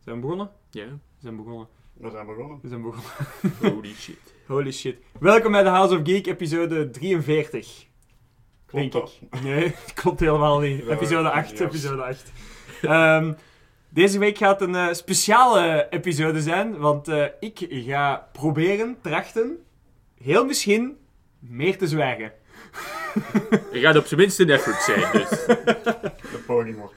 [0.00, 0.50] Zijn we begonnen?
[0.70, 1.68] Ja, We zijn begonnen.
[1.92, 2.58] We zijn begonnen.
[2.62, 3.74] We zijn begonnen.
[3.74, 4.34] holy shit.
[4.46, 4.96] Holy shit.
[5.18, 7.89] Welkom bij de House of Geek, episode 43.
[8.70, 9.18] Klopt denk dat?
[9.30, 9.42] ik.
[9.42, 10.84] Nee, klopt helemaal niet.
[10.84, 11.60] Ja, episode 8, yes.
[11.60, 12.32] episode 8.
[12.82, 13.32] Ehm,
[13.88, 19.58] deze week gaat een eh, speciale episode zijn, want eh, ik ga proberen, trachten,
[20.22, 20.96] heel misschien,
[21.38, 22.32] meer te zwijgen.
[23.72, 25.28] Je gaat op zijn minst een effort zijn, dus.
[25.28, 26.94] De poging wordt.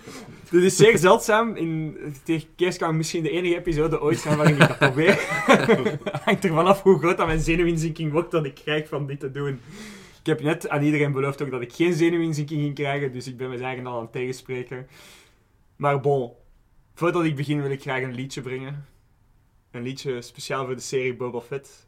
[0.49, 1.55] Dit is zeer zeldzaam.
[1.55, 5.19] In, tegen kerst kan het misschien de enige episode ooit zijn waarin ik dat probeer.
[6.25, 9.31] Hangt ervan af hoe groot dat mijn zenuwinzinking wordt dat ik krijg van dit te
[9.31, 9.61] doen.
[10.23, 13.37] Ik heb net aan iedereen beloofd ook dat ik geen zenuwinzinking ging krijgen, dus ik
[13.37, 14.87] ben me eigen al aan het tegenspreken.
[15.75, 16.31] Maar bon,
[16.93, 18.85] voordat ik begin wil ik graag een liedje brengen.
[19.71, 21.87] Een liedje speciaal voor de serie Boba Fett.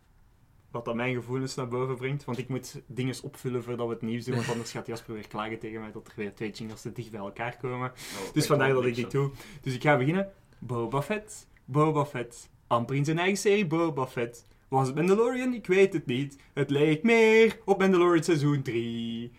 [0.71, 2.25] Wat dat mijn gevoelens naar boven brengt.
[2.25, 4.35] Want ik moet dingen opvullen voordat we het nieuws doen.
[4.35, 7.11] Want anders gaat Jasper weer klagen tegen mij dat er weer twee jingles te dicht
[7.11, 7.91] bij elkaar komen.
[8.33, 9.31] Dus vandaar dat ik dit doe.
[9.61, 10.31] Dus ik ga beginnen.
[10.59, 12.49] Boba Fett, Boba Fett.
[12.67, 14.45] Amper in zijn eigen serie Boba Fett.
[14.67, 15.53] Was het Mandalorian?
[15.53, 16.37] Ik weet het niet.
[16.53, 19.31] Het leek meer op Mandalorian seizoen 3.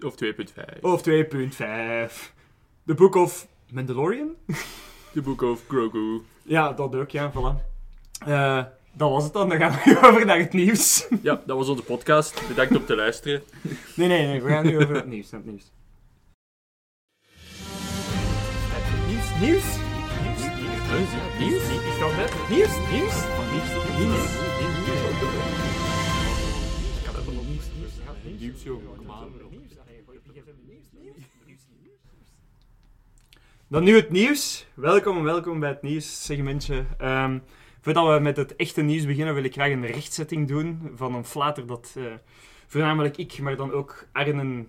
[0.00, 0.80] Of 2.5.
[0.80, 2.32] Of 2.5.
[2.86, 4.34] The Book of Mandalorian?
[5.12, 6.20] The Book of Grogu.
[6.42, 7.68] Ja, dat ook, ja, voilà.
[8.26, 9.48] Eh, dat was het dan.
[9.48, 11.08] Dan gaan we nu over naar het nieuws.
[11.22, 12.48] Ja, dat was onze podcast.
[12.48, 13.42] Bedankt om te luisteren.
[13.96, 14.42] Nee, nee, nee.
[14.42, 15.30] We gaan nu over het nieuws.
[15.30, 15.70] naar Het nieuws.
[19.08, 19.64] Nieuws, nieuws.
[20.22, 20.88] Nieuws, nieuws,
[21.38, 21.38] nieuws.
[21.38, 22.48] Nieuws, nieuws.
[22.50, 23.26] Nieuws, nieuws.
[23.98, 24.69] Nieuws,
[30.66, 30.84] nieuws.
[31.02, 31.62] Nieuws.
[33.68, 34.66] Dan nu het nieuws.
[34.74, 36.84] Welkom, welkom bij het nieuwssegmentje.
[36.98, 37.38] Ehm
[37.80, 41.24] voordat we met het echte nieuws beginnen, wil ik graag een rechtzetting doen van een
[41.24, 42.04] flater dat eh,
[42.66, 44.64] voornamelijk ik, maar dan ook Arne...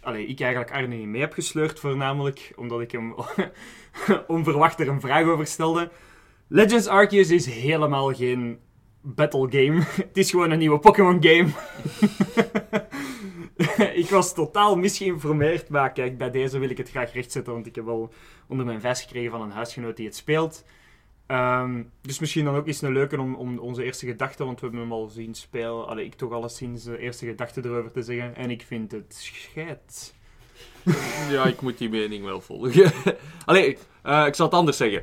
[0.00, 3.14] Allee, ik eigenlijk Arne niet mee heb gesleurd, voornamelijk omdat ik hem
[4.26, 5.90] onverwacht er een vraag over stelde.
[6.48, 8.58] Legends Arceus is helemaal geen
[9.14, 9.82] battle game.
[10.08, 11.48] Het is gewoon een nieuwe Pokémon game.
[14.02, 17.74] ik was totaal misgeïnformeerd, maar kijk, bij deze wil ik het graag rechtzetten, want ik
[17.74, 18.12] heb wel
[18.46, 20.64] onder mijn vest gekregen van een huisgenoot die het speelt.
[21.26, 24.66] Ehm, dus misschien dan ook eens een leuke om, om onze eerste gedachten, want we
[24.66, 25.86] hebben hem al zien spelen.
[25.86, 28.36] Allee, ik toch alleszins de eerste gedachten erover te zeggen.
[28.36, 30.14] En ik vind het scheid.
[31.30, 32.92] Ja, ik moet die mening wel volgen.
[33.44, 35.02] Allee, eh, ik zal het anders zeggen.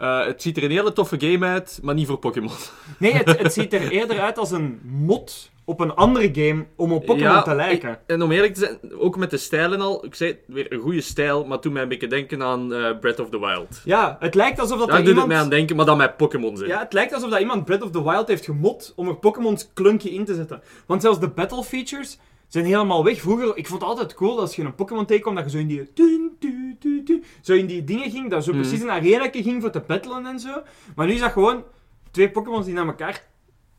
[0.00, 2.50] Eh, het ziet er een hele toffe game uit, maar niet voor Pokémon.
[2.98, 6.92] Nee, het, het ziet er eerder uit als een mod op een andere game om
[6.92, 7.90] op Pokémon Ja, te lijken.
[7.90, 10.04] ik- en om eerlijk te zijn, ook met de stijl en al.
[10.04, 13.20] Ik zei weer een goede stijl, maar toen mij een beetje denken aan eh, Breath
[13.20, 13.80] of the Wild.
[13.84, 15.28] Ja, het lijkt alsof dat Daar er doet iemand...
[15.28, 16.70] het mij aan denken, maar dan met Pokémon zijn.
[16.70, 19.70] Ja, het lijkt alsof dat iemand Breath of the Wild heeft gemod om er Pokémon's
[19.74, 20.62] klunkje in te zetten.
[20.86, 22.18] Want zelfs de battle features
[22.50, 23.20] zijn helemaal weg.
[23.20, 25.58] Vroeger, ik vond het altijd cool dat als je een Pokémon tegenkwam, dat je zo
[25.58, 25.92] in die...
[25.92, 28.60] tun, tu, tu, tu, zo in die dingen ging, dat zo Mhm.
[28.60, 30.62] precies een arena ging voor te battlen en zo.
[30.94, 31.64] Maar nu is dat gewoon
[32.10, 33.28] twee Pokémons die naar elkaar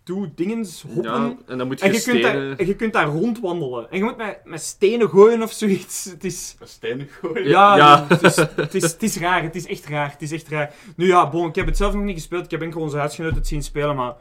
[0.04, 1.04] toe dingens hoppen.
[1.04, 2.58] Ja, en dan moet je En je, kunt daar, stenen...
[2.58, 3.92] en je kunt daar rondwandelen.
[3.92, 6.04] En je moet met, met stenen gooien of zoiets.
[6.12, 6.56] Het is...
[6.64, 7.48] Stenen gooien.
[7.48, 8.06] Ja, Ja.
[8.08, 9.44] Het, is, het, is, het is raar.
[9.44, 10.12] Het is echt raar.
[10.12, 10.74] Het is echt raar.
[10.96, 12.46] Nu ja, bon, ik heb het zelf nog niet gespeeld.
[12.46, 14.16] Ik heb enkel onze huisgenoot het zien spelen, maar...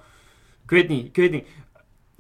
[0.65, 1.07] Ik weet niet.
[1.07, 1.47] Ik weet niet.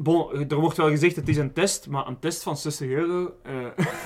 [0.02, 3.34] Bon, er wordt wel gezegd het is een test, maar een test van 60 euro...
[3.42, 3.52] eh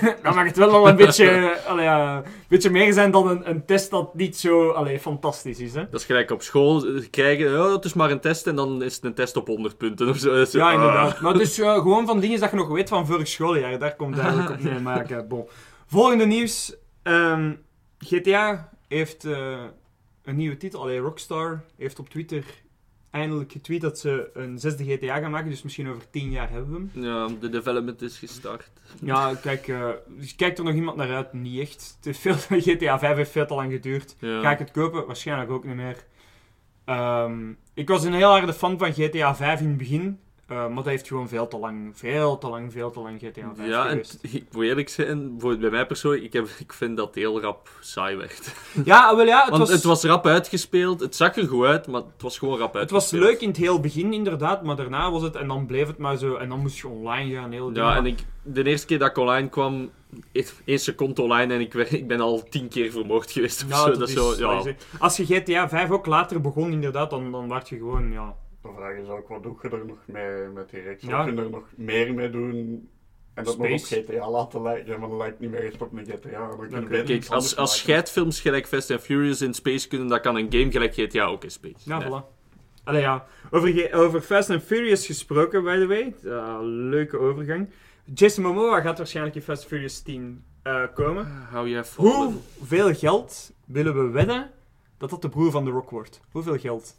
[0.23, 3.65] dan mag het wel al een beetje, allee, een beetje meer zijn dan een, een
[3.65, 5.73] test dat niet zo allee, fantastisch is.
[5.73, 5.89] Hè?
[5.89, 8.83] Dat is gelijk op school eh, krijgen, oh, het is maar een test en dan
[8.83, 10.45] is het een test op 100 punten of zo.
[10.45, 10.73] Zo, Ja, ah.
[10.73, 11.21] inderdaad.
[11.21, 13.79] Maar dus eh, gewoon van dingen dat je nog weet van vorig schooljaar.
[13.79, 14.83] Daar komt het eigenlijk op neer.
[15.17, 15.47] Eh, bon.
[15.87, 16.75] Volgende nieuws.
[17.03, 17.53] Ehm,
[17.97, 19.23] GTA heeft
[20.23, 20.81] een nieuwe titel.
[20.81, 22.43] Allee, Rockstar heeft op Twitter
[23.15, 25.49] eindelijk getweet dat ze een zesde GTA gaan maken.
[25.49, 27.03] Dus misschien over tien jaar hebben we hem.
[27.03, 28.71] Ja, de development is gestart.
[29.01, 29.73] Ja, kijk,
[30.07, 31.33] dus kijkt er nog iemand naar uit?
[31.33, 31.95] Niet echt.
[31.95, 34.15] Het heeft veel, GTA 5 heeft veel te lang geduurd.
[34.19, 34.41] Ja.
[34.41, 35.05] Ga ik het kopen?
[35.05, 36.05] Waarschijnlijk ook niet meer.
[36.85, 40.19] Ehm, ik was een heel harde fan van GTA 5 in het begin.
[40.47, 43.51] Eh, maar dat heeft gewoon veel te lang, veel te lang, veel te lang GTA
[43.55, 44.19] 5 Ja, en geweest.
[44.21, 47.41] t- ik moet eerlijk zijn, bijvoorbeeld bij mij persoonlijk, ik, heb, ik vind dat heel
[47.41, 48.53] rap saai werd.
[48.85, 51.87] Ja, wel ja, het Want was, het was rap uitgespeeld, het zag er goed uit,
[51.87, 53.23] maar het was gewoon rap het was uitgespeeld.
[53.31, 56.17] leuk in het heel begin inderdaad, maar daarna was het, en dan bleef het maar
[56.17, 57.51] zo, en dan moest je online gaan.
[57.51, 57.73] Heel.
[57.73, 59.89] Ja, en ik, de eerste keer dat ik online kwam,
[60.65, 63.85] één seconde online en ik, ik ben al tien keer vermoord geweest of Ja, zo.
[63.89, 64.73] dat Dat is zo, ja.
[64.99, 68.35] Als je GTA 5 ook later begon, inderdaad, dan, dan werd je gewoon, ja...
[68.65, 71.03] De vraag is ook, wat doe je er nog mee met die reeks?
[71.03, 71.23] Ja.
[71.23, 72.89] Kun je er nog meer mee doen
[73.33, 73.79] En dat nog op.
[73.79, 76.47] GTA laten lijken, maar dat lijkt niet meer echt op een GTA.
[76.69, 80.21] Dan je Kijk, anders als, als scheidfilms gelijk Fast and Furious in space kunnen, dan
[80.21, 81.75] kan een game gelijk GTA ook in space.
[81.89, 82.07] Ja, Nee.
[82.07, 82.33] voilà.
[82.83, 83.25] Allee, ja.
[83.51, 86.15] Over, ge- over Fast and Furious gesproken, by the way.
[86.23, 87.69] Uh, leuke overgang.
[88.13, 91.25] Jason Momoa gaat waarschijnlijk in Fast and Furious 10 eh, komen.
[91.25, 92.05] Ah, Hou vol.
[92.57, 94.51] Hoeveel geld willen we wedden
[94.97, 96.21] dat dat de broer van The Rock wordt?
[96.31, 96.95] Hoeveel geld?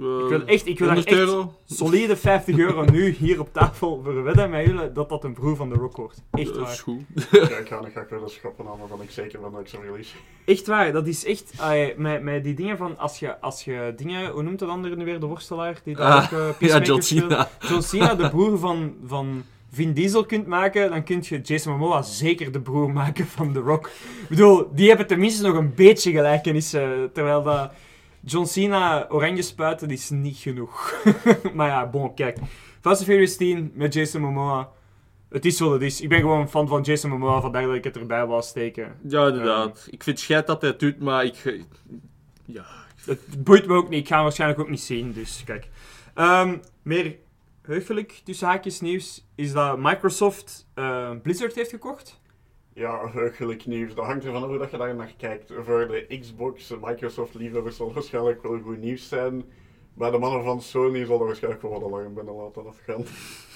[0.00, 1.54] Eh, Ik wil echt, ik wil daar 100 echt euro?
[1.64, 5.56] solide 50 euro nu hier op tafel voor wedden met jullie dat dat een broer
[5.56, 6.22] van The Rock wordt.
[6.30, 6.76] Echt Dat is waar.
[6.76, 7.02] goed.
[7.50, 9.78] Ja, ik ga ik wel eens schoppen aan, waarvan ik zeker ben dat ik zo
[9.84, 10.14] release.
[10.44, 10.92] Echt waar.
[10.92, 11.52] Dat is echt...
[11.96, 12.98] met, met die dingen van...
[12.98, 14.30] Als je, als je dingen...
[14.30, 15.20] Hoe noemt dat andere nu weer?
[15.20, 15.80] De worstelaar?
[15.84, 17.04] Die daar Ah, ook, eh, Ja, John speelt?
[17.30, 17.48] Cena.
[17.68, 19.42] John Cena de broer van, van
[19.72, 23.60] Vin Diesel kunt maken, dan kun je Jason Momoa zeker de broer maken van The
[23.60, 23.86] Rock.
[24.22, 27.72] Ik bedoel, die hebben tenminste nog een beetje gelijkenissen, terwijl dat
[28.28, 30.94] John Cena oranje spuiten is niet genoeg.
[31.54, 32.38] maar ja, bon, kijk.
[32.80, 34.68] Fast and Furious 10 met Jason Momoa.
[35.28, 36.00] Het is wat het is.
[36.00, 38.94] Ik ben gewoon een fan van Jason Momoa, vandaar dat ik het erbij wou steken.
[39.08, 39.86] Ja, inderdaad.
[39.90, 41.62] Ik vind het scheid dat hij het doet, maar ik...
[42.44, 42.64] Ja,
[43.04, 44.00] Het boeit me ook niet.
[44.00, 45.68] Ik ga hem waarschijnlijk ook niet zien, dus kijk.
[46.14, 47.16] Ehm, meer
[47.62, 52.20] heugelijk tussen haakjes nieuws is dat Microsoft eh, Blizzard heeft gekocht.
[52.78, 53.94] Ja, heugelijk nieuws.
[53.94, 55.52] Dat hangt ervan af hoe dat je daar naar kijkt.
[55.64, 59.44] Voor de Xbox, Microsoft-liefhebbers zal waarschijnlijk wel goed nieuws zijn.
[59.94, 63.04] Bij de mannen van Sony zal er waarschijnlijk wel wat binnen laten afgaan.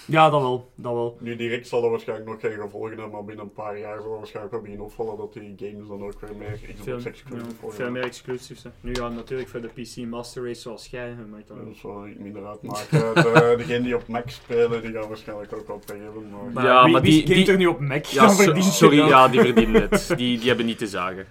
[0.07, 0.71] Ja, dat wel.
[0.75, 1.17] Dat wel.
[1.21, 4.11] Nu direct zal er waarschijnlijk nog geen gevolgen hebben, maar binnen een paar jaar zal
[4.13, 7.51] er waarschijnlijk wel beginnen opvallen dat die games dan ook weer meer Xbox ja, exclusive
[7.61, 7.79] worden.
[7.81, 8.63] veel meer exclusives.
[8.63, 8.71] hè.
[8.81, 11.09] Nu ja, natuurlijk voor de PC Master Race zoals jij.
[11.09, 13.15] hè, maakt dat zal niet minder uitmaken.
[13.15, 16.31] De, degenen die op Mac spelen, die gaan waarschijnlijk ook wat hebben.
[16.31, 16.53] Maar...
[16.53, 18.05] Maar Ja, wie, maar wie die- gamet die- er nu op Mac?
[18.05, 20.13] ja Dan so- sorry, ja, die verdienen het.
[20.17, 21.27] Die, die hebben niet te zagen.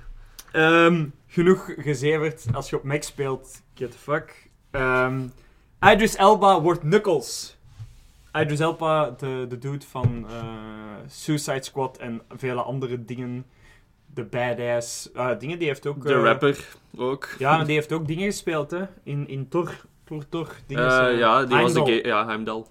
[0.52, 2.46] Ehm, genoeg gezeverd.
[2.54, 4.50] Als je op Mac speelt, get the fuck.
[4.72, 5.20] Ehm
[5.94, 7.58] Idris Elba wordt Knuckles.
[8.33, 10.44] Idris Elba, de, de dude van eh,
[11.07, 13.45] Suicide Squad en vele andere dingen.
[14.13, 15.60] De badass eh, dingen.
[15.60, 16.04] Die heeft ook...
[16.04, 16.68] De eh, rapper
[16.98, 17.30] ook.
[17.39, 18.83] Ja, maar die heeft ook dingen gespeeld, hè.
[19.04, 19.86] In, in Thor.
[20.04, 20.56] Thor, Thor.
[20.68, 22.66] Dingen, Eh, ja, die was de ga- Ja, Heimdall.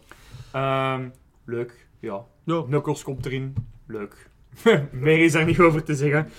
[0.52, 1.08] Ehm,
[1.44, 2.24] leuk, ja.
[2.44, 2.62] Ja.
[2.62, 3.54] Knuckles komt erin.
[3.86, 4.28] Leuk.
[4.92, 6.30] Meer is daar niet over te zeggen.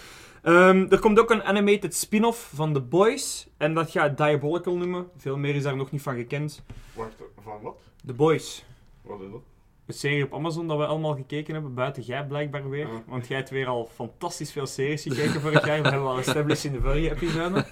[0.42, 3.48] Ehm, er komt ook een animated spin-off van The Boys.
[3.58, 5.08] En dat gaat Diabolical noemen.
[5.18, 6.64] Veel meer is daar nog niet van gekend.
[6.94, 7.14] Wacht,
[7.44, 7.76] van wat?
[8.06, 8.66] The Boys.
[9.04, 9.42] Wat is dat?
[9.86, 11.74] Een serie op Amazon dat we allemaal gekeken hebben.
[11.74, 12.88] Buiten jij blijkbaar weer.
[12.88, 13.04] Ja.
[13.08, 15.78] Want jij hebt weer al fantastisch veel series gekeken vorig jaar.
[15.84, 17.66] Dat hebben we al established in de vorige episode.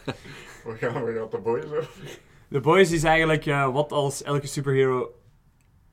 [0.65, 1.89] We gaan, we gaan de boys over.
[2.51, 5.13] The Boys is eigenlijk eh, wat als elke superhero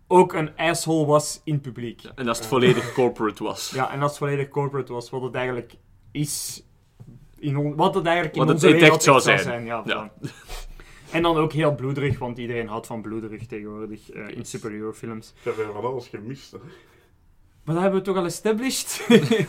[0.08, 2.00] ook een asshole was in het publiek.
[2.00, 3.70] Ja, en als het volledig corporate was.
[3.70, 5.74] Ja, en als het volledig corporate was, wat het eigenlijk
[6.12, 6.62] is.
[7.38, 9.64] In on- wat het eigenlijk in Wat het onze wereld zou zijn.
[9.64, 10.12] Ja, Ja.
[11.10, 15.32] En dan ook heel bloederig, want iedereen houdt van bloederig tegenwoordig eh, in superhero films.
[15.36, 16.52] Ik heb weer van alles gemist.
[16.52, 16.58] Hè.
[17.66, 19.06] Maar dat hebben we toch al established?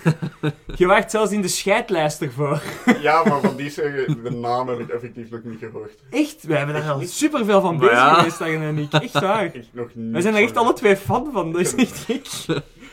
[0.76, 2.62] Je wacht zelfs in de scheidlijst ervoor.
[3.02, 6.04] Ja, maar van die zeggen, de naam heb ik effectief nog niet gehoord.
[6.10, 6.44] Echt?
[6.44, 8.14] We hebben daar al superveel van bezig ja.
[8.14, 8.94] geweest, en ik.
[8.94, 9.44] Echt waar.
[9.54, 10.14] Echt nog niet.
[10.14, 12.28] We zijn er echt alle twee fan van, dat is echt gek.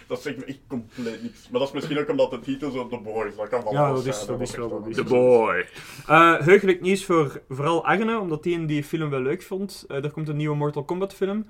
[0.06, 1.48] Dat zegt me echt compleet niks.
[1.50, 3.88] Maar dat is misschien ook omdat de titel zo The Boys, dat kan van Ja,
[3.92, 5.66] dat is- dat is wel- echt dat is niet The boy.
[6.06, 9.84] Eh heugelijk nieuws voor vooral Arne, omdat hij in die film wel leuk vond.
[9.88, 11.46] Eh, er komt een nieuwe Mortal Kombat film.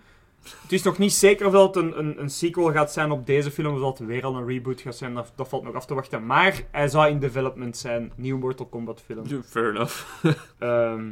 [0.62, 3.26] Het is nog niet zeker of dat het een, een, een sequel gaat zijn op
[3.26, 5.14] deze film, of dat het weer al een reboot gaat zijn.
[5.14, 6.26] Dat, dat valt nog af te wachten.
[6.26, 9.42] Maar hij zou in development zijn, nieuwe Mortal Kombat film.
[9.46, 10.04] Fair enough.
[10.58, 11.11] Ehm,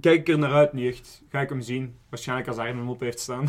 [0.00, 1.22] kijk ik er naar uit, niet echt.
[1.28, 1.94] Ga ik hem zien.
[2.08, 3.48] Waarschijnlijk als Arne hem op heeft staan.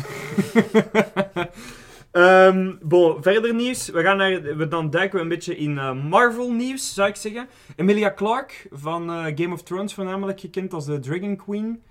[2.16, 3.88] Ehm bon, verder nieuws.
[3.88, 7.16] We, gaan naar, we dan duiken we een beetje in eh, Marvel nieuws, zou ik
[7.16, 7.48] zeggen.
[7.76, 11.82] Emilia Clarke van eh, Game of Thrones, voornamelijk gekend als de Dragon Queen,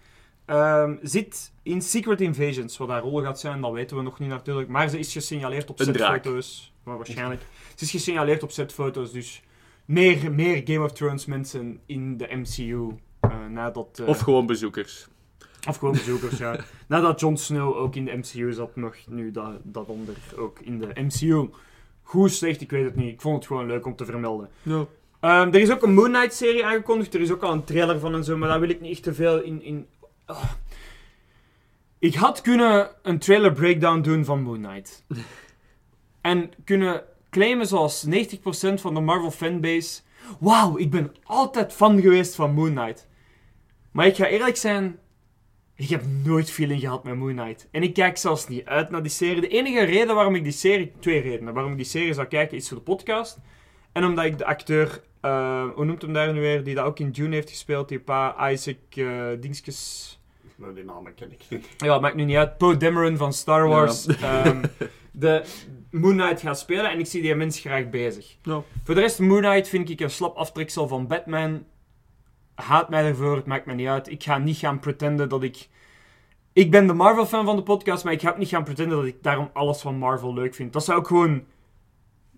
[0.45, 2.77] ehm, zit in Secret Invasions.
[2.77, 4.69] Wat haar rol gaat zijn, dat weten we nog niet natuurlijk.
[4.69, 6.73] Maar ze is gesignaleerd op setfoto's.
[6.83, 7.41] Maar waarschijnlijk.
[7.75, 9.41] Ze is gesignaleerd op setfoto's, dus
[9.85, 12.87] meer, meer Game of Thrones mensen in de MCU.
[13.19, 15.07] eh, nadat, Of gewoon bezoekers.
[15.67, 16.55] Of gewoon bezoekers, ja.
[16.87, 20.79] Nadat Jon Snow ook in de MCU zat, nog nu dat, dat onder ook in
[20.79, 21.49] de MCU.
[22.01, 23.13] Goed, slecht, ik weet het niet.
[23.13, 24.49] Ik vond het gewoon leuk om te vermelden.
[24.61, 24.85] Ja.
[25.19, 27.13] Ehm, er is ook een Moon Knight-serie aangekondigd.
[27.13, 29.03] Er is ook al een trailer van en zo, maar daar wil ik niet echt
[29.03, 29.63] te veel in...
[29.63, 29.87] in...
[30.25, 30.43] Ah.
[31.99, 35.03] Ik had kunnen een trailer breakdown doen van Moon Knight.
[36.21, 38.09] en kunnen claimen zoals 90%
[38.73, 40.01] van de Marvel fanbase...
[40.39, 43.07] Wauw, ik ben altijd fan geweest van Moon Knight.
[43.91, 44.99] Maar ik ga eerlijk zijn...
[45.75, 47.67] Ik heb nooit feeling gehad met Moon Knight.
[47.71, 49.41] En ik kijk zelfs niet uit naar die serie.
[49.41, 50.91] De enige reden waarom ik die serie...
[50.99, 53.37] Twee redenen waarom ik die serie zou kijken is voor de podcast.
[53.91, 55.01] En omdat ik de acteur...
[55.21, 56.63] eh, hoe noemt hem daar nu weer?
[56.63, 57.89] Die dat ook in Dune heeft gespeeld.
[57.89, 58.75] Die pa Isaac...
[58.89, 60.19] eh Dingskes...
[60.55, 61.67] Nou, die namen ken ik niet.
[61.77, 62.57] Ja, maakt nu niet uit.
[62.57, 64.05] Poe Dameron van Star Wars.
[64.05, 64.63] ehm,
[65.11, 65.43] de
[65.91, 68.35] Moon Knight gaat spelen en ik zie die mens graag bezig.
[68.43, 68.63] Ja.
[68.83, 71.63] Voor de rest, Moon Knight vind ik een slap aftreksel van Batman.
[72.55, 74.11] Haat mij ervoor, het maakt me niet uit.
[74.11, 75.67] Ik ga niet gaan pretenden dat ik...
[76.53, 79.15] Ik ben de Marvel-fan van de podcast, maar ik ga niet gaan pretenden dat ik
[79.21, 80.73] daarom alles van Marvel leuk vind.
[80.73, 81.43] Dat zou ook gewoon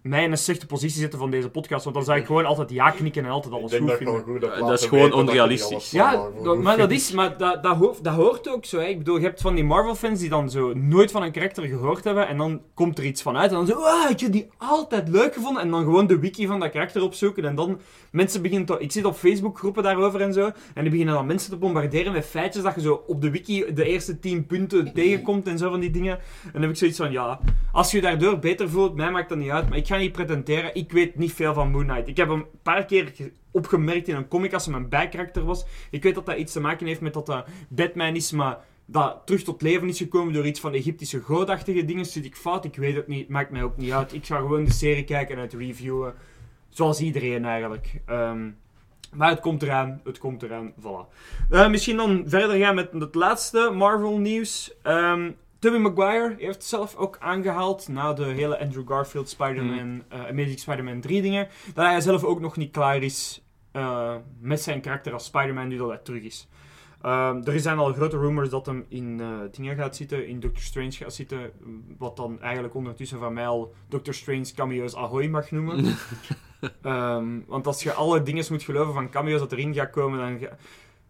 [0.01, 2.69] mij in een slechte positie zetten van deze podcast, want dan zou ik gewoon altijd
[2.69, 4.21] ja knikken en altijd Ik alles denk goed vinden.
[4.23, 5.91] goed dat is gewoon onrealistisch.
[5.91, 8.77] Ja, dat- maar dat is, maar dat, dat, hoort, dat hoort ook zo.
[8.79, 8.85] Hè.
[8.85, 12.03] Ik bedoel, je hebt van die Marvel-fans die dan zo nooit van een karakter gehoord
[12.03, 14.49] hebben en dan komt er iets van uit en dan zo, ah, ik heb die
[14.57, 17.79] altijd leuk gevonden en dan gewoon de wiki van dat karakter opzoeken en dan
[18.11, 21.25] mensen beginnen te, ik zit op Facebook groepen daarover en zo en die beginnen dan
[21.25, 24.91] mensen te bombarderen met feitjes dat je zo op de wiki de eerste 10 punten
[24.93, 26.17] tegenkomt en zo van die dingen.
[26.43, 27.39] En dan heb ik zoiets van, ja,
[27.71, 30.11] als je je daardoor beter voelt, mij maakt dat niet uit, maar ik ga niet
[30.11, 32.07] pretenderen, ik weet niet veel van Moon Knight.
[32.07, 35.45] Ik heb hem een paar keer ge- opgemerkt in een comic als hij mijn bijkarakter
[35.45, 35.65] was.
[35.91, 39.21] Ik weet dat dat iets te maken heeft met dat dat Batman is, maar dat
[39.25, 42.05] terug tot leven is gekomen door iets van Egyptische godachtige dingen.
[42.05, 42.65] Zit ik fout?
[42.65, 43.29] Ik weet het niet.
[43.29, 44.13] Maakt mij ook niet uit.
[44.13, 46.13] Ik ga gewoon de serie kijken en het reviewen.
[46.77, 48.01] Zoals iedereen eigenlijk.
[48.05, 48.49] Ehm,
[49.13, 50.01] maar het komt eraan.
[50.03, 50.73] Het komt eraan.
[50.79, 51.13] Voilà.
[51.49, 54.73] Eh, misschien dan verder gaan met het laatste Marvel nieuws.
[54.83, 55.29] Ehm
[55.59, 61.01] Tobey Maguire heeft zelf ook aangehaald na de hele Andrew Garfield Spider-Man, eh, Amazing Spider-Man
[61.01, 63.41] 3 dingen, dat hij zelf ook nog niet klaar is
[63.71, 66.47] eh, met zijn karakter als Spider-Man nu dat hij terug is.
[67.01, 70.61] Ehm, er zijn al grote rumors dat hem in eh, dingen gaat zitten, in Doctor
[70.61, 71.51] Strange gaat zitten,
[71.97, 75.85] wat dan eigenlijk ondertussen van mij al Doctor Strange cameo's Ahoy mag noemen.
[76.81, 80.39] Ehm, want als je alle dingen moet geloven van cameo's dat erin gaat komen, dan,
[80.39, 80.55] ga-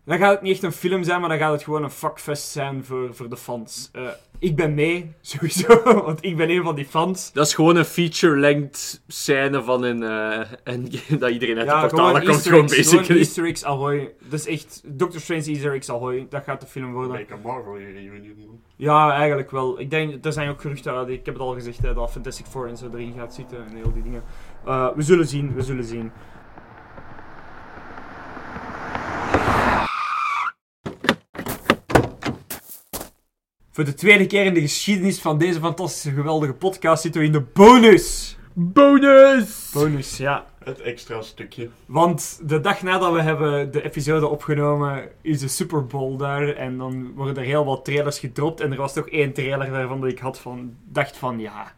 [0.05, 2.49] dan gaat het niet echt een film zijn, maar dan gaat het gewoon een fuckfest
[2.49, 3.89] zijn voor, voor de fans.
[3.93, 4.01] Eh,
[4.39, 7.31] ik ben mee, sowieso, want ik ben een van die fans.
[7.33, 11.89] Dat is gewoon een feature-length scène van een eh, endgame dat iedereen uit de gewoon
[11.89, 12.33] portalen komt.
[12.33, 13.17] Easter Gewoon basically.
[13.17, 14.13] Easter eggs Ahoy.
[14.29, 16.25] Dat is echt Doctor Strange Easter eggs Ahoy.
[16.29, 17.11] Dat gaat de film worden.
[17.11, 18.45] Make a Marvel hier reunion.
[18.75, 19.79] Ja, eigenlijk wel.
[19.79, 21.07] Ik denk, er zijn ook geruchten uit.
[21.07, 23.75] Ik heb het al gezegd, hè, dat Fantastic Four en zo erin gaat zitten en
[23.75, 24.23] heel die dingen.
[24.67, 26.11] Eh, we zullen zien, we zullen zien.
[33.71, 37.33] Voor de tweede keer in de geschiedenis van deze fantastische, geweldige podcast zitten we in
[37.33, 38.37] de bonus.
[38.53, 39.69] Bonus!
[39.73, 40.45] Bonus, ja.
[40.63, 41.69] Het extra stukje.
[41.85, 46.49] Want de dag nadat we hebben de episode opgenomen, is de Super Bowl daar.
[46.49, 48.59] En dan worden er heel wat trailers gedropt.
[48.59, 51.75] En er was toch één trailer daarvan dat ik had van, dacht van, ja,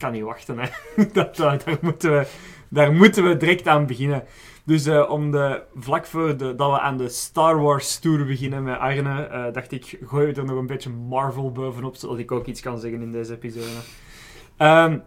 [0.00, 0.58] kan niet wachten.
[0.58, 0.68] Hè.
[1.12, 2.26] dat, daar, moeten we,
[2.68, 4.24] daar moeten we direct aan beginnen.
[4.64, 8.62] Dus eh, om de, vlak voor de, dat we aan de Star Wars Tour beginnen
[8.62, 12.46] met Arne, eh, dacht ik, gooi er nog een beetje Marvel bovenop, zodat ik ook
[12.46, 13.66] iets kan zeggen in deze episode.
[14.56, 14.98] Ehm,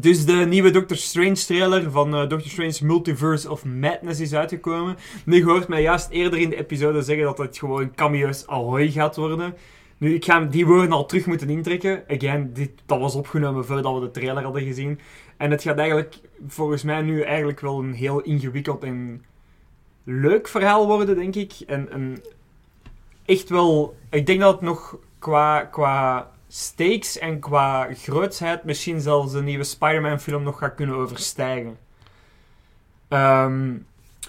[0.00, 4.96] dus de nieuwe Doctor Strange trailer van eh, Doctor Strange Multiverse of Madness is uitgekomen.
[5.24, 9.16] Nu, hoort mij juist eerder in de episode zeggen dat het gewoon cameo's Ahoy gaat
[9.16, 9.54] worden.
[9.98, 12.04] Nu, ik ga die woorden al terug moeten intrekken.
[12.08, 15.00] Again, dit, dat was opgenomen voordat we de trailer hadden gezien.
[15.36, 16.14] En het gaat eigenlijk,
[16.46, 19.24] volgens mij nu eigenlijk wel een heel ingewikkeld en
[20.04, 21.52] leuk verhaal worden, denk ik.
[21.66, 22.22] En
[23.24, 23.96] echt wel...
[24.10, 29.64] Ik denk dat het nog qua, qua stakes en qua grootsheid misschien zelfs de nieuwe
[29.64, 31.78] Spider-Man film nog gaat kunnen overstijgen.
[33.08, 33.72] Ehm,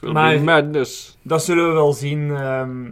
[0.01, 1.17] Maar- Madness.
[1.21, 2.89] dat zullen we wel zien ehm,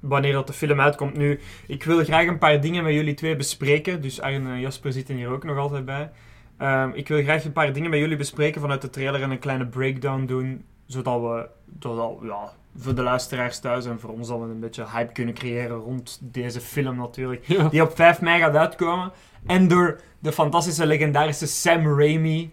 [0.00, 1.16] wanneer dat de film uitkomt.
[1.16, 4.02] Nu, ik wil graag een paar dingen met jullie twee bespreken.
[4.02, 6.10] Dus Arjen en Jasper zitten hier ook nog altijd bij.
[6.58, 9.38] Ehm, ik wil graag een paar dingen met jullie bespreken vanuit de trailer en een
[9.38, 10.64] kleine breakdown doen.
[10.86, 15.12] Zodat we, zodat, ja, voor de luisteraars thuis en voor ons dan een beetje hype
[15.12, 17.46] kunnen creëren rond deze film natuurlijk.
[17.46, 17.68] Ja.
[17.68, 19.12] Die op 5 mei gaat uitkomen.
[19.46, 22.52] En door de fantastische, legendarische Sam Raimi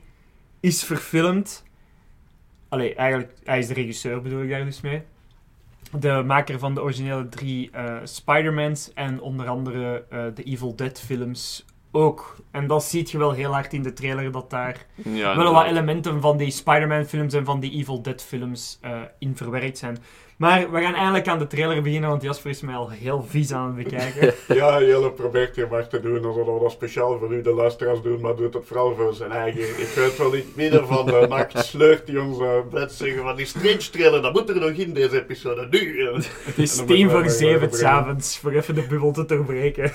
[0.60, 1.64] is verfilmd.
[2.70, 5.04] Allee, eigenlijk, hij is de regisseur, bedoel ik daar dus mee.
[6.00, 11.00] De maker van de originele drie eh Spider-Mans en onder andere eh, de Evil Dead
[11.00, 12.36] films ook.
[12.52, 15.66] En dat ziet je wel heel hard in de trailer, dat daar Ja, wel wat
[15.66, 19.98] elementen van die Spider-Man films en van die Evil Dead films eh, in verwerkt zijn.
[20.38, 23.52] Maar we gaan eindelijk aan de trailer beginnen, want Jasper is mij al heel vies
[23.52, 24.34] aan het bekijken.
[24.58, 28.02] Ja, Jelle probeert hier maar te doen alsof we dat speciaal voor u, de luisteraars,
[28.02, 29.62] doen, maar doet het vooral voor zijn eigen.
[29.62, 33.36] Ik weet wel niet, midden van de nacht sleurt hij ons uh, bed zeggen van
[33.36, 36.12] die Strange trailer, dat moet er nog in deze episode, nu!
[36.44, 39.92] Het is tien voor zeven even s'avonds, voor even de bubbel te doorbreken.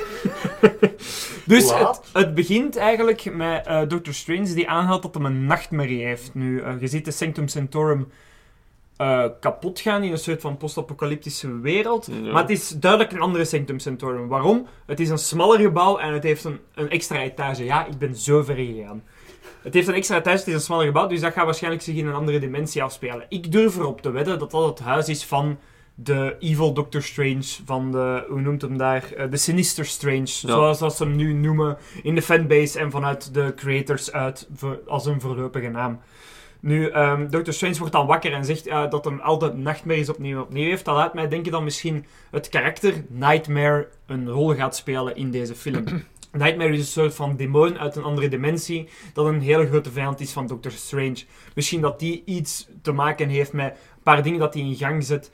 [1.44, 1.72] dus
[2.12, 6.34] het, begint eigenlijk met eh Doctor Strange die aanhaalt dat hij een nachtmerrie heeft.
[6.34, 8.08] Nu, eh, je ziet de Sanctum Sanctorum
[8.96, 12.08] eh, kapot gaan in een soort van post-apocalyptische wereld.
[12.22, 12.32] Ja.
[12.32, 14.28] Maar het is duidelijk een andere Sanctum Sanctorum.
[14.28, 14.66] Waarom?
[14.86, 17.64] Het is een smaller gebouw en het heeft een, een extra etage.
[17.64, 19.02] Ja, ik ben zo ver gegaan.
[19.62, 21.94] Het heeft een extra etage, het is een smaller gebouw, dus dat gaat waarschijnlijk zich
[21.94, 23.26] in een andere dimensie afspelen.
[23.28, 25.58] Ik durf erop te wedden dat dat het huis is van
[25.94, 30.78] de evil Doctor Strange van de, hoe noemt hem daar, Eh, de Sinister Strange, zoals
[30.78, 34.48] dat ze hem nu noemen in de fanbase en vanuit de creators uit
[34.86, 36.00] als een voorlopige naam.
[36.62, 40.40] Nu, ehm Doctor Strange wordt dan wakker en zegt eh, dat hem altijd nachtmerries opnieuw
[40.40, 40.84] opnieuw heeft.
[40.84, 45.54] Dat laat mij denken dat misschien het karakter Nightmare een rol gaat spelen in deze
[45.54, 45.84] film.
[46.32, 50.20] Nightmare is een soort van demon uit een andere dimensie, dat een hele grote vijand
[50.20, 51.24] is van Doctor Strange.
[51.54, 55.04] Misschien dat die iets te maken heeft met een paar dingen dat hij in gang
[55.04, 55.30] zet,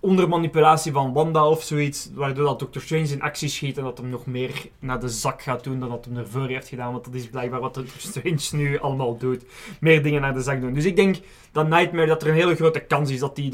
[0.00, 3.98] onder manipulatie van Wanda of zoiets, waardoor dat Doctor Strange in actie schiet en dat
[3.98, 7.04] hem nog meer naar de zak gaat doen dan dat hem ervoor heeft gedaan, want
[7.04, 9.44] dat is blijkbaar wat Doctor Strange nu allemaal doet.
[9.80, 10.72] Meer dingen naar de zak doen.
[10.74, 11.16] Dus ik denk
[11.52, 13.50] dat Nightmare, dat er een hele grote kans is dat hij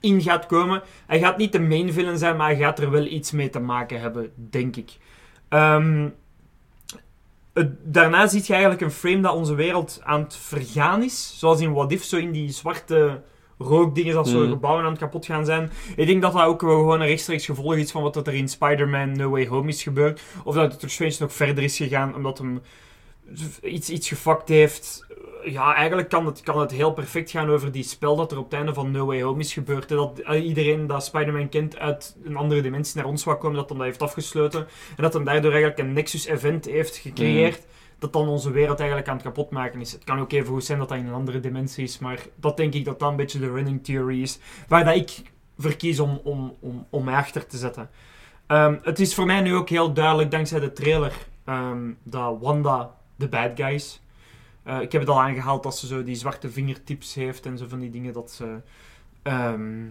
[0.00, 0.82] erin gaat komen.
[1.06, 3.60] Hij gaat niet de main villain zijn, maar hij gaat er wel iets mee te
[3.60, 4.96] maken hebben, denk ik.
[7.52, 11.38] Het- daarna zie je eigenlijk een frame dat onze wereld aan het vergaan is.
[11.38, 13.22] Zoals in What If, zo in die zwarte
[13.58, 14.50] rookdingen, dat zo Mhm.
[14.50, 15.70] gebouwen aan het kapot gaan zijn.
[15.96, 18.48] Ik denk dat dat ook wel gewoon een rechtstreeks gevolg is van wat er in
[18.48, 20.20] Spider-Man No Way Home is gebeurd.
[20.44, 22.60] Of dat Doctor Strange nog verder is gegaan, omdat hem
[23.62, 25.06] iets, iets gefuckt heeft.
[25.44, 28.44] Ja, eigenlijk kan het, kan het heel perfect gaan over die spel dat er op
[28.44, 29.90] het einde van No Way Home is gebeurd.
[29.90, 29.96] hè.
[29.96, 33.68] Dat eh, iedereen dat Spider-Man kent uit een andere dimensie naar ons wou komen, dat
[33.68, 34.60] hem dat heeft afgesloten.
[34.96, 37.66] En dat hem daardoor eigenlijk een Nexus-event heeft gecreëerd.
[37.98, 39.92] Dat dan onze wereld eigenlijk aan het kapotmaken is.
[39.92, 41.98] Het kan ook even goed zijn dat dat in een andere dimensie is.
[41.98, 44.38] Maar dat denk ik dat dat een beetje de running theory is.
[44.68, 45.22] Waar dat ik
[45.58, 47.90] verkies om, om, om, om mij achter te zetten.
[48.46, 51.12] Ehm, het is voor mij nu ook heel duidelijk, dankzij de trailer,
[51.44, 54.00] ehm, dat Wanda de bad guy is.
[54.62, 57.68] Eh, ik heb het al aangehaald dat ze zo die zwarte vingertips heeft en zo
[57.68, 58.60] van die dingen dat ze...
[59.22, 59.84] ehm,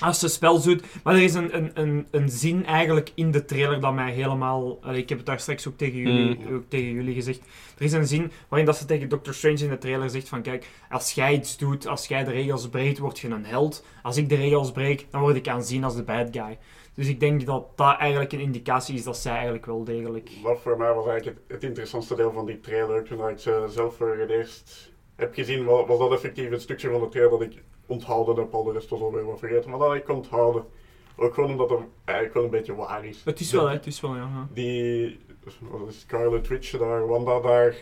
[0.00, 0.82] als ze spel doet.
[1.04, 4.78] Maar er is een, een, een, een zin eigenlijk in de trailer dat mij helemaal...
[4.82, 7.40] allee, ik heb het daar straks ook tegen, jullie, ook tegen jullie gezegd.
[7.78, 10.42] Er is een zin waarin dat ze tegen Doctor Strange in de trailer zegt van...
[10.42, 13.84] Kijk, als jij iets doet, als jij de regels breekt, word je een held.
[14.02, 16.58] Als ik de regels breek, dan word ik aanzien als de bad guy.
[16.94, 20.30] Dus ik denk dat dat eigenlijk een indicatie is dat zij eigenlijk wel degelijk...
[20.42, 23.66] Wat voor mij was eigenlijk het, het interessantste deel van die trailer, toen ik ze
[23.68, 27.38] zelf voor het eerst heb gezien, was, was dat effectief een stukje van de trailer
[27.38, 30.16] dat ik onthouden heb, al de rest was alweer wat vergeten, maar dat ik kon
[30.16, 30.64] onthouden.
[31.16, 33.22] Ook gewoon omdat het eigenlijk wel een beetje waar is.
[33.24, 33.72] Het is wel, hè.
[33.72, 34.20] Het is wel, ja.
[34.20, 34.48] ja.
[34.52, 35.18] Die,
[35.60, 37.74] wat is Scarlet Witch daar, Wanda daar,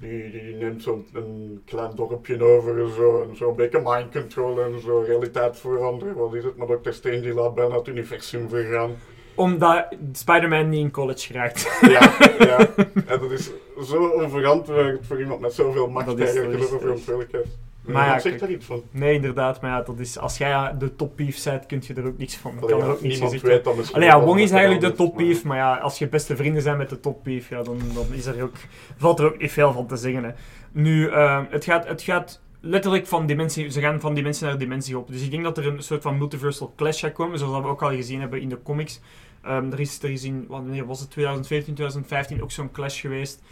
[0.00, 4.60] die, die neemt zo'n een klein dorpje over en zo, en zo'n beetje mind control
[4.62, 6.14] en zo, realiteit veranderen.
[6.14, 6.90] Wat is het, maar Dr.
[6.90, 8.96] Strange die laat bijna het universum vergaan.
[9.34, 11.78] Omdat Spider-Man niet in college geraakt.
[11.80, 12.58] Ja, ja.
[13.12, 13.50] En dat is
[13.82, 17.46] zo onverantwoord voor iemand met zoveel macht Dat eigenlijk dat en zoveel verantwoordelijkheid.
[17.88, 18.82] Maar ja, zegt daar iets van.
[18.90, 19.60] Nee, inderdaad.
[19.60, 22.52] Maar ja, dat is, als jij de toppief bent, kun je er ook niks van.
[22.60, 23.62] Allee, kan er ook niks misschien.
[23.92, 25.44] Allee, ja, Wong is eigenlijk de toppief.
[25.44, 28.42] Maar ja, als je beste vrienden zijn met de toppief, ja, dan, dan is er
[28.42, 28.56] ook,
[28.96, 30.24] valt er ook niet veel van te zeggen.
[30.24, 30.30] Hè.
[30.72, 33.70] Nu, eh, het, gaat, het gaat letterlijk van dimensie...
[33.70, 35.08] Ze gaan van dimensie naar dimensie op.
[35.08, 37.82] Dus ik denk dat er een soort van multiversal clash gaat komen, zoals we ook
[37.82, 39.00] al gezien hebben in de comics.
[39.42, 43.42] Ehm, er, is, er is in, wanneer was het, 2014, 2015 ook zo'n clash geweest.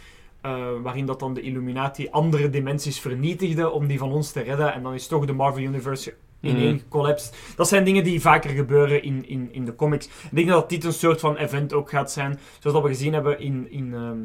[0.41, 4.73] Eh, waarin dat dan de Illuminati andere dimensies vernietigde om die van ons te redden.
[4.73, 6.77] En dan is toch de Marvel Universe ineen Mhm.
[6.79, 7.53] gecollapsed.
[7.55, 10.05] Dat zijn dingen die vaker gebeuren in, in, in de comics.
[10.05, 12.39] Ik denk dat dit een soort van event ook gaat zijn.
[12.59, 14.17] Zoals dat we gezien hebben in, in, ehm,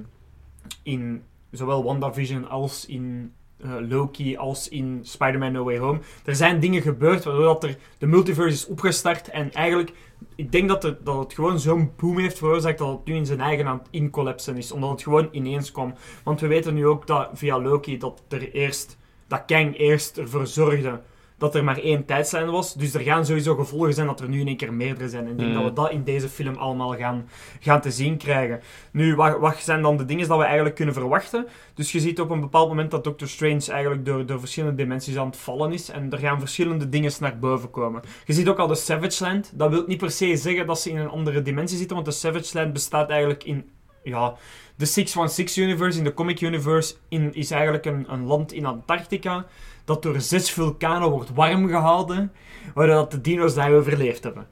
[0.82, 5.98] in zowel WandaVision als in eh, Loki als in Spider-Man No Way Home.
[6.24, 9.28] Er zijn dingen gebeurd waardoor dat er de multiverse is opgestart.
[9.28, 9.92] En eigenlijk,
[10.34, 13.26] ik denk dat, er, dat het gewoon zo'n boom heeft veroorzaakt dat het nu in
[13.26, 14.72] zijn eigen aan het incollapsen is.
[14.72, 15.94] Omdat het gewoon ineens kwam.
[16.24, 20.46] Want we weten nu ook dat via Loki dat er eerst, dat Kang eerst ervoor
[20.46, 21.00] zorgde
[21.42, 22.74] dat er maar één tijdslijn was.
[22.74, 25.24] Dus er gaan sowieso gevolgen zijn dat er nu in één keer meerdere zijn.
[25.24, 25.54] En ik denk Mm.
[25.54, 27.28] dat we dat in deze film allemaal gaan,
[27.60, 28.60] gaan te zien krijgen.
[28.90, 31.46] Nu, wat, wat zijn dan de dingen dat we eigenlijk kunnen verwachten?
[31.74, 35.16] Dus je ziet op een bepaald moment dat Doctor Strange eigenlijk door, door verschillende dimensies
[35.16, 35.90] aan het vallen is.
[35.90, 38.02] En er gaan verschillende dingen naar boven komen.
[38.24, 39.52] Je ziet ook al de Savage Land.
[39.54, 42.14] Dat wil niet per se zeggen dat ze in een andere dimensie zitten, want de
[42.14, 43.70] Savage Land bestaat eigenlijk in...
[44.04, 44.34] Ja,
[44.76, 49.46] de 616 Universe, in de Comic Universe, in, is eigenlijk een, een land in Antarctica
[49.92, 52.32] dat door zes vulkanen wordt warm gehouden,
[52.74, 54.46] waardoor dat de dino's daar overleefd hebben.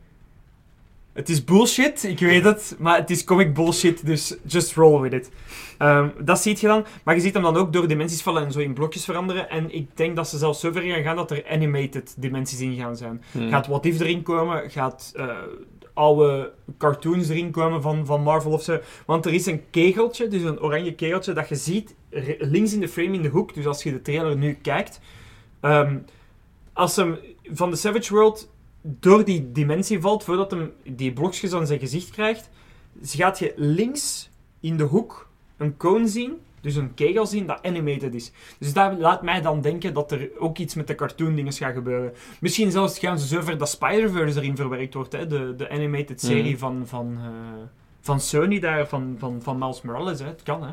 [1.12, 5.12] Het is bullshit, ik weet het, maar het is comic bullshit, dus just roll with
[5.12, 5.31] it.
[5.79, 8.53] Ehm, dat zie je dan, maar je ziet hem dan ook door dimensies vallen en
[8.53, 9.50] zo in blokjes veranderen.
[9.50, 12.96] En ik denk dat ze zelfs zover gaan gaan dat er animated dimensies in gaan
[12.96, 13.22] zijn.
[13.33, 13.48] Hmm.
[13.48, 14.70] Gaat What If erin komen?
[14.70, 15.29] Gaat eh,
[15.94, 18.79] oude cartoons erin komen van, van Marvel of zo?
[19.07, 21.94] Want er is een kegeltje, dus een oranje kegeltje, dat je ziet
[22.38, 23.55] links in de frame in de hoek.
[23.55, 25.00] Dus als je de trailer nu kijkt.
[25.61, 25.99] Ehm,
[26.73, 27.18] als hem
[27.53, 28.51] van de Savage World
[28.83, 32.51] door die dimensie valt, voordat hem die blokjes aan zijn gezicht krijgt,
[33.03, 36.38] gaat je links in de hoek een cone zien.
[36.61, 38.33] dus een kegel zien dat animated is.
[38.59, 41.75] Dus dat laat mij dan denken dat er ook iets met de cartoon dingen gaat
[41.75, 42.12] gebeuren.
[42.40, 45.27] Misschien zelfs gaan ze zover dat Spider-Verse erin verwerkt wordt, hè?
[45.27, 46.59] De, de animated serie Mhm.
[46.59, 47.29] van, van, eh,
[48.01, 50.18] van Sony daar, van, van, van Miles Morales.
[50.20, 50.27] Hè?
[50.27, 50.73] Het kan, hè.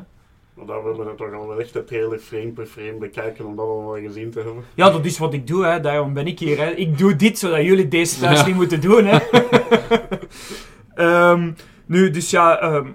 [0.58, 3.56] Maar daar willen we toch al wel echt de trailer frame per frame bekijken om
[3.56, 4.64] dat allemaal gezien te hebben.
[4.74, 5.80] Ja, dat is wat ik doe, hè.
[5.80, 6.58] daarom ben ik hier.
[6.58, 6.70] Hè.
[6.70, 8.46] Ik doe dit zodat jullie deze thuis Ja.
[8.46, 9.04] niet moeten doen.
[9.04, 9.18] Hè.
[10.94, 11.52] Ehm,
[11.86, 12.86] nu, dus ja, ehm,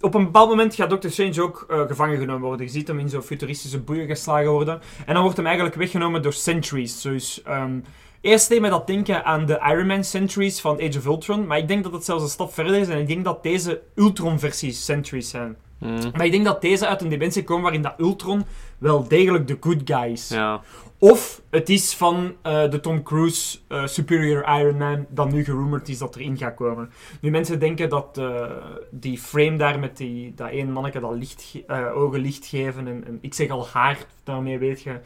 [0.00, 2.66] op een bepaald moment gaat Doctor Strange ook eh, gevangen genomen worden.
[2.66, 4.80] Je ziet hem in zo'n futuristische boeien geslagen worden.
[5.06, 7.00] En dan wordt hem eigenlijk weggenomen door Sentries.
[7.02, 7.78] Dus ehm,
[8.20, 11.46] eerst deed mij dat denken aan de Iron Man Sentries van Age of Ultron.
[11.46, 12.88] Maar ik denk dat het zelfs een stap verder is.
[12.88, 15.56] En ik denk dat deze Ultron-versies Sentries zijn.
[15.78, 15.98] Mm.
[16.12, 18.44] Maar ik denk dat deze uit een dimensie komen waarin dat Ultron
[18.78, 20.28] wel degelijk de good guy is.
[20.28, 20.60] Ja.
[20.98, 25.88] Of het is van eh, de Tom Cruise eh, Superior Iron Man dat nu gerumored
[25.88, 26.90] is dat erin gaat komen.
[27.20, 28.42] Nu, mensen denken dat eh,
[28.90, 33.04] die frame daar met die, dat één manneke dat licht ge- ogen licht geven en,
[33.06, 35.00] en ik zeg al haar, daarmee weet je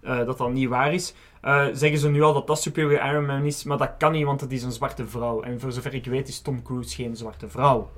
[0.00, 1.14] dat dat niet waar is.
[1.46, 4.24] Eh, zeggen ze nu al dat dat Superior Iron Man is, maar dat kan niet,
[4.24, 5.42] want het is een zwarte vrouw.
[5.42, 7.90] En voor zover ik weet is Tom Cruise geen zwarte vrouw.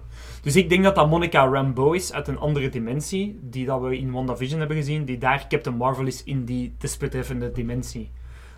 [0.43, 3.99] Dus ik denk dat dat Monica Rambeau is uit een andere dimensie, die dat we
[3.99, 8.11] in WandaVision hebben gezien, die daar Captain Marvel is in die desbetreffende dimensie.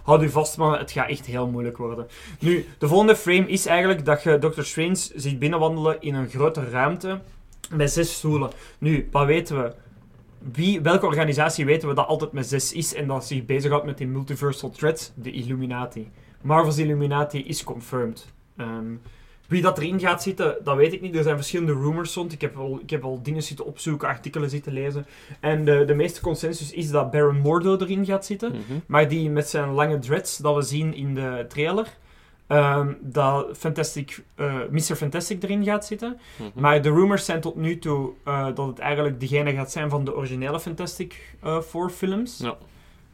[0.03, 2.07] Houd u vast, man, het gaat echt heel moeilijk worden.
[2.41, 6.71] Nu, de volgende frame is eigenlijk dat je Doctor Strange ziet binnenwandelen in een grote
[6.71, 7.21] ruimte
[7.75, 8.51] met zes stoelen.
[8.79, 9.73] Nu, wat weten we?
[10.53, 13.99] Wie, welke organisatie weten we dat altijd met zes is en dat zich bezighoudt met
[13.99, 15.13] die multiversal threat?
[15.15, 16.11] De Illuminati.
[16.41, 18.27] Marvel's Illuminati is confirmed.
[18.57, 18.95] Ehm,
[19.47, 21.17] wie dat erin gaat zitten, dat weet ik niet.
[21.17, 22.33] Er zijn verschillende rumors rond.
[22.33, 25.07] Ik heb al, ik heb al dingen zitten opzoeken, artikelen zitten lezen.
[25.41, 28.51] En de, de meeste consensus is dat Baron Mordo erin gaat zitten.
[28.51, 28.79] Mhm.
[28.87, 31.97] Maar die met zijn lange dreads dat we zien in de trailer.
[32.51, 34.97] Ehm, dat Fantastic, eh Mr.
[34.97, 36.21] Fantastic erin gaat zitten.
[36.37, 36.61] Mhm.
[36.61, 40.05] Maar de rumors zijn tot nu toe eh, dat het eigenlijk degene gaat zijn van
[40.05, 42.39] de originele Fantastic eh, Four films.
[42.39, 42.57] Ja.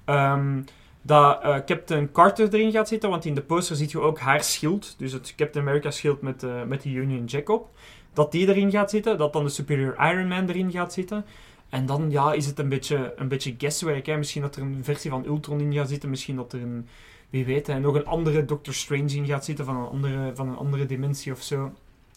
[0.05, 0.61] Ehm,
[1.03, 4.94] dat Captain Carter erin gaat zitten, want in de poster ziet je ook haar schild.
[4.99, 7.68] Dus het Captain America schild met, met de Union Jack op.
[8.12, 11.25] Dat die erin gaat zitten, dat dan de Superior Iron Man erin gaat zitten.
[11.68, 14.07] En dan ja, is het een beetje, een beetje guesswork.
[14.07, 14.16] Hè.
[14.16, 16.88] Misschien dat er een versie van Ultron in gaat zitten, misschien dat er een,
[17.30, 20.56] wie weet, nog een andere Doctor Strange in gaat zitten van een andere, van een
[20.56, 21.72] andere dimensie of zo.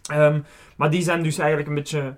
[0.10, 0.39] Ehm,
[0.76, 2.15] maar die zijn dus eigenlijk een beetje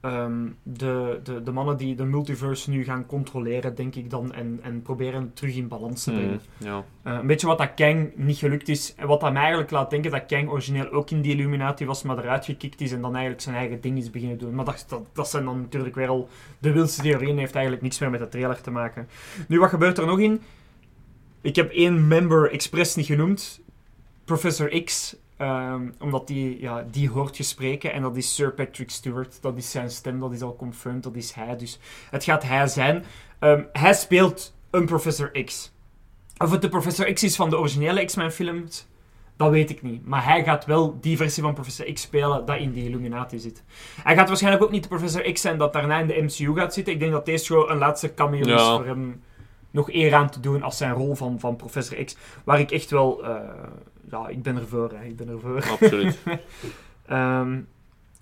[0.00, 4.58] ehm, de, de, de mannen die de multiverse nu gaan controleren, denk ik dan, en,
[4.62, 6.40] en proberen terug in balans te brengen.
[6.58, 6.84] Mm, ja.
[7.02, 8.94] Eh, een beetje wat dat Kang niet gelukt is.
[8.96, 12.02] En wat dat mij eigenlijk laat denken dat Kang origineel ook in die Illuminati was,
[12.02, 14.54] maar eruit gekikt is en dan eigenlijk zijn eigen ding is beginnen doen.
[14.54, 17.38] Maar dat, dat, dat zijn dan natuurlijk weer al de wildste theorieën.
[17.38, 19.08] heeft eigenlijk niks meer met de trailer te maken.
[19.48, 20.40] Nu, wat gebeurt er nog in?
[21.44, 23.60] Ik heb één member expres niet genoemd.
[24.24, 25.16] Professor X.
[25.36, 29.38] ehm, omdat die, ja, die hoort je spreken en dat is Sir Patrick Stewart.
[29.42, 31.56] Dat is zijn stem, dat is al confirmed, dat is hij.
[31.56, 31.78] Dus
[32.10, 33.04] het gaat hij zijn.
[33.38, 35.72] Ehm, hij speelt een Professor X.
[36.38, 38.86] Of het de Professor X is van de originele X-Men films,
[39.36, 40.06] dat weet ik niet.
[40.06, 43.62] Maar hij gaat wel die versie van Professor X spelen dat in die Illuminati zit.
[44.02, 46.74] Hij gaat waarschijnlijk ook niet de Professor X zijn dat daarna in de MCU gaat
[46.74, 46.92] zitten.
[46.92, 48.76] Ik denk dat deze gewoon een laatste cameo is Ja.
[48.76, 49.22] voor hem
[49.74, 52.16] nog eer aan te doen als zijn rol van, van Professor X.
[52.44, 53.24] Waar ik echt wel...
[53.24, 53.36] eh,
[54.10, 54.90] ja, ik ben ervoor.
[54.94, 55.04] Hè.
[55.04, 55.70] Ik ben ervoor.
[55.70, 56.18] Absoluut.
[57.06, 57.60] Ehm,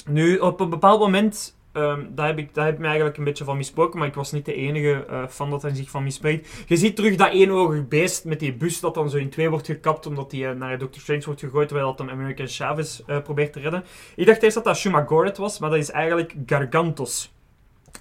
[0.07, 3.25] nu, op een bepaald moment, ehm daar, heb ik, daar heb ik me eigenlijk een
[3.25, 6.03] beetje van misproken, maar ik was niet de enige eh fan dat hij zich van
[6.03, 6.49] mispreekt.
[6.67, 9.67] Je ziet terug dat eenogig beest met die bus dat dan zo in twee wordt
[9.67, 13.53] gekapt, omdat die eh, naar Doctor Strange wordt gegooid, terwijl dat hem American Chavez probeert
[13.53, 13.85] te redden.
[14.17, 17.33] Ik dacht eerst dat dat Shuma Gorath was, maar dat is eigenlijk Gargantos.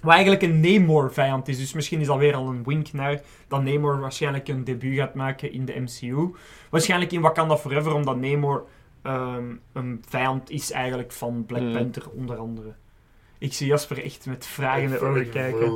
[0.00, 3.62] Wat eigenlijk een Namor-vijand is, dus misschien is dat weer al een wink naar dat
[3.62, 6.30] Namor waarschijnlijk een debuut gaat maken in de MCU.
[6.70, 8.66] Waarschijnlijk in Wakanda Forever, omdat Namor
[9.02, 11.72] ehm, een vijand is eigenlijk van Black Hmm.
[11.72, 12.72] Panther, onder andere.
[13.38, 15.68] Ik zie Jasper echt met vragende Ik ogen kijken.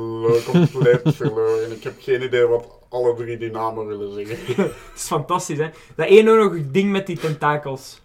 [0.45, 1.71] compleet verloren.
[1.71, 4.37] Ik heb geen idee wat alle drie die namen willen zeggen.
[4.63, 5.69] Het is fantastisch, hè?
[5.95, 8.01] Dat ene nog ding met die tentakels.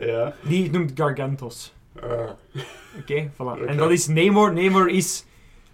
[0.00, 0.34] ja.
[0.42, 1.74] Die noemt Gargantos.
[2.02, 2.30] eh,
[3.00, 3.64] Oké, voilà.
[3.68, 4.52] En dat is Namor.
[4.52, 5.24] Namor is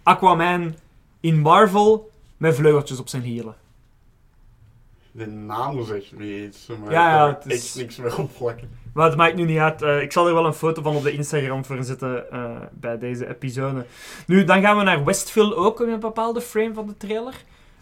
[0.03, 0.75] Aquaman
[1.19, 3.55] in Marvel met vleugeltjes op zijn hielen.
[5.13, 8.69] de naam zegt me iets, maar Ja, ja, het is- echt niks meer op plakken.
[8.93, 9.81] Maar het maakt nu niet uit.
[9.81, 12.97] Eh, ik zal er wel een foto van op de Instagram voor zetten eh, bij
[12.97, 13.85] deze episode.
[14.27, 17.33] Nu, dan gaan we naar Westville ook in een bepaalde frame van de trailer.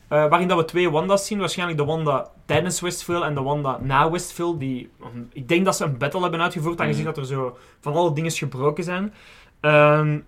[0.08, 1.40] Eh, waarin dat we twee Wanda's zien.
[1.40, 4.58] Waarschijnlijk de Wanda tijdens Westville en de Wanda na Westville.
[4.58, 7.14] Die, um, ik denk dat ze een battle hebben uitgevoerd, aangezien Mhm.
[7.14, 9.14] dat er zo van alle dingen gebroken zijn.
[9.60, 10.20] Ehm,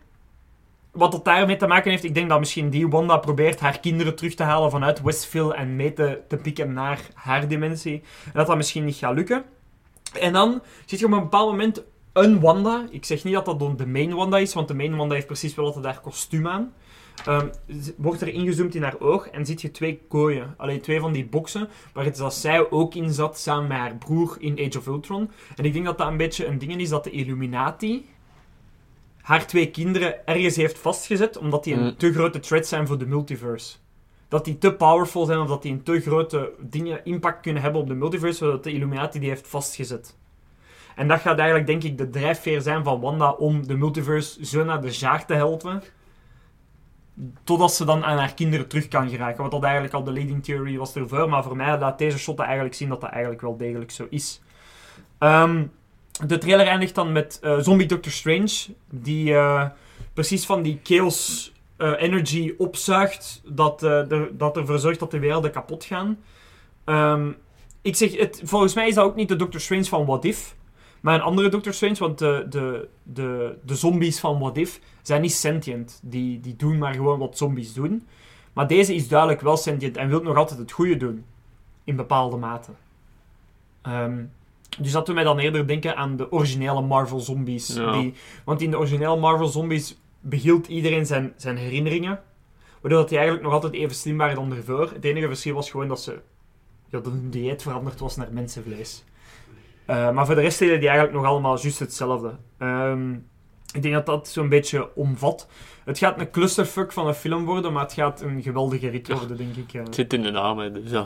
[0.91, 4.15] wat dat daarmee te maken heeft, ik denk dat misschien die Wanda probeert haar kinderen
[4.15, 8.01] terug te halen vanuit Westville en mee te, te pikken naar haar dimensie.
[8.25, 9.43] En dat dat misschien niet gaat lukken.
[10.19, 12.87] En dan zit je op een bepaald moment een Wanda.
[12.89, 15.55] Ik zeg niet dat dat de main Wanda is, want de main Wanda heeft precies
[15.55, 16.73] wel altijd haar kostuum aan.
[17.25, 17.47] ehm,
[17.97, 20.53] wordt er ingezoomd in haar oog en ziet je twee kooien.
[20.57, 23.95] Alleen twee van die boxen, waar het dat zij ook in zat, samen met haar
[23.95, 25.31] broer in Age of Ultron.
[25.55, 28.05] En ik denk dat dat een beetje een ding is dat de Illuminati
[29.21, 31.97] haar twee kinderen ergens heeft vastgezet, omdat die een Mm.
[31.97, 33.77] te grote threat zijn voor de multiverse.
[34.27, 37.81] Dat die te powerful zijn, of dat die een te grote dingen, impact kunnen hebben
[37.81, 40.17] op de multiverse, zodat de Illuminati die heeft vastgezet.
[40.95, 44.63] En dat gaat eigenlijk, denk ik, de drijfveer zijn van Wanda om de multiverse zo
[44.63, 45.83] naar de zaag te helpen.
[47.43, 49.41] Totdat ze dan aan haar kinderen terug kan geraken.
[49.41, 51.29] Wat dat eigenlijk al de leading theory was ervoor.
[51.29, 54.41] Maar voor mij laat deze shot eigenlijk zien dat dat eigenlijk wel degelijk zo is.
[55.17, 55.65] Ehm,
[56.27, 58.75] de trailer eindigt dan met eh, Zombie Doctor Strange.
[58.89, 59.65] Die eh,
[60.13, 63.41] precies van die chaos eh, energy opzuigt.
[63.45, 66.19] Dat, er, dat ervoor zorgt dat de werelden kapot gaan.
[66.83, 67.31] Ehm,
[67.81, 70.55] ik zeg, het, volgens mij is dat ook niet de Doctor Strange van What If.
[71.01, 75.21] Maar een andere Doctor Strange, want de, de, de, de zombies van What If zijn
[75.21, 75.99] niet sentient.
[76.03, 78.07] Die, die doen maar gewoon wat zombies doen.
[78.53, 81.25] Maar deze is duidelijk wel sentient en wil nog altijd het goede doen.
[81.83, 82.71] In bepaalde mate.
[83.81, 84.23] Ehm,
[84.79, 87.75] dus dat doet mij dan eerder denken aan de originele Marvel zombies.
[87.75, 87.91] Ja.
[87.91, 88.13] Die,
[88.45, 92.19] want in de originele Marvel zombies behield iedereen zijn, zijn herinneringen.
[92.81, 94.91] Waardoor dat die eigenlijk nog altijd even slim waren dan ervoor.
[94.93, 96.11] Het enige verschil was gewoon dat ze...
[96.89, 99.03] Ja, dat hun dieet veranderd was naar mensenvlees.
[99.85, 102.35] Eh, maar voor de rest deden die eigenlijk nog allemaal juist hetzelfde.
[102.57, 103.15] Ehm,
[103.73, 105.47] ik denk dat dat zo'n beetje omvat.
[105.83, 109.37] Het gaat een clusterfuck van een film worden, maar het gaat een geweldige rit worden,
[109.37, 109.73] denk ik.
[109.73, 109.83] eh.
[109.83, 111.05] Het zit in de naam, hè, dus ja.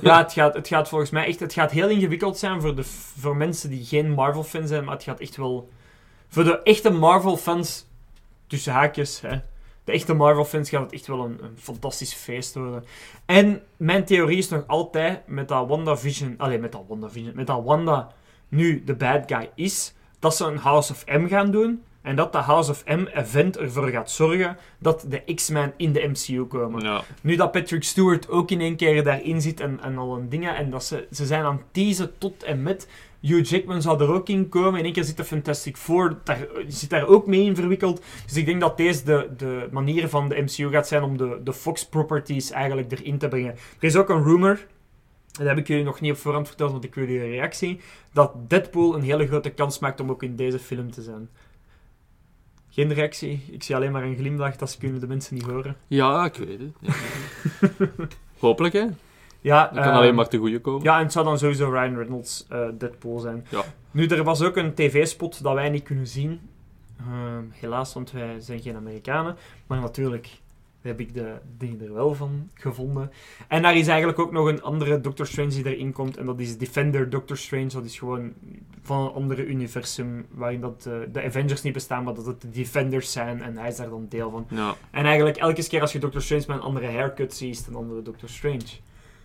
[0.00, 0.18] ja.
[0.22, 1.40] Het gaat, het gaat volgens mij echt...
[1.40, 2.84] Het gaat heel ingewikkeld zijn voor, de,
[3.18, 5.68] voor mensen die geen Marvel-fan zijn, maar het gaat echt wel...
[6.28, 7.86] Voor de echte Marvel-fans,
[8.46, 9.38] tussen haakjes, hè,
[9.84, 12.84] de echte Marvel-fans gaat het echt wel een, een fantastisch feest worden.
[13.26, 16.34] En mijn theorie is nog altijd, met dat WandaVision...
[16.38, 17.32] Allee, met dat WandaVision...
[17.34, 18.12] Met dat Wanda
[18.48, 21.82] nu de bad guy is, dat ze een House of M gaan doen...
[22.06, 26.44] En dat de House of M-event ervoor gaat zorgen dat de X-Men in de MCU
[26.44, 26.82] komen.
[26.82, 27.02] ja.
[27.20, 30.56] Nu dat Patrick Stewart ook in één keer daarin zit en, en al een dingen.
[30.56, 32.88] En dat ze, ze zijn aan het teasen tot en met.
[33.20, 34.78] Hugh Jackman zou er ook in komen.
[34.78, 38.02] In één keer zit de Fantastic Four daar, zit daar ook mee in verwikkeld.
[38.26, 41.40] Dus ik denk dat deze de, de manier van de MCU gaat zijn om de,
[41.44, 43.52] de Fox properties eigenlijk erin te brengen.
[43.52, 44.66] Er is ook een rumor.
[45.32, 47.80] Dat heb ik jullie nog niet op voorhand verteld, want ik wil jullie reactie.
[48.12, 51.28] Dat Deadpool een hele grote kans maakt om ook in deze film te zijn.
[52.76, 53.42] Geen reactie.
[53.50, 54.56] Ik zie alleen maar een glimlach.
[54.56, 55.76] Dat kunnen de mensen niet horen.
[55.86, 56.72] ja, ik weet het.
[56.80, 56.94] Ja.
[58.38, 58.86] Hopelijk, hè.
[59.40, 60.82] Ja, Dat kan ehm, alleen maar te goede komen.
[60.82, 63.46] Ja, en het zou dan sowieso Ryan Reynolds eh, Deadpool zijn.
[63.48, 63.62] Ja.
[63.90, 66.40] Nu, er was ook een tv-spot dat wij niet kunnen zien.
[66.98, 69.36] Ehm, helaas, want wij zijn geen Amerikanen.
[69.66, 70.28] Maar natuurlijk
[70.86, 73.10] heb ik de dingen er wel van gevonden.
[73.48, 76.16] En daar is eigenlijk ook nog een andere Doctor Strange die erin komt.
[76.16, 77.66] En dat is Defender Doctor Strange.
[77.68, 78.32] Dat is gewoon
[78.82, 80.26] van een andere universum.
[80.30, 83.42] Waarin dat, eh, de Avengers niet bestaan, maar dat het de Defenders zijn.
[83.42, 84.46] En hij is daar dan deel van.
[84.50, 84.74] Ja.
[84.90, 87.66] En eigenlijk elke keer als je Doctor Strange met een andere haircut ziet, is het
[87.66, 88.64] een andere Doctor Strange.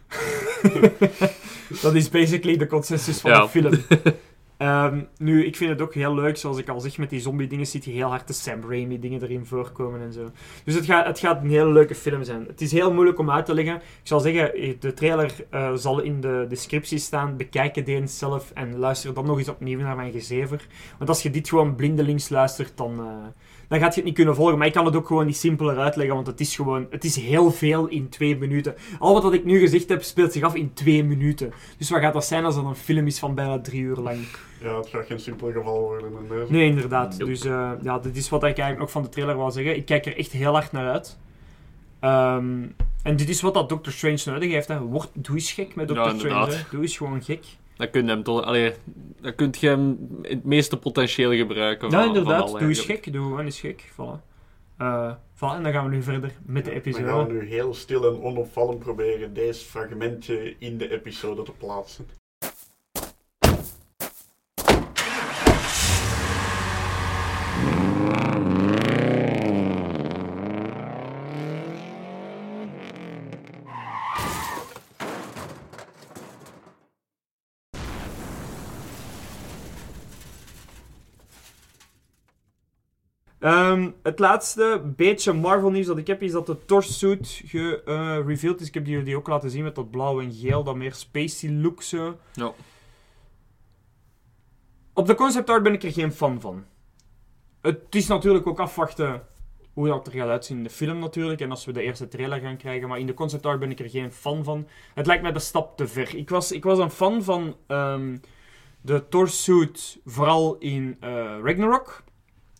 [1.82, 3.42] dat is basically de consensus van Ja.
[3.42, 3.74] de film.
[4.62, 7.68] Ehm, nu, ik vind het ook heel leuk, zoals ik al zeg, met die zombie-dingen
[7.68, 10.32] ziet je heel hard de Sam Raimi-dingen erin voorkomen en zo.
[10.64, 12.46] Dus het gaat, het gaat een hele leuke film zijn.
[12.48, 13.76] Het is heel moeilijk om uit te leggen.
[13.76, 17.38] Ik zal zeggen, de trailer eh, zal in de descriptie staan.
[17.38, 20.68] Bekijk het eens zelf en luister dan nog eens opnieuw naar mijn gezever.
[20.98, 23.06] Want als je dit gewoon blindelings luistert, dan, eh,
[23.72, 24.58] dan gaat je het niet kunnen volgen.
[24.58, 26.88] Maar ik kan het ook gewoon niet simpeler uitleggen, want het is gewoon...
[26.90, 28.76] Het is heel veel in twee minuten.
[29.00, 31.54] Al wat dat ik nu gezegd heb, speelt zich af in twee minuten.
[31.78, 34.18] Dus wat gaat dat zijn als dat een film is van bijna drie uur lang?
[34.62, 36.52] Ja, het gaat geen simpel geval worden in deze.
[36.52, 37.18] Nee, inderdaad.
[37.18, 39.76] Dus eh, ja, dit is wat ik eigenlijk nog van de trailer wou zeggen.
[39.76, 41.18] Ik kijk er echt heel hard naar uit.
[42.00, 42.66] Ehm,
[43.04, 44.68] en dit is wat dat Doctor Strange nodig heeft.
[44.68, 44.80] Hè.
[44.80, 46.52] Word, doe eens gek met Ja, Doctor Strange.
[46.52, 46.62] Hè.
[46.72, 47.46] Doe eens gewoon gek.
[47.82, 48.42] Dan kun je hem toch...
[48.44, 48.74] Allee,
[49.22, 51.90] dan kun je hem in het meeste potentieel gebruiken.
[51.90, 52.40] Ja, van- inderdaad.
[52.40, 53.14] van alle doe eens gek.
[53.14, 53.92] Doe gewoon eens gek.
[53.92, 54.30] Voilà.
[54.78, 55.56] Eh, voilà.
[55.56, 57.06] En dan gaan we nu verder met de Dan episode.
[57.06, 62.06] gaan we nu heel stil en onopvallend proberen deze fragmentje in de episode te plaatsen.
[83.42, 88.68] Ehm, het laatste beetje Marvel nieuws dat ik heb is dat de Torsuit gereveeld is.
[88.68, 91.52] Ik heb die jullie ook laten zien met dat blauw en geel, dat meer spacey
[91.52, 92.18] look zo.
[92.34, 92.54] Ja.
[94.94, 96.66] Op de concept art ben ik er geen fan van.
[97.62, 99.28] Het is natuurlijk ook afwachten
[99.74, 101.42] hoe dat er gaat uitzien in de film natuurlijk.
[101.42, 102.88] En als we de eerste trailer gaan krijgen.
[102.88, 104.68] Maar in de concept art ben ik er geen fan van.
[104.94, 106.16] Het lijkt mij de stap te ver.
[106.16, 108.18] Ik was, ik was een fan van ehm,
[108.82, 112.04] de Thor-suit, vooral in eh, Ragnarok.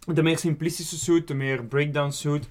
[0.06, 2.50] De meer simplistische suit, de meer breakdown suit.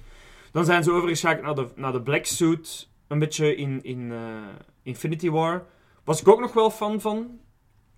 [0.51, 4.19] Dan zijn ze overgeschakeld naar de, naar de Black Suit, een beetje in, in eh,
[4.83, 5.65] Infinity War.
[6.03, 7.39] Was ik ook nog wel fan van,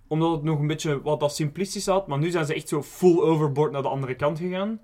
[0.06, 2.06] omdat het nog een beetje wat dat simplistisch had.
[2.06, 4.80] Maar nu zijn ze echt zo full overboard naar de andere kant gegaan.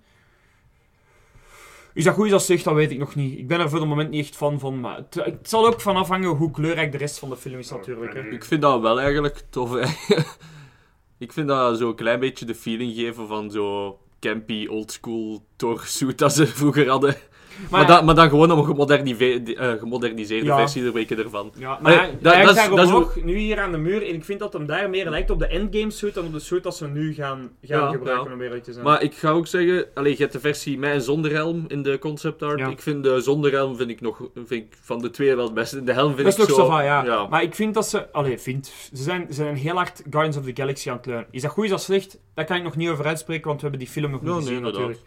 [1.95, 3.39] Is dat goed is dat slecht, dat weet ik nog niet.
[3.39, 4.81] Ik ben er voor het moment niet echt fan van.
[4.81, 8.15] Maar het, zal ook van afhangen hoe kleurrijk de rest van de film is, natuurlijk.
[8.15, 8.21] Hè.
[8.21, 9.75] Ik vind dat wel eigenlijk tof.
[11.19, 16.19] ik vind dat zo een klein beetje de feeling geven van zo campy, oldschool Thor-suit
[16.19, 17.17] dat ze vroeger hadden.
[17.61, 20.57] Maar, Maar, da- maar dan gewoon een gemodernive- eh, gemoderniseerde Ja.
[20.57, 21.53] versie er weken ervan.
[21.57, 24.03] ja, maar Allee, dat- hij dat hangt is- omhoog, nu hier aan de muur.
[24.09, 26.38] En ik vind dat hem daar meer lijkt op de endgame suit dan op de
[26.38, 28.35] suit dat ze nu gaan, gaan Ja, gebruiken ja.
[28.35, 28.85] om eerlijk te zijn.
[28.85, 31.83] Maar ik ga ook zeggen, allee, je hebt de versie met en zonder helm in
[31.83, 32.61] de concept art.
[32.61, 35.55] Ik vind de zonder helm vind ik nog vind ik van de twee wel het
[35.55, 35.85] beste.
[35.85, 36.66] De helm vind dat ik nog zo.
[36.66, 37.27] van, ja.
[37.31, 38.12] Maar ik vind dat ze...
[38.12, 38.66] Allee, vind.
[38.94, 41.27] Ze zijn, ze zijn heel hard Guardians of the Galaxy aan het leunen.
[41.31, 42.18] Is dat goed, is dat slecht?
[42.35, 44.62] Daar kan ik nog niet over uitspreken, want we hebben die film nog niet gezien
[44.62, 44.99] natuurlijk.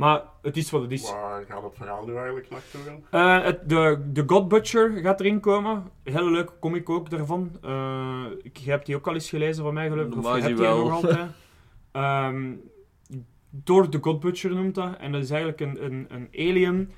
[0.00, 1.10] Maar het is wat het is.
[1.10, 3.02] Waar gaat het verhaal nu eigenlijk naartoe gaan?
[3.10, 5.90] Eh, het, de, de God Butcher gaat erin komen.
[6.02, 7.50] Hele leuke comic ook daarvan.
[7.62, 10.16] Eh ik je hebt die ook al eens gelezen van mij, geloof ik.
[10.16, 10.78] Of je hebt die wel.
[10.78, 11.18] nog altijd.
[11.92, 12.54] Ehm,
[13.50, 14.96] door de God Butcher noemt dat.
[14.96, 16.92] En dat is eigenlijk een, een, een alien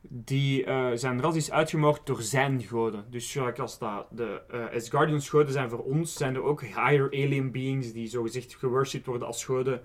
[0.00, 3.04] die eh, zijn ras is uitgemoord door zijn goden.
[3.10, 7.06] Dus zoals als dat de eh Asgardians goden zijn voor ons, zijn er ook higher
[7.06, 9.82] alien beings die zogezegd geworshipped worden als goden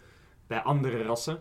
[0.48, 1.40] bij andere rassen.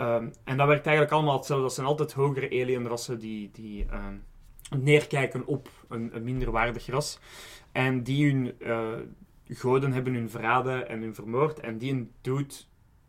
[0.00, 1.64] Ehm, en dat werkt eigenlijk allemaal hetzelfde.
[1.64, 4.14] Dat zijn altijd hogere alienrassen die, die ehm,
[4.82, 7.18] neerkijken op een, een minderwaardig ras.
[7.72, 8.88] En die hun eh,
[9.48, 11.60] goden hebben hun verraden en hun vermoord.
[11.60, 12.54] En die een dude,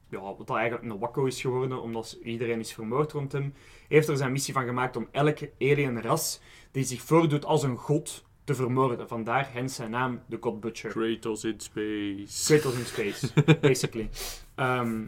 [0.10, 3.54] ja, wat eigenlijk een wakko is geworden, omdat iedereen is vermoord rond hem,
[3.88, 8.25] heeft er zijn missie van gemaakt om elke alienras die zich voordoet als een god
[8.43, 9.08] te vermoorden.
[9.08, 10.91] Vandaar hens zijn naam, de God Butcher.
[10.91, 12.45] Kratos in space.
[12.45, 13.34] Kratos in space,
[13.67, 14.10] basically.
[14.56, 15.04] Ehm,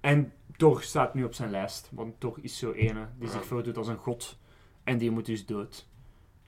[0.00, 3.76] en Thor staat nu op zijn lijst, want Thor is zo ene die zich voordoet
[3.76, 4.38] als een god.
[4.84, 5.86] En die moet dus dood.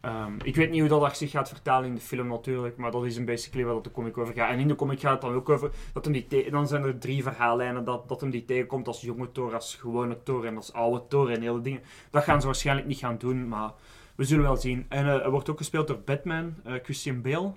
[0.00, 3.04] Ehm, ik weet niet hoe dat zich gaat vertalen in de film natuurlijk, maar dat
[3.04, 4.50] is een basically waar de comic over gaat.
[4.50, 6.98] En in de comic gaat het dan ook over, dat hem die dan zijn er
[6.98, 10.72] drie verhaallijnen, dat, dat hem die tegenkomt als jonge Thor, als gewone Thor en als
[10.72, 11.80] oude Thor en hele dingen.
[12.10, 13.72] Dat gaan ze waarschijnlijk niet gaan doen, maar
[14.14, 14.86] we zullen wel zien.
[14.88, 17.52] En eh, er wordt ook gespeeld door Batman, eh, Christian Bale.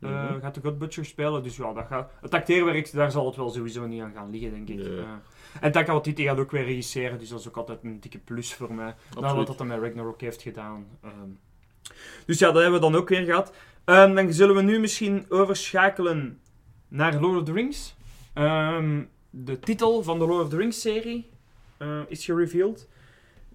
[0.00, 0.40] Eh, Mhm.
[0.40, 1.42] gaat de God Butcher spelen.
[1.42, 4.50] Dus ja, dat gaat, het acteerwerk, daar zal het wel sowieso niet aan gaan liggen,
[4.50, 4.86] denk ik.
[5.60, 8.54] En Taika Waititi gaat ook weer regisseren, dus dat is ook altijd een dikke plus
[8.54, 8.94] voor mij.
[9.20, 10.86] Na wat dat met Ragnarok heeft gedaan.
[11.02, 11.28] Ehm.
[12.26, 13.52] dus ja, dat hebben we dan ook weer gehad.
[13.84, 16.40] Ehm, dan zullen we nu misschien overschakelen
[16.88, 17.96] naar Lord of the Rings.
[18.32, 21.30] Ehm, de titel van de Lord of the Rings serie
[21.76, 22.88] eh, is gereveeld.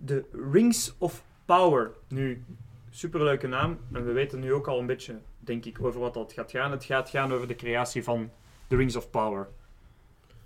[0.06, 1.92] The Rings of Power.
[2.08, 2.44] Nu,
[2.90, 3.78] superleuke naam.
[3.94, 6.72] En we weten nu ook al een beetje, denk ik, over wat dat gaat gaan.
[6.72, 8.32] Het gaat gaan over de creatie van
[8.68, 9.48] The Rings of Power.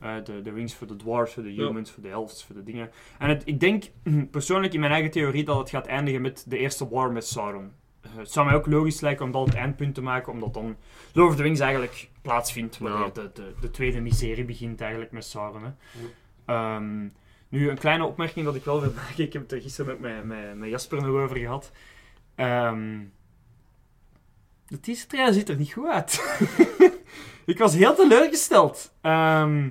[0.04, 1.66] Eh, de, de rings voor de dwarves, voor de Ja.
[1.68, 2.92] humans, voor de elves, voor de dingen.
[3.20, 3.84] En het, ik denk
[4.32, 7.72] persoonlijk in mijn eigen theorie dat het gaat eindigen met de eerste war met Sauron.
[8.02, 10.76] Eh, het zou mij ook logisch lijken om dat het eindpunt te maken, omdat dan
[11.14, 13.10] Lord of the Rings eigenlijk plaatsvindt, wanneer Ja.
[13.10, 15.64] de, de, de tweede miserie begint eigenlijk met Sauron.
[15.64, 15.70] Hè.
[16.48, 16.76] Ja.
[16.76, 17.08] Ehm,
[17.50, 19.24] nu, een kleine opmerking dat ik wel wil maken.
[19.24, 21.72] Ik heb het er gisteren met, mijn- met, met Jasper nog over gehad.
[22.36, 23.00] Ehm,
[24.68, 26.40] de teaser trailer ziet er niet goed uit.
[27.46, 28.94] ik was heel teleurgesteld.
[29.02, 29.70] Ehm,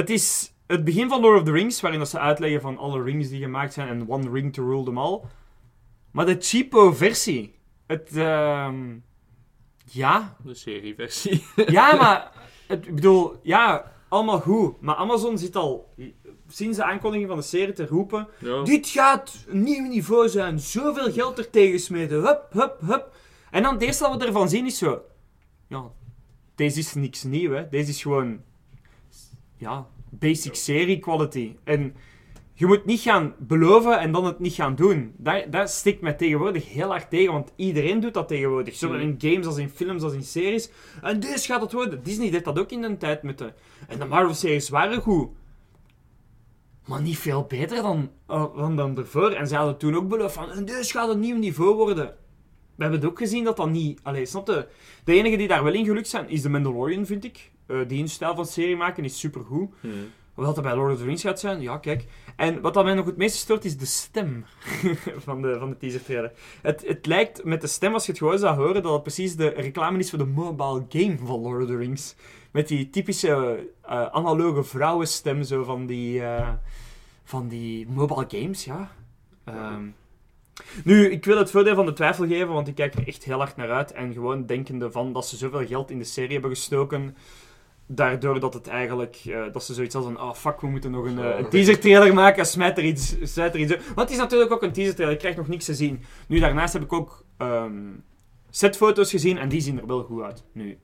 [0.00, 3.02] het is het begin van Lord of the Rings, waarin dat ze uitleggen van alle
[3.02, 5.20] rings die gemaakt zijn en one ring to rule them all.
[6.10, 7.54] Maar de cheapo versie.
[7.86, 8.96] Het, ehm,
[9.84, 11.44] ja, De serieversie.
[11.66, 12.32] ja, maar
[12.66, 14.80] het, ik bedoel, ja, allemaal goed.
[14.80, 15.94] Maar Amazon zit al
[16.48, 18.62] sinds de aankondiging van de serie te roepen: ja.
[18.62, 23.14] dit gaat een nieuw niveau zijn, zoveel geld er tegen smeten, hup, hup, hup.
[23.50, 25.02] En dan het eerste dat we ervan zien is zo:
[25.68, 25.90] ja,
[26.54, 27.68] deze is niks nieuw, hè.
[27.68, 28.40] Deze is gewoon,
[29.60, 31.56] ja, basic serie quality.
[31.64, 31.94] En
[32.52, 35.14] je moet niet gaan beloven en dan het niet gaan doen.
[35.16, 38.74] Dat, dat stikt mij tegenwoordig heel hard tegen, want iedereen doet dat tegenwoordig.
[38.74, 40.70] Zowel in games als in films als in series.
[41.02, 42.02] En deze gaat het worden.
[42.02, 43.52] Disney deed dat ook in de tijd met de...
[43.88, 45.28] En de Marvel-series waren goed.
[46.86, 49.30] Maar niet veel beter dan, uh, dan, dan ervoor.
[49.30, 52.14] En ze hadden toen ook beloofd van, en deze gaat een nieuw niveau worden.
[52.80, 54.00] We hebben het ook gezien dat dat niet...
[54.02, 54.66] Allee, snap je?
[55.04, 57.50] De enige die daar wel in gelukt zijn, is de Mandalorian, vind ik.
[57.66, 59.70] Uh, die een stijl van serie maken is supergoed.
[59.80, 60.10] Hmm.
[60.34, 62.06] Wat dat bij Lord of the Rings gaat zijn, ja, kijk.
[62.36, 64.44] En wat dat mij nog het meeste stoort, is de stem
[65.26, 66.32] van de, van de teaser trailer.
[66.62, 69.36] Het, het lijkt met de stem, als je het gewoon zou horen, dat het precies
[69.36, 72.14] de reclame is voor de mobile game van Lord of the Rings.
[72.50, 76.48] Met die typische uh, analoge vrouwenstem, zo van die, uh,
[77.24, 78.92] van die mobile games, ja.
[79.48, 79.94] Um,
[80.84, 83.38] nu, ik wil het voordeel van de twijfel geven, want ik kijk er echt heel
[83.38, 83.92] hard naar uit.
[83.92, 87.16] En gewoon denkende van dat ze zoveel geld in de serie hebben gestoken
[87.92, 91.04] daardoor dat het eigenlijk, eh, dat ze zoiets als een, oh fuck, we moeten nog
[91.04, 93.76] een, eh, een teaser trailer maken, smijt er iets, smijt er iets.
[93.76, 96.04] Want het is natuurlijk ook een teaser trailer, je krijgt nog niks te zien.
[96.26, 97.72] Nu, daarnaast heb ik ook ehm,
[98.50, 100.44] setfoto's gezien en die zien er wel goed uit.
[100.52, 100.78] Nu,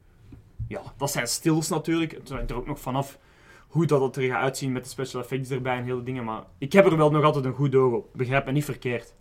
[0.68, 2.12] ja, dat zijn stils natuurlijk.
[2.12, 3.18] Het hangt er ook nog vanaf
[3.66, 6.24] hoe dat het er gaat uitzien met de special effects erbij en hele dingen.
[6.24, 8.08] Maar ik heb er wel nog altijd een goed oog op.
[8.12, 9.14] Begrijp me niet verkeerd.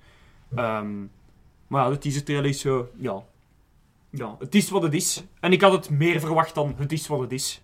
[0.55, 1.01] Ehm,
[1.67, 3.23] maar ja, de teaser trailer is zo, ja.
[4.09, 5.23] Ja, het is wat het is.
[5.39, 7.61] En ik had het meer verwacht dan het is wat het is.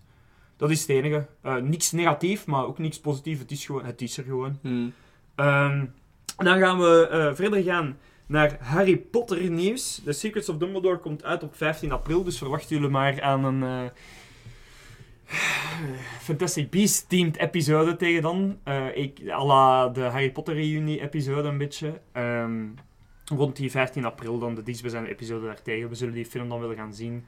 [0.57, 1.27] Dat is het enige.
[1.41, 3.39] Eh, niks negatief, maar ook niks positief.
[3.39, 4.59] Het is, gewoon, het is er gewoon.
[4.61, 4.93] Hmm.
[5.35, 5.85] Ehm,
[6.37, 10.01] dan gaan we eh, verder gaan naar Harry Potter nieuws.
[10.03, 13.63] The Secrets of Dumbledore komt uit op 15 april, dus verwachten jullie maar aan een
[13.63, 13.91] eh,
[16.19, 18.59] Fantastic Beasts themed episode tegen dan.
[18.63, 22.01] Eh ik, à la de Harry Potter reunie episode een beetje.
[22.11, 22.67] Ehm,
[23.25, 25.89] rond die 15 april dan de dichtstbijzijnde episode daartegen.
[25.89, 27.25] We zullen die film dan willen gaan zien.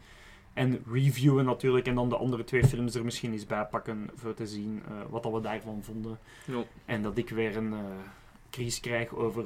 [0.54, 1.88] En reviewen natuurlijk.
[1.88, 4.94] En dan de andere twee films er misschien eens bij pakken voor te zien eh,
[5.10, 6.18] wat dat we daarvan vonden.
[6.46, 6.64] Ja.
[6.86, 7.80] En dat ik weer een eh
[8.54, 9.46] crisis krijg over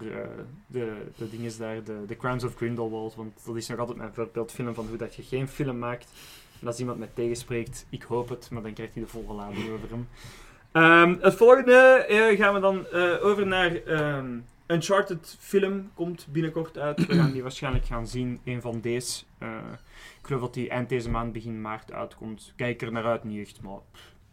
[0.68, 3.16] de, de dingen daar, de, de Crimes of Grindelwald.
[3.16, 6.12] Want dat is nog altijd mijn voorbeeldfilm van hoe dat je geen film maakt.
[6.62, 9.70] En als iemand mij tegenspreekt, ik hoop het, maar dan krijgt hij de volle lading
[9.70, 10.08] over hem.
[10.72, 15.92] Ehm, het volgende eh, gaan we dan eh, over naar ehm, Uncharted film.
[15.94, 17.06] Komt binnenkort uit.
[17.06, 18.40] We gaan die waarschijnlijk gaan zien.
[18.44, 19.24] Een van deze.
[19.38, 19.50] Eh,
[20.20, 22.54] ik geloof dat die eind deze maand, begin maart uitkomt.
[22.56, 23.80] Kijk er naar uit, niet echt, maar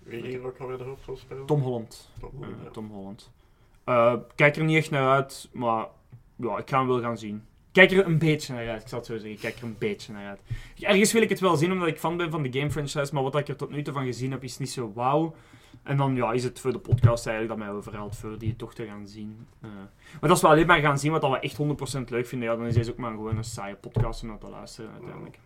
[0.02, 1.46] Wie hier ook alweer de hoofdrol speelt?
[1.46, 2.10] Tom Holland.
[2.20, 2.70] Tom Holland, ja.
[2.70, 3.30] Tom Holland.
[4.34, 5.86] Kijk er niet echt naar uit, maar
[6.36, 7.44] ja, ik ga hem wel gaan zien.
[7.74, 9.38] Kijk er een beetje naar uit, ik zal het zo zeggen.
[9.38, 10.40] Kijk er een beetje naar uit.
[10.80, 13.22] Ergens wil ik het wel zien, omdat ik fan ben van de game franchise, maar
[13.22, 15.34] wat ik er tot nu toe van gezien heb, is niet zo wauw.
[15.82, 18.74] En dan ja, is het voor de podcast eigenlijk dat mij overhaalt voor die toch
[18.74, 19.46] te gaan zien.
[19.60, 19.68] Eh,
[20.20, 22.66] maar als we alleen maar gaan zien wat we echt 100% leuk vinden, ja, dan
[22.66, 25.38] is deze ook maar gewoon een saaie podcast om naar te luisteren uiteindelijk.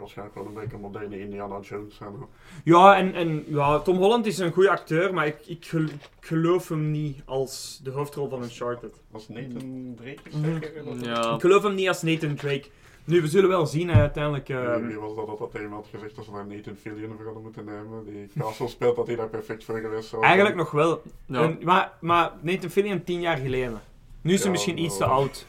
[0.00, 2.10] Waarschijnlijk wel een beetje een moderne Indiana Jones zijn.
[2.10, 2.28] hoor.
[2.64, 6.00] Ja, en, en ja, Tom Holland is een goede acteur, maar ik, ik gel- ik
[6.20, 9.00] geloof hem niet als de hoofdrol van Uncharted.
[9.10, 10.44] Was Nathan Drake Mhm.
[10.52, 11.04] zeker?
[11.04, 11.34] Ja.
[11.34, 12.64] Ik geloof hem niet als Nathan Drake.
[13.06, 14.48] Nu, we zullen wel zien hè, uiteindelijk.
[14.48, 17.24] eh, Wie- Wie was dat dat dat had gezegd dat ze daar Nathan Fillion voor
[17.24, 18.04] hadden moeten nemen?
[18.04, 21.02] Die Castle speelt dat hij daar perfect voor geweest zou eigenlijk nog wel.
[21.26, 21.42] Ja.
[21.42, 23.80] En- maar, maar Nathan Fillion tien jaar geleden.
[24.20, 25.46] Nu is hij misschien iets te oud.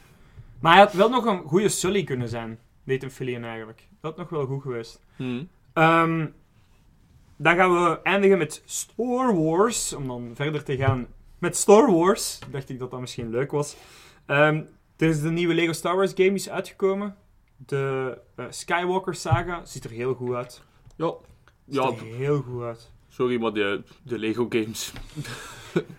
[0.60, 2.60] Maar hij had wel nog een goede Sully kunnen zijn.
[2.84, 3.88] Nathan Fillion eigenlijk.
[4.06, 5.00] Dat had nog wel goed geweest.
[5.16, 5.48] Hmm.
[5.74, 6.28] Ehm,
[7.38, 9.94] dan gaan we eindigen met Star Wars.
[9.94, 11.08] Om dan verder te gaan
[11.40, 12.40] met Star Wars.
[12.52, 13.76] Dacht ik dat dat misschien leuk was.
[14.26, 14.62] Ehm,
[14.98, 17.16] er is de nieuwe Lego Star Wars game is uitgekomen.
[17.58, 20.62] De eh, Skywalker saga ziet er heel goed uit.
[20.96, 21.14] Ja.
[21.68, 22.92] Ziet Ja, er heel goed uit.
[23.10, 24.94] sorry, maar de, de Lego games.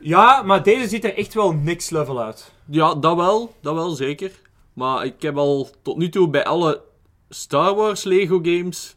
[0.01, 2.53] Ja, maar deze ziet er echt wel next level uit.
[2.65, 3.55] Ja, dat wel.
[3.61, 4.41] Dat wel, zeker.
[4.73, 6.83] Maar ik heb al tot nu toe bij alle
[7.29, 8.97] Star Wars Lego games...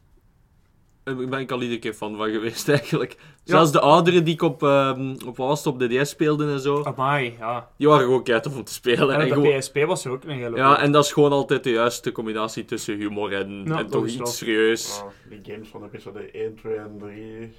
[1.04, 3.18] eh, ben ik al iedere keer fan van geweest, eigenlijk.
[3.44, 6.52] Zelfs de oudere die ik op, ehm, op, wat was het, op de DS speelde
[6.52, 7.70] en zo, Amai, ja.
[7.78, 9.10] die waren gewoon keihard om te spelen.
[9.10, 11.12] En En op gewoon- de PSP was er ook een hele ja, en dat is
[11.12, 15.02] gewoon altijd de juiste combinatie tussen humor en, Ja, en toch iets serieus.
[15.30, 17.14] Ja, die games van episode 1, 2 en 3,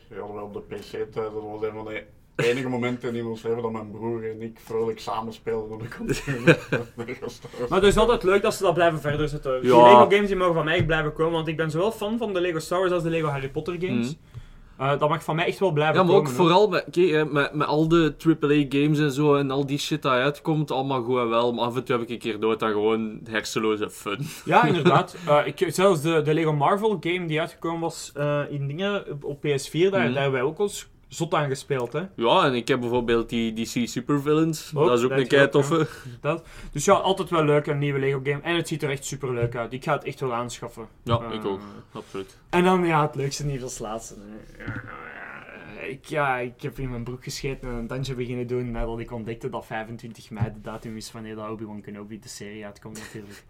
[0.09, 1.13] die hadden we op de PC thuis.
[1.15, 2.05] Dat was een van de
[2.45, 5.89] enige momenten in iemands leven dat mijn broer en ik vrolijk samen speelden op de
[5.97, 6.59] computer.
[7.69, 9.61] Maar het is altijd leuk dat ze dat blijven verder zetten.
[9.61, 9.83] Die Ja.
[9.83, 12.33] Lego games die mogen van mij echt blijven komen, want ik ben zowel fan van
[12.33, 14.07] de Lego Star Wars als de Lego Harry Potter games.
[14.07, 14.15] Mhm.
[14.79, 16.37] Eh, dat mag van mij echt wel blijven Ja, maar ook komen.
[16.39, 16.47] hoor.
[16.47, 20.71] vooral met, met, met al de AAA-games en zo en al die shit dat uitkomt,
[20.71, 21.53] allemaal goed en wel.
[21.53, 24.19] Maar af en toe heb ik een keer dood aan gewoon hersenloze fun.
[24.45, 25.17] Ja, inderdaad.
[25.27, 29.25] Eh, ik, zelfs de, de Lego Marvel game die uitgekomen was eh, in dingen op-
[29.25, 30.13] op PS4, daar, Mhm.
[30.13, 31.93] daar hebben wij ook al s- zot aan gespeeld.
[31.93, 32.03] Hè.
[32.17, 34.73] Ja, en ik heb bijvoorbeeld die DC Supervillains.
[34.75, 35.89] Ook, dat is ook een kei toffe.
[36.21, 36.47] Dat.
[36.73, 38.41] Dus ja, altijd wel leuk, een nieuwe Lego game.
[38.43, 39.73] En het ziet er echt super leuk uit.
[39.73, 40.89] Ik ga het echt wel aanschaffen.
[41.03, 41.61] Ja, Eh, ik ook.
[41.93, 42.37] Absoluut.
[42.51, 44.15] En dan ja, het leukste nieuws als laatste.
[44.57, 44.65] hè.
[44.65, 48.99] Ja, Ik, ja, ik heb in mijn broek gescheten en een dansje beginnen doen nadat
[48.99, 52.99] ik ontdekte dat 25 mei de datum is wanneer dat Obi-Wan Kenobi de serie uitkomt
[52.99, 53.45] natuurlijk.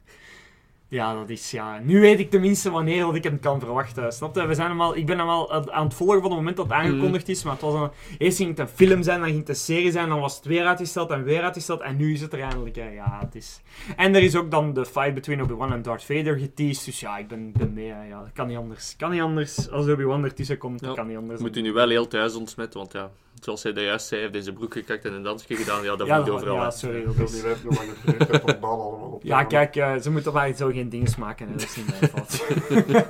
[0.91, 1.79] Ja, dat is ja.
[1.79, 4.13] Nu weet ik tenminste wanneer dat ik hem kan verwachten.
[4.13, 4.47] Snap je?
[4.47, 6.65] We zijn hem al, ik ben hem al aan het volgen van het moment dat
[6.67, 7.43] het aangekondigd is.
[7.43, 9.91] Maar het was een, eerst ging het een film zijn, dan ging het een serie
[9.91, 11.81] zijn, dan was het weer uitgesteld en weer uitgesteld.
[11.81, 12.77] En nu is het er eindelijk.
[12.77, 12.89] hè.
[12.91, 13.61] Ja, het is.
[13.97, 16.85] En er is ook dan de fight between Obi-Wan en Darth Vader geteased.
[16.85, 17.89] Dus ja, ik ben, ben mee.
[17.93, 18.05] hè.
[18.05, 18.95] Ja, dat kan niet anders.
[18.97, 19.71] Kan niet anders.
[19.71, 20.93] Als Obi-Wan ertussen komt, Ja.
[20.95, 21.41] kan niet anders.
[21.41, 23.11] Moet u nu wel heel thuis ontsmetten, want ja,
[23.41, 25.83] zoals hij daar juist zei, heeft in zijn broek gekakt en een dansje gedaan.
[25.83, 26.55] Ja, dat ja, moet dat- overal.
[26.57, 26.99] ja, sorry.
[26.99, 27.33] Ik Dat wil is...
[27.33, 27.89] niet weten hoe lang
[28.31, 28.79] het allemaal
[29.13, 31.47] op Ja, kijk, eh, ze moeten maar zo geen dingen maken.
[31.47, 31.53] Hè.
[31.53, 32.45] Dat is niet mijn fout.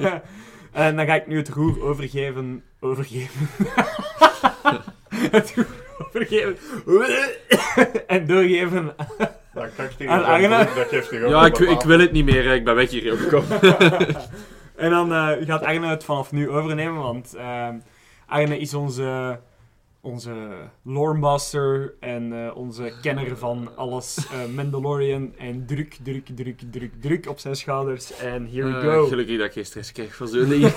[0.73, 2.63] en dan ga ik nu het roer overgeven.
[2.81, 3.49] Overgeven.
[5.37, 5.67] het roer
[6.07, 6.57] overgeven.
[8.07, 8.95] en doorgeven.
[9.55, 9.69] Dat
[10.89, 12.55] geeft hij ook Ja, ik, de ik wil het niet meer, hè.
[12.55, 13.61] ik ben weg hier gekomen.
[14.77, 17.75] en dan eh, gaat Arne het vanaf nu overnemen, want ehm,
[18.27, 19.39] Arne is onze,
[20.01, 20.51] onze
[20.83, 25.35] loremaster en eh, onze kenner van alles eh, Mandalorian.
[25.39, 28.17] En druk, druk, druk, druk, druk op zijn schouders.
[28.17, 29.07] En here we Eh, go.
[29.07, 30.63] gelukkig dat ik geen stress krijg van zo'n ding.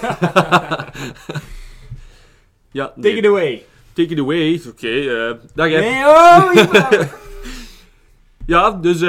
[2.71, 3.13] ja, nee.
[3.13, 3.63] Take it away.
[3.93, 4.61] Take it away.
[4.67, 5.79] Oké, dag hè.
[5.79, 6.51] Nee, oh.
[8.45, 8.99] Ja, dus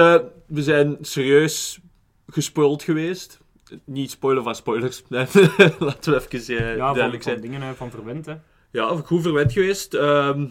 [0.46, 1.78] we zijn serieus
[2.26, 3.40] gespoild geweest.
[3.84, 5.02] Niet spoilen van spoilers.
[5.08, 5.42] Laten
[6.12, 7.40] we even ja, van, duidelijk zijn.
[7.40, 8.34] van dingen van verwend, hè.
[8.74, 9.94] Ja, goed verwend geweest.
[9.94, 10.46] Ehm,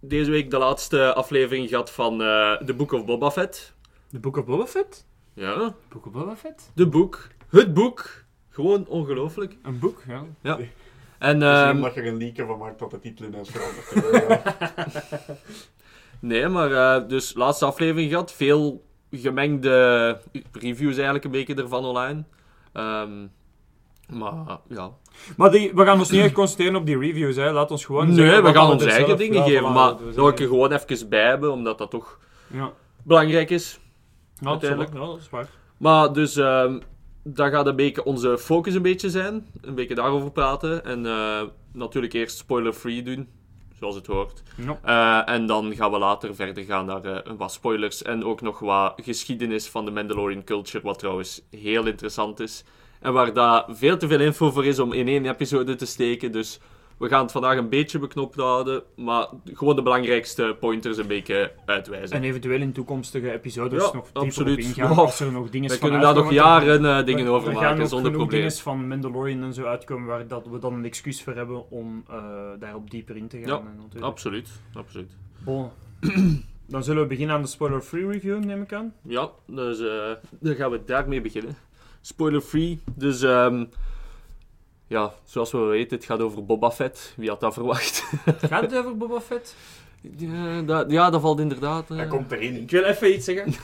[0.00, 3.74] deze week de laatste aflevering gehad van eh The Book of Boba Fett.
[4.10, 5.06] The Book of Boba Fett?
[5.34, 6.70] Ja, Book of Boba Fett?
[6.74, 7.28] de boek.
[7.48, 8.24] Het boek.
[8.48, 9.56] Gewoon ongelooflijk.
[9.62, 10.24] Een boek, ja.
[11.18, 14.12] En Misschien ehm, je er een leak van maakt dat de titel verandert.
[14.12, 14.42] Ja.
[16.28, 18.32] nee, maar eh, dus laatste aflevering gehad.
[18.32, 20.20] Veel gemengde
[20.52, 22.24] reviews eigenlijk een beetje ervan online.
[22.72, 23.26] Ehm,
[24.08, 24.92] maar ja,
[25.36, 27.52] Maar die, we gaan ons niet echt concentreren op die reviews, hè.
[27.52, 30.14] Laat ons gewoon Nee, we gaan onze er eigen dingen geven, maar dat we dat
[30.14, 30.56] wil ik er zeggen.
[30.56, 33.80] gewoon even bij hebben, omdat dat toch Ja, belangrijk is.
[34.34, 34.94] ja, is Uiteindelijk.
[34.94, 35.48] dat is waar.
[35.76, 36.78] Maar dus, ehm
[37.34, 39.46] dat gaat een beetje onze focus een beetje zijn.
[39.60, 40.84] Een beetje daarover praten.
[40.84, 41.42] En eh,
[41.72, 43.28] natuurlijk eerst spoiler-free doen,
[43.78, 44.42] zoals het hoort.
[44.56, 45.24] Ja.
[45.26, 48.58] Eh, en dan gaan we later verder gaan naar eh, wat spoilers en ook nog
[48.58, 52.64] wat geschiedenis van de Mandalorian culture, wat trouwens heel interessant is.
[53.00, 56.32] En waar daar veel te veel info voor is om in één episode te steken.
[56.32, 56.60] Dus
[56.98, 61.52] we gaan het vandaag een beetje beknopt houden, maar gewoon de belangrijkste pointers een beetje
[61.66, 62.16] uitwijzen.
[62.16, 64.58] En eventueel in toekomstige episodes Ja, nog dieper absoluut.
[64.58, 64.90] op ingaan.
[64.90, 64.96] Ja.
[64.96, 67.62] Als er nog dingen we kunnen daar nog jaren eh, dingen We- over er gaan
[67.62, 68.40] maken, nog zonder probleem.
[68.40, 72.04] dingen van Mandalorian en zo uitkomen waar dat we dan een excuus voor hebben om
[72.10, 72.16] eh,
[72.58, 73.46] daarop dieper in te gaan.
[73.46, 74.04] Ja, natuurlijk.
[74.04, 75.10] Absoluut, absoluut.
[75.44, 75.70] Bon.
[76.70, 78.92] Dan zullen we beginnen aan de spoiler-free review, neem ik aan.
[79.02, 81.56] Ja, dus eh, dan gaan we daarmee beginnen.
[82.00, 82.80] Spoiler-free.
[82.94, 83.64] Dus ehm,
[84.86, 87.12] ja, zoals we weten, het gaat over Boba Fett.
[87.16, 88.04] Wie had dat verwacht?
[88.48, 89.54] Gaat het over Boba Fett?
[90.16, 91.90] ja, dat, ja, dat valt inderdaad.
[91.90, 91.96] eh.
[91.96, 92.56] Hij komt erin.
[92.62, 93.54] Ik wil even iets zeggen.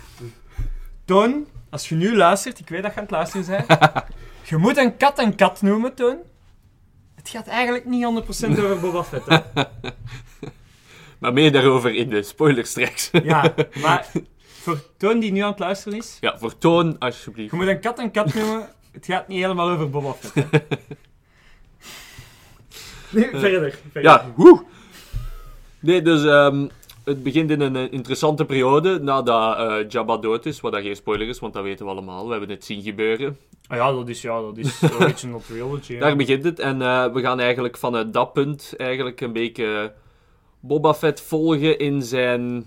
[1.05, 3.81] Toon, als je nu luistert, ik weet dat je aan het luisteren bent.
[4.49, 6.17] je moet een kat een kat noemen, Toon.
[7.15, 8.07] Het gaat eigenlijk niet 100%
[8.51, 9.39] over Boba Fett, hè.
[11.19, 13.11] Maar meer daarover in de spoilers straks.
[13.23, 14.11] Ja, maar
[14.65, 17.51] voor Toon die nu aan het luisteren is, ja, voor Toon, alsjeblieft.
[17.51, 18.69] je moet een kat een kat noemen.
[18.93, 20.51] Het gaat niet helemaal over Boba Fett.
[20.51, 20.59] hè.
[23.11, 24.03] Nu, verder, verder.
[24.03, 24.63] Ja, woe!
[25.81, 26.67] Nee, dus ehm,
[27.05, 30.97] het begint in een eh, interessante periode nadat eh Jabba dood is, wat dat geen
[30.97, 32.25] spoiler is, want dat weten we allemaal.
[32.25, 33.39] We hebben het zien gebeuren.
[33.67, 35.99] Ah ja, dat is, ja, dat is original trilogy.
[35.99, 36.59] Daar begint het.
[36.59, 39.93] En eh, we gaan eigenlijk vanuit dat punt eigenlijk een beetje
[40.61, 42.67] Boba Fett volgen in zijn...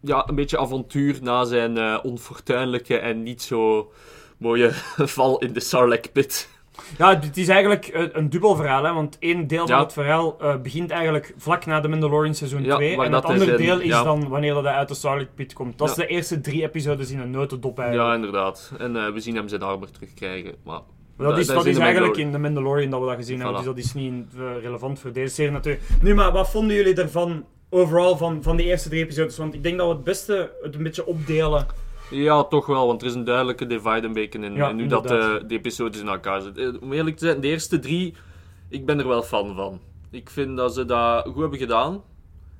[0.00, 3.92] Ja, een beetje avontuur na zijn eh, onfortuinlijke en niet zo
[4.38, 4.70] mooie
[5.16, 6.48] val in de Sarlacc pit.
[6.98, 9.82] Ja, het is eigenlijk een, een dubbel verhaal, hè, want één deel van Ja.
[9.82, 12.96] het verhaal eh, begint eigenlijk vlak na de Mandalorian seizoen Ja, 2.
[12.96, 14.02] waar en het andere deel is ja.
[14.02, 15.78] dan wanneer dat hij uit de Starlight Pit komt.
[15.78, 16.02] Dat is Ja.
[16.02, 18.14] de eerste drie episodes in een notendop Ja, eigenlijk.
[18.14, 18.72] inderdaad.
[18.78, 20.54] En eh, we zien hem zijn armor terugkrijgen.
[20.64, 20.80] Maar
[21.16, 23.64] Maar dat, is, dat is eigenlijk in de Mandalorian dat we dat gezien hebben, dus
[23.64, 25.84] dat is niet eh, relevant voor deze serie natuurlijk.
[26.02, 29.36] Nu, maar wat vonden jullie ervan, overal, van, van die eerste drie episodes?
[29.36, 31.66] Want ik denk dat we het beste het een beetje opdelen.
[32.10, 34.88] Ja, toch wel, want er is een duidelijke divide een beetje in, Ja, in hoe
[34.88, 35.42] dat inderdaad.
[35.42, 36.74] eh, de episodes in elkaar zitten.
[36.74, 38.14] Eh, Om eerlijk te zijn, de eerste drie,
[38.68, 39.80] ik ben er wel fan van.
[40.10, 42.02] Ik vind dat ze dat goed hebben gedaan.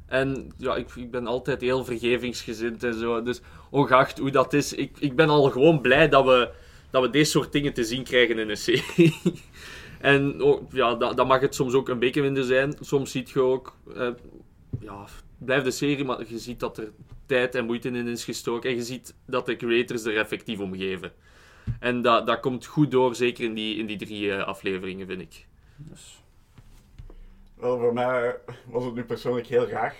[0.06, 3.22] En ja, ik, ik ben altijd heel vergevingsgezind en zo.
[3.22, 3.40] Dus
[3.70, 6.48] ongeacht hoe dat is, ik, ik ben al gewoon blij dat we,
[6.90, 9.14] dat we deze soort dingen te zien krijgen in een serie.
[10.00, 12.74] en oh, ja, dat, dat mag het soms ook een beetje minder zijn.
[12.80, 14.08] Soms ziet je ook, eh,
[14.81, 15.07] ja,
[15.39, 16.93] blijft de serie, maar je ziet dat er
[17.26, 18.70] tijd en moeite in is gestoken.
[18.70, 21.12] En je ziet dat de creators er effectief om geven.
[21.81, 25.20] En dat, dat komt goed door, zeker in die, in die drie eh, afleveringen, vind
[25.20, 25.47] ik.
[25.76, 26.22] Dus,
[27.55, 29.97] Wel, voor mij was het nu persoonlijk heel raar.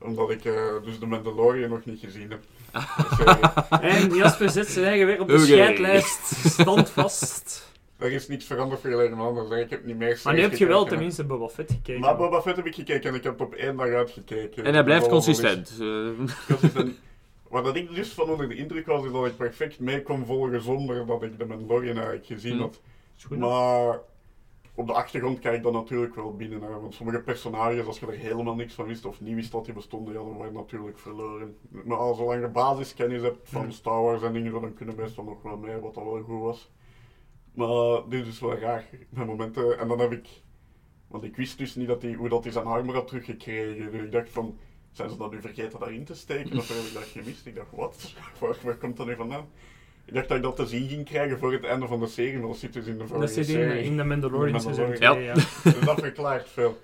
[0.00, 2.42] Omdat ik eh, dus de Mandalorian nog niet gezien heb.
[2.72, 3.90] De serie.
[3.90, 5.42] En Jasper zet zijn eigen weer op de Oké.
[5.44, 7.67] scheidlijst, standvast.
[7.98, 9.50] Er is niets veranderd vergeleken met anders.
[9.50, 12.00] Ik heb niet meer Maar nu heb je wel tenminste Boba Fett gekeken.
[12.00, 14.64] Maar Boba Fett heb ik gekeken en ik heb op één dag uitgekeken.
[14.64, 15.76] En hij blijft consistent.
[16.48, 16.98] Consistent.
[17.48, 20.24] Wat dat ik dus van onder de indruk was, is dat ik perfect mee kon
[20.26, 22.60] volgen zonder dat ik de Mandalorian eigenlijk gezien Hmm.
[22.60, 22.80] had.
[23.38, 24.00] Maar
[24.74, 26.62] op de achtergrond kijk ik dan natuurlijk wel binnen.
[26.62, 26.68] Hè.
[26.80, 29.74] Want sommige personages, als je er helemaal niks van wist of niet wist dat die
[29.74, 31.56] bestonden, ja, dan word je natuurlijk verloren.
[31.84, 33.70] Maar zolang je basiskennis hebt van Hmm.
[33.70, 36.40] Star Wars en dingen, dan kunnen best wel nog wel mee, wat dat wel goed
[36.40, 36.70] was.
[37.58, 39.78] Maar dit is wel raar, met momenten.
[39.78, 40.28] En dan heb ik...
[41.06, 43.92] Want ik wist dus niet dat hij, hoe dat hij zijn armor had teruggekregen.
[43.92, 44.58] Dus ik dacht van,
[44.92, 46.58] zijn ze dat nu vergeten daarin te steken?
[46.58, 47.46] Of heb ik dat gemist?
[47.46, 48.14] Ik dacht, wat?
[48.40, 49.48] Waar, waar komt dat nu vandaan?
[50.04, 52.38] Ik dacht dat ik dat te zien ging krijgen voor het einde van de serie,
[52.38, 54.60] maar dat zit dus in de vorige Dat zit in, in de Mandalorian.
[54.60, 55.34] 2, ja.
[55.64, 56.78] Dus dat verklaart veel.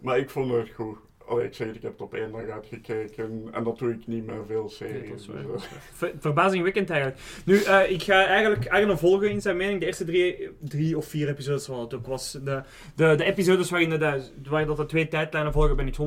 [0.00, 0.98] Maar ik vond het goed.
[1.28, 4.06] Allee, ik zeg het, ik heb het op één dag uitgekeken en dat doe ik
[4.06, 5.10] niet met veel Nee, series.
[5.10, 5.68] is dus.
[5.92, 7.20] Ver- Verbazingwekkend eigenlijk.
[7.44, 9.80] Nu, eh, ik ga eigenlijk Arne volgen in zijn mening.
[9.80, 12.32] De eerste drie, drie of vier episodes van het ook was.
[12.32, 12.62] De,
[12.96, 15.98] de, de episodes waarin de, waar dat de twee tijdlijnen volgen, ben ik 100%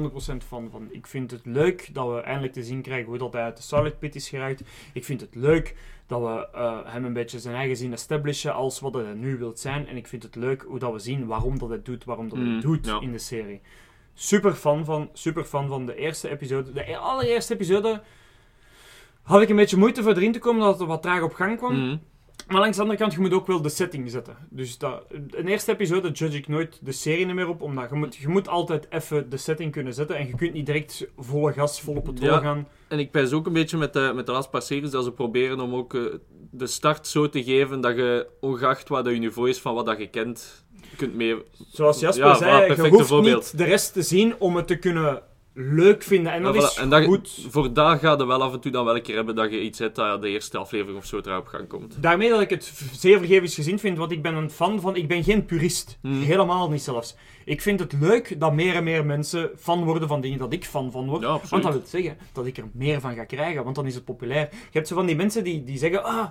[0.48, 0.88] van, van.
[0.92, 3.64] Ik vind het leuk dat we eindelijk te zien krijgen hoe dat hij uit de
[3.64, 4.64] Starlight Pit is geraakt.
[4.94, 5.76] Ik vind het leuk
[6.08, 9.60] dat we eh, hem een beetje zijn eigen zin establishen als wat hij nu wilt
[9.60, 9.88] zijn.
[9.88, 12.38] En ik vind het leuk hoe dat we zien waarom dat hij doet, waarom dat
[12.38, 13.00] Mm, het doet ja.
[13.02, 13.62] in de serie.
[14.20, 16.72] Super fan van, super fan van de eerste episode.
[16.74, 18.02] De e- allereerste episode
[19.22, 21.58] had ik een beetje moeite voor erin te komen dat het wat traag op gang
[21.58, 21.76] kwam.
[21.76, 21.98] Mhm.
[22.48, 24.38] Maar langs de andere kant, je moet ook wel de setting zetten.
[24.50, 28.16] Dus dat, een eerste episode judge ik nooit de serie meer op, omdat je moet,
[28.16, 31.82] je moet altijd even de setting kunnen zetten en je kunt niet direct volle gas,
[31.82, 32.40] vol op het Ja.
[32.40, 32.68] gaan.
[32.88, 35.12] En ik pijs ook een beetje met de, met de laatste paar series dat ze
[35.12, 36.02] proberen om ook eh,
[36.52, 39.98] de start zo te geven dat je, ongeacht wat je niveau is van wat dat
[39.98, 40.66] je kent,
[40.96, 41.36] kunt mee...
[41.72, 42.40] Zoals Jasper Ja, voilà,
[42.76, 43.42] zei, je hoeft voorbeeld.
[43.44, 45.22] niet de rest te zien om het te kunnen
[45.60, 46.32] leuk vinden.
[46.32, 46.64] En dat Ja, voilà.
[46.64, 47.46] is En dat je- goed.
[47.50, 49.62] Voor daar gaat er wel af en toe dan wel een keer hebben dat je
[49.62, 51.96] iets hebt dat de eerste aflevering of zo erop op gang komt.
[52.00, 54.96] Daarmee dat ik het zeer vergevingsgezind vind, want ik ben een fan van...
[54.96, 55.98] Ik ben geen purist.
[56.02, 56.22] Hmm.
[56.22, 57.16] Helemaal niet zelfs.
[57.46, 60.66] Ik vind het leuk dat meer en meer mensen fan worden van dingen dat ik
[60.66, 61.22] fan van word.
[61.22, 63.96] Ja, Want dat wil zeggen dat ik er meer van ga krijgen, want dan is
[63.96, 64.48] het populair.
[64.52, 66.04] Je hebt zo van die mensen die, die zeggen...
[66.04, 66.26] Ah,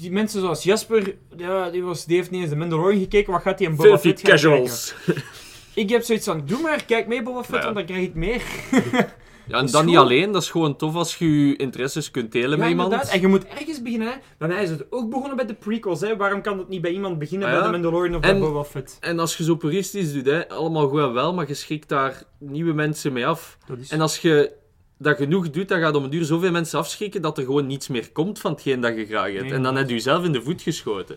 [0.00, 3.42] die mensen zoals Jasper, ja, die, was, die heeft niet eens de Mandalorian gekeken, wat
[3.42, 4.94] gaat hij een Boba Fett gaan casuals.
[5.04, 5.22] kijken?
[5.74, 7.62] Ik heb zoiets van, doe maar, kijk mee Boba Fett, Ja.
[7.62, 8.42] want dan krijg ik meer.
[9.48, 12.50] Ja, en dan niet alleen, dat is gewoon tof als je je interesses kunt delen
[12.50, 12.90] Ja, met iemand.
[12.92, 13.14] inderdaad.
[13.14, 14.08] En je moet ergens beginnen.
[14.38, 14.46] Hè.
[14.46, 16.00] Mij is het ook begonnen bij de prequels.
[16.00, 16.16] Hè.
[16.16, 18.64] Waarom kan dat niet bij iemand beginnen Ah, bij de Mandalorian of En- bij Boba
[18.64, 18.96] Fett?
[19.00, 22.22] En als je zo puristisch doet, hè, allemaal goed en wel, maar je schrikt daar
[22.38, 23.58] nieuwe mensen mee af.
[23.66, 23.90] Dat is...
[23.90, 24.52] En als je
[24.98, 27.88] dat genoeg doet, dan gaat om een duur zoveel mensen afschrikken dat er gewoon niets
[27.88, 29.42] meer komt van hetgeen dat je graag hebt.
[29.44, 31.16] Nee, en dan heb je jezelf in de voet geschoten.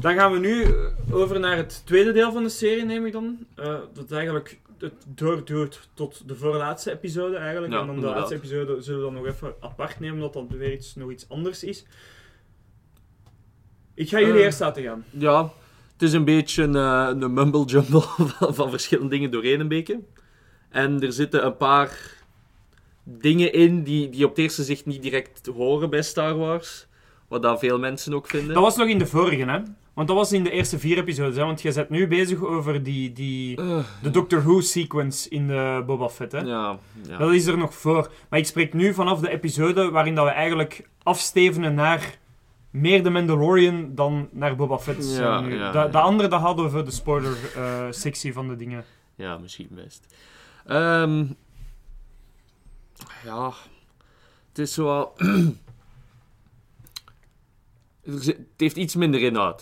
[0.00, 0.72] Dan gaan we nu eh,
[1.10, 3.38] over naar het tweede deel van de serie, neem ik dan.
[3.54, 7.72] Eh, dat eigenlijk het doorduurt tot de voorlaatste episode eigenlijk.
[7.72, 8.30] Ja, en dan de inderdaad.
[8.30, 11.28] laatste episode zullen we dan nog even apart nemen, omdat dat weer iets, nog iets
[11.28, 11.84] anders is.
[13.94, 14.44] Ik ga jullie Eh.
[14.44, 15.04] eerst laten gaan.
[15.10, 15.42] Ja,
[15.92, 20.00] het is een beetje een, een mumble jumble van, van verschillende dingen doorheen een beetje.
[20.68, 22.20] En er zitten een paar
[23.04, 26.86] dingen in die, die op het eerste zicht niet direct horen bij Star Wars.
[27.28, 28.54] Wat dan veel mensen ook vinden.
[28.54, 29.58] Dat was nog in de vorige, hè?
[29.94, 31.44] Want dat was in de eerste vier episodes, hè?
[31.44, 35.82] Want je bent nu bezig over die, die, Eh, de Doctor Who sequence in de
[35.86, 36.38] Boba Fett, hè?
[36.38, 36.78] ja,
[37.08, 37.18] ja.
[37.18, 38.10] Dat is er nog voor.
[38.28, 42.18] Maar ik spreek nu vanaf de episode waarin dat we eigenlijk afstevenen naar
[42.70, 45.16] meer de Mandalorian dan naar Boba Fett.
[45.18, 48.84] Ja, eh, ja, de, andere dat hadden we voor de spoiler-sectie van de dingen.
[49.14, 50.14] Ja, misschien best.
[50.66, 51.24] Ehm,
[53.24, 53.52] ja,
[54.48, 55.12] het is zo wel...
[58.02, 59.60] Het heeft iets minder inhoud.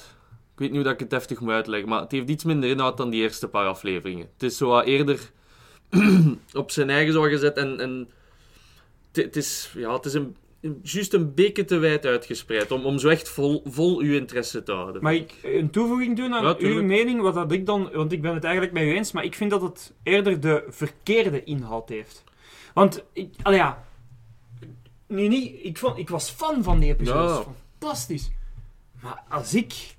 [0.52, 2.70] Ik weet niet hoe dat ik het heftig moet uitleggen, maar het heeft iets minder
[2.70, 4.28] inhoud dan die eerste paar afleveringen.
[4.32, 5.30] Het is zo wat eerder
[6.52, 7.80] op zijn eigen zo gezet en...
[7.80, 8.08] en
[9.12, 10.36] het, is, ja, het is een,
[10.82, 14.72] juist een beetje te wijd uitgespreid om, om zo echt vol, vol uw interesse te
[14.72, 15.02] houden.
[15.02, 17.20] Mag ik een toevoeging doen aan Ja, uw mening?
[17.20, 19.50] Wat dat ik dan, want ik ben het eigenlijk met u eens, maar ik vind
[19.50, 22.24] dat het eerder de verkeerde inhoud heeft.
[22.74, 23.84] Want, ik, ja,
[25.06, 27.36] nu niet, ik, vond, ik was fan van die episodes.
[27.36, 27.52] Ja.
[27.78, 28.30] Fantastisch.
[29.00, 29.96] Maar als ik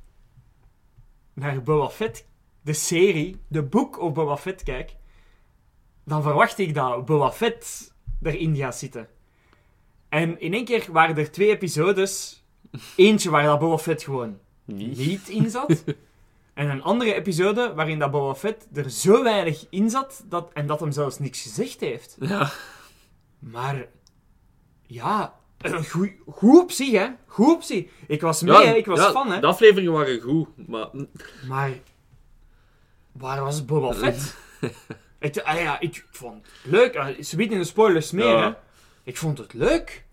[1.34, 2.26] naar Boba Fett,
[2.62, 4.96] de serie, de boek op Boba Fett kijk,
[6.04, 9.08] dan verwacht ik dat Boba Fett erin gaat zitten.
[10.10, 12.44] En in één keer waren er twee episodes.
[12.96, 14.98] Eentje waar dat Boba Fett gewoon Niet.
[14.98, 15.84] niet in zat.
[16.54, 20.68] En een andere episode waarin dat Boba Fett er zo weinig in zat dat, en
[20.68, 22.16] dat hem zelfs niks gezegd heeft.
[22.20, 22.52] Ja.
[23.40, 23.86] Maar
[24.88, 27.08] ja, een goe- goed op zich, hè?
[27.26, 27.86] Goed op zich.
[28.08, 28.74] Ik was mee, Ja, hè?
[28.74, 29.40] ik was ja, fan, hè?
[29.40, 30.90] De afleveringen waren goed, maar
[31.48, 31.72] Maar
[33.12, 34.36] waar was Boba Fett?
[35.20, 36.96] ik, ah ja, ik vond het leuk.
[36.96, 38.42] Ah, Ze bieden in de spoilers meer, Ja.
[38.50, 38.54] hè?
[39.04, 40.06] Ik vond het leuk.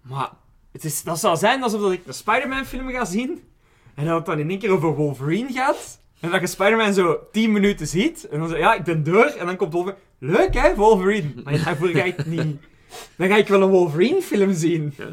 [0.00, 0.30] Maar
[0.72, 3.44] het is, dat zou zijn alsof dat ik een Spider-Man film ga zien.
[3.94, 6.00] En dat het dan in één keer over Wolverine gaat.
[6.20, 8.28] En dat je Spider-Man zo 10 minuten ziet.
[8.28, 9.24] En dan zo, ja, ik ben door.
[9.24, 10.00] En dan komt Wolverine.
[10.18, 11.28] Leuk hè, Wolverine.
[11.44, 12.56] Maar daarvoor ga ik niet.
[13.16, 14.94] Dan ga ik wel een Wolverine film zien.
[14.96, 15.06] Ja.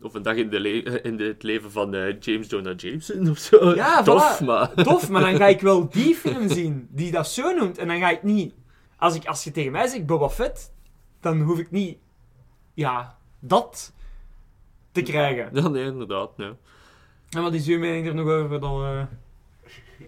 [0.00, 3.38] Of een dag in, de le- in het leven van eh, James Jonah Jameson of
[3.38, 3.74] zo.
[3.74, 4.44] Ja, Tof, voilà.
[4.44, 4.74] maar...
[4.74, 6.88] Tof, maar dan ga ik wel die film zien.
[6.90, 7.78] Die dat zo noemt.
[7.78, 8.54] En dan ga ik niet.
[8.96, 10.72] Als, ik, als je tegen mij zegt Boba Fett.
[11.20, 11.98] Dan hoef ik niet.
[12.74, 13.92] Ja, dat
[14.92, 15.48] te krijgen.
[15.52, 16.30] Ja, nee, inderdaad.
[16.36, 16.56] Ja.
[17.36, 18.60] En wat is uw mening er nog over?
[18.60, 19.02] Dan, eh,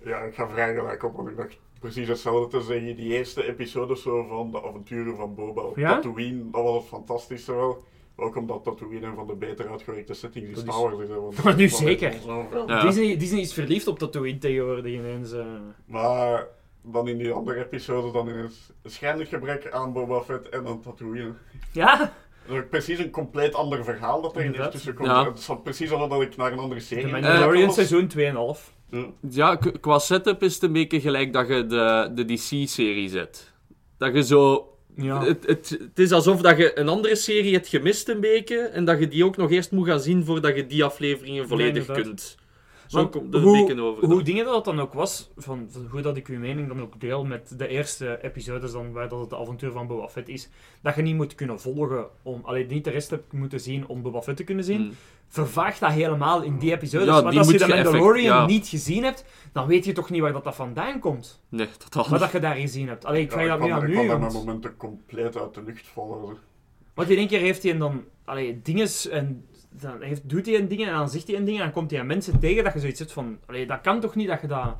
[0.04, 2.96] Ja, ik ga vrij gelijk op, want ik dacht precies hetzelfde te zeggen.
[2.96, 5.94] Die eerste episode zo van de avonturen van Boba op Ja?
[5.94, 7.84] Tatooine, dat was het fantastische wel.
[8.16, 11.14] Ook omdat Tatooine een van de beter uitgewerkte settings in Star is- Wars is.
[11.14, 12.14] want- Maar nu zeker.
[12.66, 12.82] Ja.
[12.82, 15.32] Disney, Disney is verliefd op Tatooine tegenwoordig ineens.
[15.32, 15.46] eh.
[15.86, 16.46] Maar
[16.82, 20.80] dan in die andere episode dan is een schijnlijk gebrek aan Boba Fett en aan
[20.80, 21.32] Tatooine.
[21.72, 22.12] Ja,
[22.46, 24.72] Dat is ook precies een compleet ander verhaal dat erin is Inderdaad.
[24.72, 25.08] tussen komt.
[25.08, 25.24] Ja.
[25.24, 27.74] Het is precies alsof dat ik naar een andere serie Mandalorian was.
[27.74, 28.72] seizoen 2,5.
[29.30, 29.56] Ja.
[29.80, 33.52] Qua setup is het een beetje gelijk dat je de, de DC-serie zet.
[33.98, 34.68] Dat je zo...
[34.96, 35.24] Ja.
[35.24, 38.84] Het, het, het is alsof dat je een andere serie hebt gemist een beetje, en
[38.84, 42.36] dat je die ook nog eerst moet gaan zien voordat je die afleveringen volledig kunt.
[42.94, 44.04] Zo Want komt het een beetje over.
[44.06, 47.00] hoe dingen dat dan ook was, van, van hoe dat ik uw mening dan ook
[47.00, 50.48] deel met de eerste episodes dan, waar dat het avontuur van Boba Fett is,
[50.82, 54.02] dat je niet moet kunnen volgen om, alleen niet de rest hebt moeten zien om
[54.02, 54.92] Boba Fett te kunnen zien, Hmm.
[55.28, 57.06] vervaagt dat helemaal in die episodes.
[57.06, 58.46] Ja, Want die als je de effect- Mandalorian ja.
[58.46, 61.42] niet gezien hebt, dan weet je toch niet waar dat, dat vandaan komt.
[61.48, 63.04] Nee, totaal Wat dat je daar gezien hebt.
[63.04, 65.54] Allee, ik Ja, vraag dat nu kan- aan ik u, kan met momenten compleet uit
[65.54, 66.36] de lucht vallen.
[66.94, 69.46] want in één keer heeft hij dan allee, dinges en
[69.80, 71.90] dan heeft, doet hij een dingen en dan zegt hij een ding en dan komt
[71.90, 74.40] hij aan mensen tegen dat je zoiets hebt van, allee, dat kan toch niet dat
[74.40, 74.76] je dat...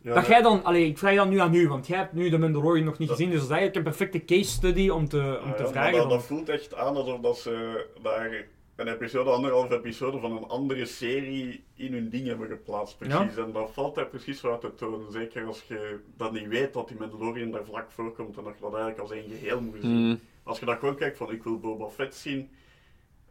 [0.00, 2.28] Ja, Dat jij dan, allee, ik vraag dat nu aan u, want jij hebt nu
[2.28, 5.08] de Mandalorian nog niet Dat- gezien, dus dat is eigenlijk een perfecte case study om
[5.08, 5.96] te, om Ja, te vragen.
[5.98, 8.44] dat, dat voelt echt aan alsof dat ze daar
[8.76, 12.98] een episode, anderhalf episode van een andere serie in hun ding hebben geplaatst.
[12.98, 13.36] Precies.
[13.36, 15.12] En dat valt daar precies zo uit te tonen.
[15.12, 18.60] Zeker als je dat niet weet dat die Mandalorian daar vlak voorkomt en dat je
[18.60, 19.90] dat eigenlijk als één geheel moet zien.
[19.96, 20.20] Hmm.
[20.42, 22.50] Als je dat gewoon kijkt van ik wil Boba Fett zien.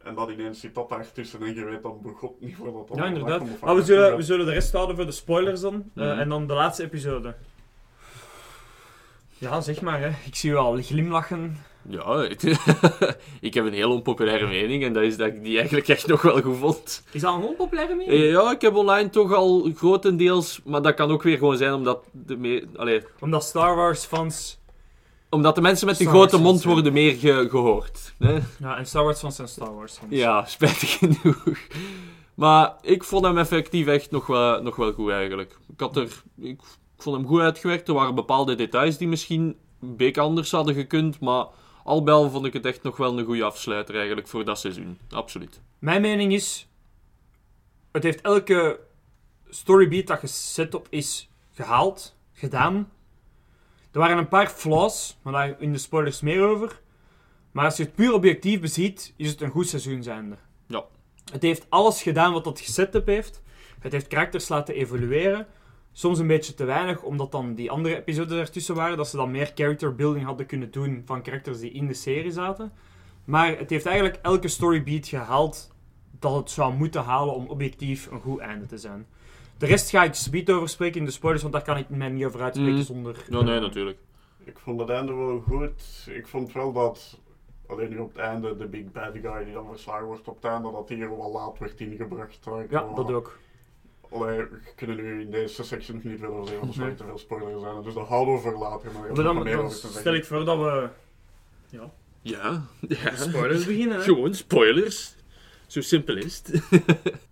[0.06, 3.04] En dan ineens zit dat daartussen en je weet dan begot niet voor dat Ja,
[3.06, 3.42] inderdaad.
[3.60, 5.74] Maar we zullen, we zullen de rest houden voor de spoilers dan.
[5.94, 6.18] eh, Mhm.
[6.18, 7.34] en dan de laatste episode.
[9.38, 10.08] Ja, zeg maar, hè.
[10.26, 11.56] ik zie u al glimlachen.
[11.88, 12.22] Ja,
[13.40, 16.22] ik heb een heel onpopulaire mening en dat is dat ik die eigenlijk echt nog
[16.22, 17.02] wel goed vond.
[17.10, 18.20] Is dat een onpopulaire mening?
[18.22, 21.72] Eh, Ja, ik heb online toch al grotendeels, maar dat kan ook weer gewoon zijn
[21.72, 24.58] omdat de, me- allee, Omdat Star Wars fans...
[25.36, 28.14] omdat de mensen met de Star grote Wars mond worden meer ge- gehoord.
[28.18, 28.38] Hè?
[28.58, 30.12] Ja, en Star Wars fans zijn Star Wars fans.
[30.12, 31.42] Ja, spijtig genoeg.
[32.34, 35.58] Maar ik vond hem effectief echt nog wel, nog wel goed eigenlijk.
[35.72, 36.60] Ik, had er, ik
[36.98, 37.88] vond hem goed uitgewerkt.
[37.88, 41.20] Er waren bepaalde details die misschien een beetje anders hadden gekund.
[41.20, 41.46] Maar
[41.84, 44.58] al bij al vond ik het echt nog wel een goede afsluiter eigenlijk voor dat
[44.58, 44.98] seizoen.
[45.10, 45.60] Absoluut.
[45.78, 46.68] Mijn mening is...
[47.92, 48.80] Het heeft elke
[49.48, 52.90] storybeat dat gezet op is gehaald, gedaan.
[53.96, 56.80] Er waren een paar flaws, maar daar in de spoilers meer over.
[57.52, 60.36] Maar als je het puur objectief beziet, is het een goed seizoen zijnde.
[60.66, 60.84] Ja.
[61.32, 63.42] Het heeft alles gedaan wat het gesetup heeft.
[63.80, 65.46] Het heeft karakters laten evolueren.
[65.92, 68.96] Soms een beetje te weinig, omdat dan die andere episodes ertussen waren.
[68.96, 72.32] Dat ze dan meer character building hadden kunnen doen van karakters die in de serie
[72.32, 72.72] zaten.
[73.24, 75.74] Maar het heeft eigenlijk elke storybeat gehaald
[76.18, 79.06] dat het zou moeten halen om objectief een goed einde te zijn.
[79.58, 82.08] De rest ga ik speed over spreken in de spoilers, want daar kan ik mij
[82.08, 82.82] niet over uitspreken Mm.
[82.82, 83.24] zonder...
[83.30, 83.98] Ja, nee, eh, natuurlijk.
[84.44, 86.06] Ik vond het einde wel goed.
[86.10, 87.18] Ik vond wel dat,
[87.66, 90.44] alleen nu op het einde, de big bad guy die dan verslagen wordt op het
[90.44, 92.38] einde, dat die er wel laat werd ingebracht.
[92.70, 93.38] Ja, dat ook.
[94.10, 96.94] Allee, we kunnen nu in deze section nog niet veel over zeggen, want er Nee.
[96.94, 97.82] te veel spoilers zijn.
[97.82, 98.92] Dus dat houden we voor later.
[98.92, 100.88] Maar dan, nog meer dan te stel ik voor dat we
[101.70, 101.90] Ja.
[102.80, 103.14] ja.
[103.14, 103.96] spoilers beginnen.
[103.96, 104.02] Hè?
[104.02, 105.14] Gewoon spoilers.
[105.66, 106.62] Zo simpel is het.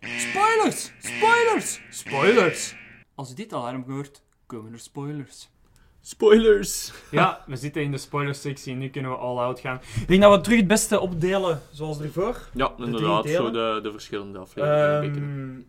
[0.00, 0.92] Spoilers!
[0.98, 1.80] Spoilers!
[1.90, 2.74] Spoilers!
[3.14, 5.48] Als je dit alarm hoort, komen er spoilers.
[6.00, 6.92] Spoilers.
[7.10, 9.80] Ja, we zitten in de spoilersectie, nu kunnen we all out gaan.
[10.00, 12.36] Ik denk dat we terug het beste opdelen zoals ervoor.
[12.54, 13.28] Ja, inderdaad.
[13.28, 14.94] Zo de, de verschillende afleveringen.
[14.94, 15.20] een beetje.
[15.20, 15.68] Ehm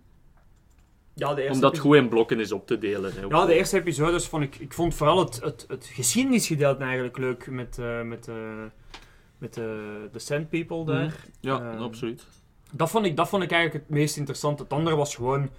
[1.13, 3.13] ja, de eerste Om dat episode- goed in blokken is op te delen.
[3.13, 3.21] Hè.
[3.21, 4.55] Ja, de eerste episodes vond ik...
[4.55, 8.35] Ik vond vooral het, het, het geschiedenisgedeelte eigenlijk leuk met, eh, met, eh,
[9.37, 9.63] met eh,
[10.11, 11.15] de Sand People daar.
[11.39, 12.25] Ja, Ehm, absoluut.
[12.71, 14.63] Dat vond, ik, dat vond ik eigenlijk het meest interessante.
[14.63, 15.49] Het andere was gewoon een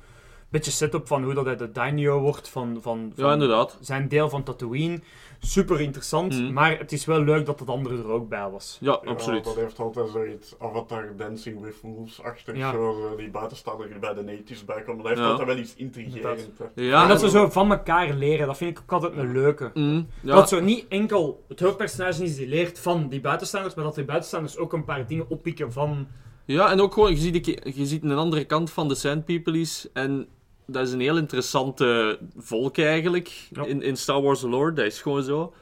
[0.60, 3.78] beetje setup van hoe dat hij de daimyo wordt van, van, van Ja, inderdaad.
[3.80, 5.00] zijn deel van Tatooine.
[5.44, 6.52] Super interessant, Mhm.
[6.52, 8.78] maar het is wel leuk dat het andere er ook bij was.
[8.80, 9.44] Ja, Ja, absoluut.
[9.44, 12.56] dat heeft altijd zoiets Avatar Dancing with Wolves-achtig.
[12.56, 12.72] Ja.
[12.72, 14.96] Zo, zo die buitenstaander bij de natives bij komen.
[15.02, 15.26] Dat heeft Ja.
[15.30, 16.50] altijd wel iets intrigerend.
[16.74, 19.70] Ja, en dat ze zo van elkaar leren, dat vind ik ook altijd een leuke.
[19.74, 20.34] Mm, ja.
[20.34, 24.04] Dat zo niet enkel het hoofdpersonage is die leert van die buitenstaanders, maar dat die
[24.04, 26.06] buitenstaanders ook een paar dingen oppikken van...
[26.44, 29.58] ja, en ook gewoon, je ziet, je ziet een andere kant van de Sand People
[29.58, 29.88] is.
[29.92, 30.26] En
[30.66, 33.48] dat is een heel interessante volk eigenlijk.
[33.50, 33.64] Ja.
[33.64, 35.54] In, in Star Wars lore, dat is gewoon zo.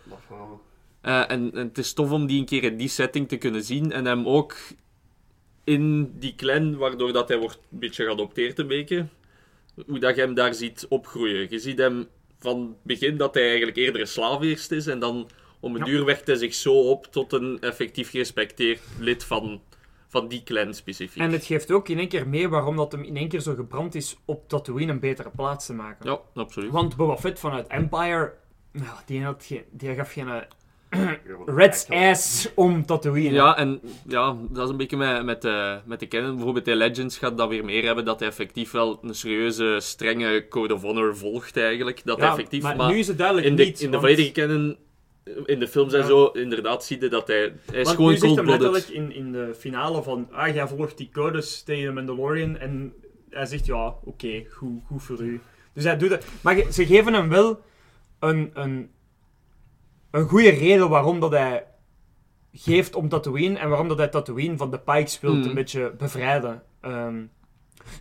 [1.00, 3.62] Eh, en, en het is tof om die een keer in die setting te kunnen
[3.64, 3.92] zien.
[3.92, 4.56] En hem ook
[5.64, 9.06] in die clan, waardoor dat hij wordt een beetje geadopteerd een beetje.
[9.86, 11.46] Hoe dat je hem daar ziet opgroeien.
[11.50, 12.08] Je ziet hem
[12.38, 14.86] van het begin dat hij eigenlijk eerder een slaaf eerst is.
[14.86, 15.28] En dan
[15.60, 15.84] om een Ja.
[15.84, 19.60] duur werkt hij zich zo op tot een effectief gerespecteerd lid van,
[20.10, 21.22] van die clan specifiek.
[21.22, 23.54] En het geeft ook in één keer mee waarom dat hem in één keer zo
[23.54, 26.10] gebrand is op Tatooine een betere plaats te maken.
[26.10, 26.70] Ja, absoluut.
[26.70, 28.32] Want Boba Fett vanuit Empire,
[28.72, 30.28] nou, die, had geen, die gaf geen,
[31.46, 33.32] Red's ass om Tatooine.
[33.32, 36.34] Ja, en ja, dat is een beetje met, met, de, met de kennen.
[36.34, 40.46] Bijvoorbeeld in Legends gaat dat weer meer hebben, dat hij effectief wel een serieuze, strenge
[40.48, 42.00] Code of Honor volgt eigenlijk.
[42.04, 42.62] Dat Ja, effectief...
[42.62, 43.80] maar, maar nu is het duidelijk in de, niet.
[43.80, 44.76] in de volledige kennen,
[45.44, 46.06] in de films en Ja.
[46.06, 47.52] zo, inderdaad zie je dat hij...
[47.70, 48.72] Hij is gewoon nu zegt hem cold-blooded.
[48.82, 52.56] letterlijk in, in de finale van, ah, jij volgt die codes tegen de Mandalorian.
[52.58, 52.94] En
[53.30, 55.40] hij zegt, ja, oké, goed, goed voor u.
[55.72, 56.26] Dus hij doet het.
[56.40, 57.60] Maar ze geven hem wel
[58.18, 58.90] een, een,
[60.10, 61.64] een goede reden waarom dat hij
[62.52, 63.58] geeft om Tatooine.
[63.58, 65.48] En waarom dat hij Tatooine van de Pikes wil Mhm.
[65.48, 66.62] een beetje bevrijden.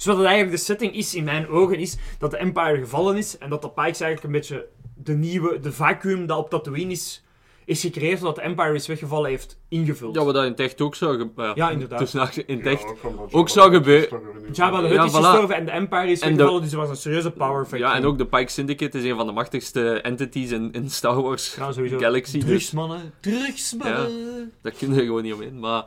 [0.06, 3.38] Wat het eigenlijk de setting is, in mijn ogen, is dat de Empire gevallen is.
[3.38, 4.68] En dat de Pikes eigenlijk een beetje
[5.04, 7.24] de nieuwe, de vacuüm dat op Tatooine is,
[7.66, 10.16] is gecreëerd, zodat de Empire is weggevallen heeft ingevuld.
[10.16, 11.56] Ja, wat dat in het echt ook zou gebeuren.
[11.56, 12.00] Ja, inderdaad.
[12.00, 12.86] Dus in het echt...
[13.04, 14.22] ook, ook zou gebeuren-
[14.52, 15.14] Jabba de Hutt Ja, is voilà.
[15.16, 17.80] gestorven en de Empire is En de- weggevallen, dus er was een serieuze power factor.
[17.80, 21.22] Ja, en ook de Pike Syndicate is een van de machtigste entities in, in Star
[21.22, 21.98] Wars Ja, sowieso.
[21.98, 22.38] Galaxy.
[22.40, 23.14] Dus Drugsmannen.
[23.20, 24.52] Drugsmannen.
[24.62, 25.60] daar kunnen we gewoon niet omheen.
[25.60, 25.86] Maar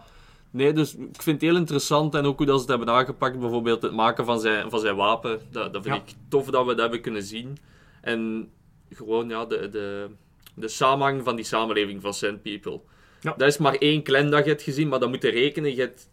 [0.51, 2.15] nee, dus ik vind het heel interessant.
[2.15, 3.39] En ook hoe dat ze het hebben aangepakt.
[3.41, 5.41] Bijvoorbeeld het maken van zijn, van zijn wapen.
[5.51, 6.03] Dat, dat vind Ja.
[6.07, 7.59] ik tof dat we dat hebben kunnen zien.
[8.01, 8.49] En
[8.97, 10.09] gewoon ja, de, de,
[10.55, 12.81] de samenhang van die samenleving van Sand People.
[13.21, 13.35] Ja.
[13.37, 14.89] Dat is maar één clan dat je hebt gezien.
[14.89, 15.75] Maar dat moet je rekenen.
[15.75, 16.11] Je hebt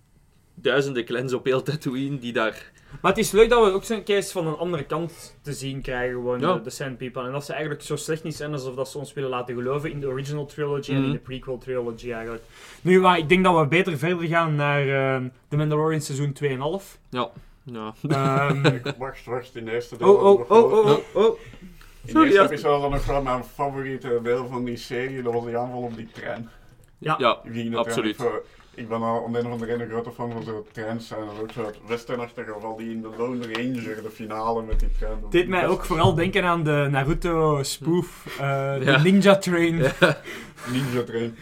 [0.56, 2.72] duizenden clans op heel Tatooine die daar...
[3.02, 5.82] Maar het is leuk dat we ook zo'n case van een andere kant te zien
[5.82, 6.54] krijgen, gewoon Ja.
[6.54, 7.24] de, de Sand People.
[7.26, 9.92] En dat ze eigenlijk zo slecht niet zijn alsof dat ze ons willen laten geloven
[9.92, 11.12] in de original trilogy en in Mhm.
[11.12, 12.44] de prequel trilogy eigenlijk.
[12.82, 17.00] Nu, maar ik denk dat we beter verder gaan naar uh, The Mandalorian seizoen 2,5.
[17.10, 17.30] Ja,
[17.64, 17.94] ja.
[18.08, 20.14] Ehm, Wacht, wacht, in de eerste deel.
[20.16, 21.40] oh, oh, oh, oh, oh, oh.
[22.10, 22.45] In de eerste ja.
[22.49, 25.22] episode was nog wel mijn favoriete deel van die serie.
[25.22, 26.49] Dat was die aanval op die trein.
[26.97, 27.16] Ja.
[27.18, 27.38] ja.
[27.51, 28.16] Die Absoluut.
[28.16, 28.43] voor-
[28.74, 31.12] Ik ben al om de een of andere reden een grote fan van zo'n treins.
[31.12, 34.91] En ook zo het westernachtige geval die in de Lone Ranger, de finale met die
[34.91, 35.18] trein.
[35.22, 39.01] Het deed mij ook vooral denken aan de Naruto spoof, eh, de Ja.
[39.01, 39.76] Ninja Train.
[40.72, 41.36] Ninja Train.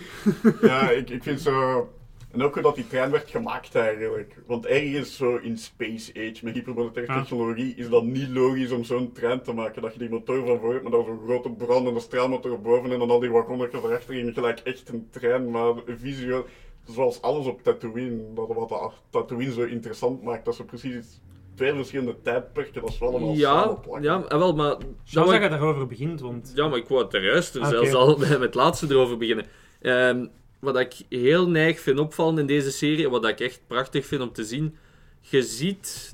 [0.61, 1.89] ja, ik, ik vind zo...
[2.37, 4.35] En ook hoe dat die trein werd gemaakt eigenlijk.
[4.45, 7.19] Want ergens zo in Space Age met hypermoderne Ja.
[7.19, 9.81] technologie is dat niet logisch om zo'n trein te maken.
[9.81, 12.99] Dat je die motor van voor hebt, maar dat zo'n grote brandende straalmotor boven en
[12.99, 16.45] dan al die wagonnetjes erachter in gelijk echt een trein, maar visueel...
[16.85, 21.21] Zoals alles op Tatooine, dat wat Tatooine zo interessant maakt, dat ze precies
[21.55, 24.75] twee verschillende tijdperken, dat is wel allemaal Ja, ja, en wel, maar...
[25.03, 26.51] Zo dat dat je daarover begint, want...
[26.55, 27.97] Ja, maar ik wou ter juiste Ah, zelfs oké.
[27.97, 29.45] al met het laatste erover beginnen.
[29.81, 30.25] Ehm,
[30.59, 34.21] wat ik heel neig vind opvallen in deze serie, en wat ik echt prachtig vind
[34.21, 34.77] om te zien,
[35.19, 36.13] je ziet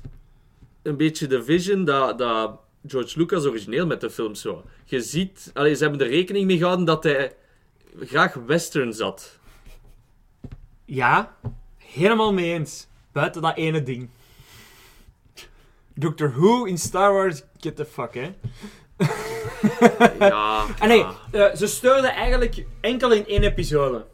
[0.82, 4.64] een beetje de vision dat, dat George Lucas origineel met de film zo.
[4.84, 7.34] Je ziet, allee, ze hebben er rekening mee gehouden dat hij
[8.00, 9.38] graag western zat.
[10.84, 11.36] Ja,
[11.76, 12.86] helemaal mee eens.
[13.12, 14.08] Buiten dat ene ding.
[15.94, 18.34] Doctor Who in Star Wars, get the fuck, hè.
[20.18, 20.64] Ja.
[20.78, 21.14] Ah nee, ja.
[21.30, 24.04] eh, ze steurden eigenlijk enkel in één episode.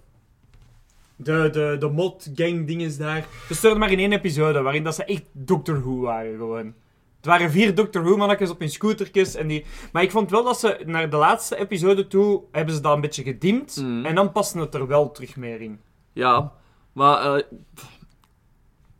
[1.23, 3.27] De, de, de mod gang dinges daar.
[3.49, 6.75] Ze steurden maar in één episode, waarin dat ze echt Doctor Who waren gewoon.
[7.17, 9.65] Het waren vier Doctor Who mannetjes op hun scootertjes en die...
[9.93, 13.01] Maar ik vond wel dat ze naar de laatste episode toe, hebben ze dat een
[13.01, 13.77] beetje gedimd.
[13.77, 14.05] Mhm.
[14.05, 15.81] En dan paste het er wel terug meer in.
[16.13, 16.53] Ja,
[16.93, 17.43] maar eh,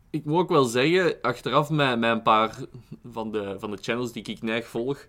[0.09, 2.55] ik moet ook wel zeggen, achteraf met, met een paar
[3.11, 5.07] van de, van de channels die ik neig volg,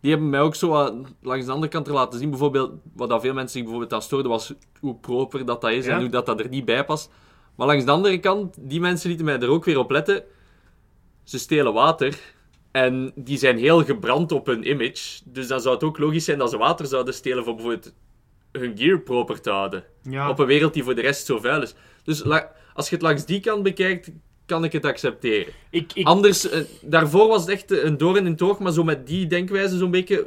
[0.00, 0.68] die hebben mij ook zo
[1.22, 2.30] langs de andere kant er laten zien.
[2.30, 5.84] Bijvoorbeeld, wat dat veel mensen zich bijvoorbeeld aan stoorden, was hoe proper dat dat is
[5.86, 5.94] Ja.
[5.94, 7.10] en hoe dat, dat er niet bij past.
[7.54, 10.24] Maar langs de andere kant, die mensen lieten mij er ook weer op letten.
[11.24, 12.18] Ze stelen water.
[12.70, 15.20] En die zijn heel gebrand op hun image.
[15.24, 17.94] Dus dan zou het ook logisch zijn dat ze water zouden stelen voor bijvoorbeeld
[18.52, 19.84] hun gear proper te houden.
[20.02, 20.28] Ja.
[20.28, 21.74] Op een wereld die voor de rest zo vuil is.
[22.04, 22.24] Dus
[22.74, 24.10] als je het langs die kant bekijkt,
[24.46, 25.52] kan ik het accepteren.
[25.70, 28.72] Ik, ik, Anders, eh, daarvoor was het echt eh, een doorn in het oog, maar
[28.72, 30.26] zo met die denkwijze zo'n beetje,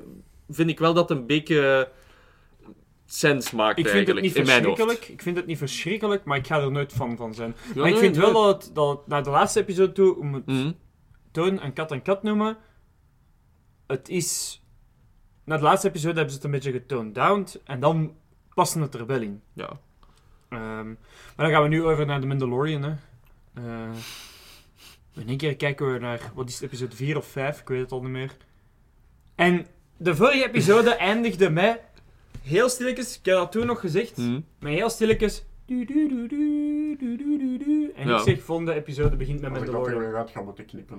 [0.49, 2.71] vind ik wel dat een beetje eh,
[3.05, 5.07] sens maakt Ik vind het niet verschrikkelijk.
[5.07, 7.55] Ik vind het niet verschrikkelijk, maar ik ga er nooit van van zijn.
[7.75, 10.33] Ja, maar ik vind wel dat het, dat het naar de laatste episode toe, om
[10.33, 10.71] het Mhm.
[11.31, 12.57] toon en kat en kat noemen,
[13.87, 14.61] het is...
[15.45, 18.13] Na de laatste episode hebben ze het een beetje getoned down en dan
[18.53, 19.41] passen het er wel in.
[19.53, 19.79] Ja.
[20.49, 22.83] Ehm, maar dan gaan we nu over naar The Mandalorian.
[22.83, 22.93] Hè.
[23.65, 23.91] Eh,
[25.21, 27.59] in één keer kijken we naar, wat is het, episode 4 of 5?
[27.61, 28.37] Ik weet het al niet meer.
[29.35, 29.65] En
[29.97, 31.79] de vorige episode eindigde met,
[32.41, 34.39] heel stilletjes, ik heb dat toen nog gezegd, Mhm.
[34.59, 35.43] met heel stilletjes...
[35.65, 37.91] du- du- du-.
[37.95, 38.17] En Ja.
[38.17, 40.11] ik zeg, volgende episode begint met Als ik dat er Mandalorian.
[40.11, 40.97] weer uit ga moeten knippen.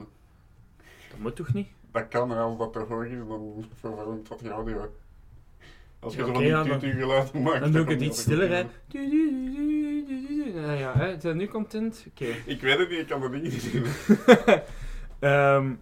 [1.11, 1.69] Dat moet toch niet?
[1.93, 4.93] Dat kan, als dat te hoog is, dan vervormt dat die audio.
[6.01, 7.61] Als je Ja, zo oké, van ja, die dan- tutu-geluiden maakt...
[7.61, 8.65] Dan doe ik het iets stiller, hè.
[8.89, 9.09] du.
[10.79, 11.21] Ja, hè.
[11.21, 12.05] Zijn nu content?
[12.09, 12.25] Oké.
[12.47, 13.85] Ik weet het niet, ik kan dat niet zien.
[15.21, 15.75] Ehm,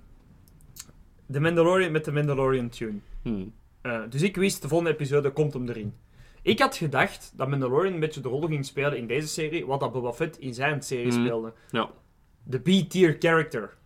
[1.33, 2.99] The Mandalorian met de Mandalorian tune.
[3.23, 3.45] Mhm.
[3.83, 5.95] Eh, dus ik wist, de volgende episode komt hem erin.
[6.43, 9.81] Ik had gedacht dat Mandalorian een beetje de rol ging spelen in deze serie, wat
[9.81, 11.21] dat Boba Fett in zijn serie Mhm.
[11.21, 11.53] speelde.
[11.71, 11.91] Ja.
[12.45, 13.77] De B-tier character.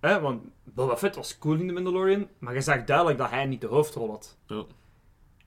[0.00, 3.46] Hè, want Boba Fett was cool in de Mandalorian, maar je zag duidelijk dat hij
[3.46, 4.38] niet de hoofdrol had.
[4.46, 4.64] Ja.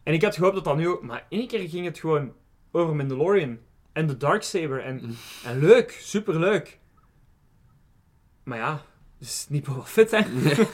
[0.04, 1.02] En ik had gehoopt dat dat nu ook...
[1.04, 2.34] Maar één keer ging het gewoon
[2.72, 3.58] over Mandalorian
[3.92, 4.84] en de Darksaber.
[4.84, 5.12] En, Mhm.
[5.46, 6.80] en leuk, superleuk.
[8.44, 8.72] Maar ja,
[9.20, 10.20] het is niet Boba Fett, hè.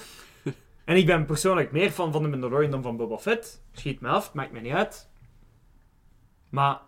[0.86, 3.62] En ik ben persoonlijk meer fan van de Mandalorian dan van Boba Fett.
[3.72, 5.10] Schiet me af, maakt me niet uit.
[6.50, 6.80] Maar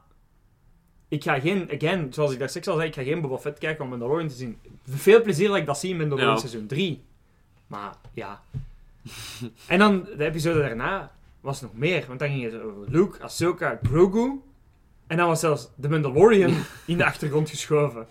[1.07, 3.59] ik ga geen, again, zoals ik daar straks al zei, ik ga geen Boba Fett
[3.59, 4.57] kijken om Mandalorian te zien.
[4.87, 6.39] Veel plezier dat ik dat zie in Mandalorian Ja.
[6.39, 7.03] seizoen 3.
[7.67, 8.41] Maar ja.
[9.67, 11.11] en dan de episode daarna
[11.41, 14.41] was nog meer, want dan ging het over Luke, Ahsoka, Grogu.
[15.07, 16.53] En dan was zelfs de Mandalorian
[16.85, 18.07] in de achtergrond geschoven.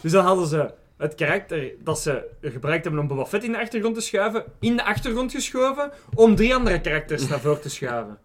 [0.00, 3.60] Dus dan hadden ze het karakter dat ze gebruikt hebben om Boba Fett in de
[3.60, 8.18] achtergrond te schuiven, in de achtergrond geschoven, om drie andere karakters naar voren te schuiven.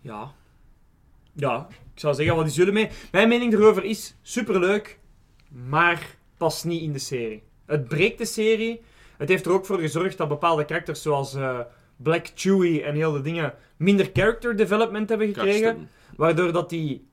[0.00, 0.32] Ja.
[1.32, 2.88] Ja, ik zou zeggen, wat is jullie mee?
[3.12, 4.98] Mijn mening erover is superleuk,
[5.48, 7.42] maar past niet in de serie.
[7.66, 8.82] Het breekt de serie.
[9.16, 11.58] Het heeft er ook voor gezorgd dat bepaalde karakters zoals eh,
[11.98, 15.88] Black Chewie en heel de dingen minder character development hebben gekregen.
[16.16, 17.08] Waardoor dat die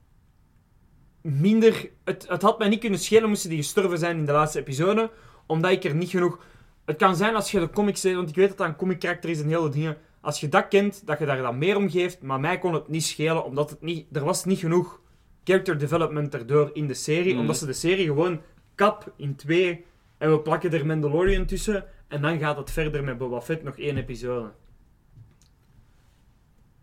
[1.22, 1.90] minder...
[2.04, 5.12] Het, het had mij niet kunnen schelen moesten die gestorven zijn in de laatste episode.
[5.46, 6.40] Omdat ik er niet genoeg...
[6.86, 8.04] Het kan zijn als je de comics...
[8.04, 9.98] Want ik weet dat dat een comic karakter is en heel de dingen.
[10.22, 12.22] Als je dat kent, dat je daar dan meer om geeft.
[12.22, 14.06] Maar mij kon het niet schelen, omdat het niet...
[14.12, 15.02] Er was niet genoeg
[15.44, 17.32] character development erdoor in de serie.
[17.32, 17.42] Mhm.
[17.42, 18.42] Omdat ze de serie gewoon
[18.76, 19.86] kap in twee...
[20.18, 21.86] En we plakken er Mandalorian tussen.
[22.08, 24.52] En dan gaat het verder met Boba Fett nog één episode.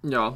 [0.02, 0.34] Ja.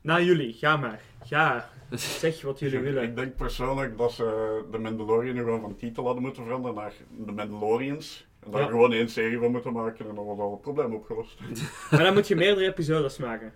[0.00, 1.00] Nou, jullie, ga maar.
[1.24, 1.68] Ga.
[1.90, 3.02] Zeg wat jullie Ik- willen.
[3.02, 6.92] Ik denk persoonlijk dat ze de Mandalorian gewoon van titel hadden moeten veranderen naar
[7.26, 8.26] de Mandalorians.
[8.44, 8.66] En daar Ja.
[8.68, 11.38] gewoon één serie van moeten maken en dan was al het probleem opgelost.
[11.90, 13.52] Maar dan moet je meerdere episodes maken.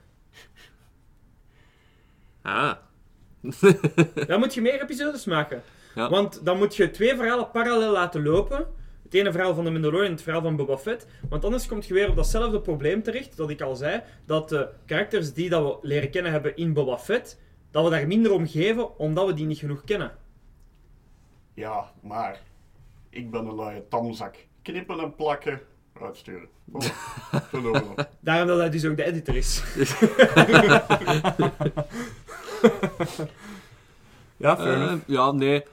[2.43, 2.73] Ah.
[4.27, 5.63] Dan moet je meer episodes maken.
[5.95, 6.09] Ja.
[6.11, 8.67] Want dan moet je twee verhalen parallel laten lopen.
[9.17, 11.07] Het ene verhaal van de Mandalorian en het verhaal van Boba Fett.
[11.29, 14.03] Want anders kom je weer op datzelfde probleem terecht, dat ik al zei.
[14.27, 17.41] Dat de karakters die dat we leren kennen hebben in Boba Fett,
[17.71, 20.13] dat we daar minder om geven, omdat we die niet genoeg kennen.
[21.55, 22.41] Ja, maar
[23.11, 24.37] ik ben een luie tamzak.
[24.63, 25.61] Knippen en plakken,
[26.01, 26.49] uitsturen.
[27.51, 28.09] Dat.
[28.21, 29.63] Daarom dat hij dus ook de editor is.
[34.37, 35.65] ja, fair Eh, ja, nee.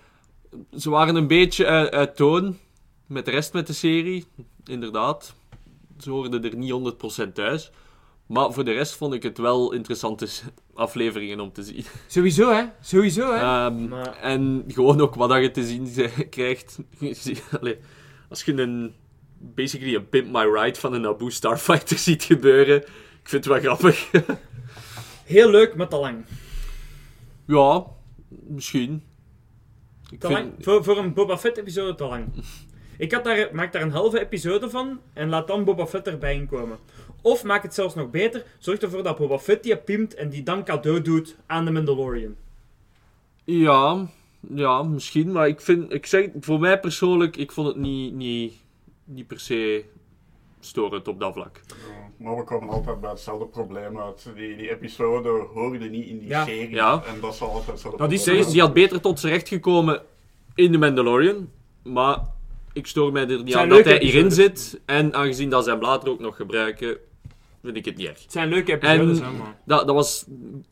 [0.78, 2.62] Ze waren een beetje uit, uit toon
[3.08, 4.26] met de rest met de serie.
[4.66, 5.34] Inderdaad.
[6.00, 6.72] Ze hoorden er niet
[7.28, 7.72] 100% thuis.
[8.26, 10.28] Maar voor de rest vond ik het wel interessante
[10.74, 11.86] afleveringen om te zien.
[12.08, 12.64] Sowieso, hè.
[12.82, 13.40] Sowieso, hè.
[13.40, 15.90] Ehm, Maar- En gewoon ook wat je te zien
[16.30, 16.80] krijgt.
[17.60, 17.78] Allee,
[18.30, 18.94] als je een,
[19.40, 22.78] basically een Pimp My Ride van een Naboo Starfighter ziet gebeuren.
[23.22, 24.12] Ik vind het wel grappig.
[25.24, 26.26] Heel leuk, maar te lang.
[27.48, 27.86] ja,
[28.30, 29.04] misschien.
[30.10, 30.54] Ik Te vind- lang.
[30.60, 32.26] Voor, voor een Boba Fett episode te lang.
[32.98, 36.36] Ik had daar, maak daar een halve episode van en laat dan Boba Fett erbij
[36.36, 36.78] inkomen.
[37.22, 40.44] Of maak het zelfs nog beter, zorg ervoor dat Boba Fett die pimpt en die
[40.44, 42.36] dan cadeau doet aan de Mandalorian.
[43.44, 44.08] Ja,
[44.54, 45.32] ja, misschien.
[45.32, 48.54] Maar ik vind, ik zeg, voor mij persoonlijk, ik vond het niet, niet,
[49.06, 49.86] niet per se
[50.60, 51.62] storend op dat vlak.
[51.68, 51.76] Ja,
[52.18, 54.30] Maar we komen altijd bij hetzelfde probleem uit.
[54.36, 56.46] Die, die episode hoorde niet in die Ja.
[56.46, 56.70] serie.
[56.76, 57.04] Ja.
[57.08, 58.52] En dat zal altijd hetzelfde Dat is probleem zo.
[58.52, 60.02] die had beter tot zijn recht gekomen
[60.56, 61.50] in de Mandalorian.
[61.84, 62.20] Maar
[62.74, 64.82] ik stoor mij er niet aan dat hij hierin zit.
[64.86, 66.98] En aangezien dat ze hem later ook nog gebruiken,
[67.64, 68.22] vind ik het niet erg.
[68.22, 69.32] Het zijn leuke episodes, En- hè.
[69.66, 70.26] Dat, dat was,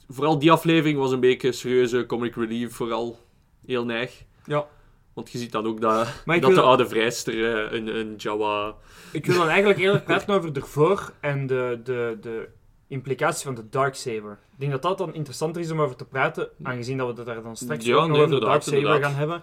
[0.10, 3.20] vooral die aflevering was een beetje serieuze comic relief, vooral
[3.66, 4.24] heel neig.
[4.45, 4.68] Ja.
[5.14, 8.76] Want je ziet dan ook dat, dat de oude vrijster eh, een, een Jawa...
[9.12, 12.47] Ik wil dan eigenlijk eerlijk praten over de voor en de, de, de
[12.88, 14.32] implicaties van de Darksaber.
[14.32, 17.26] Ik denk dat dat dan interessanter is om over te praten, aangezien dat we het
[17.26, 19.41] daar dan straks Ja, nog nee, over de Darksaber gaan hebben.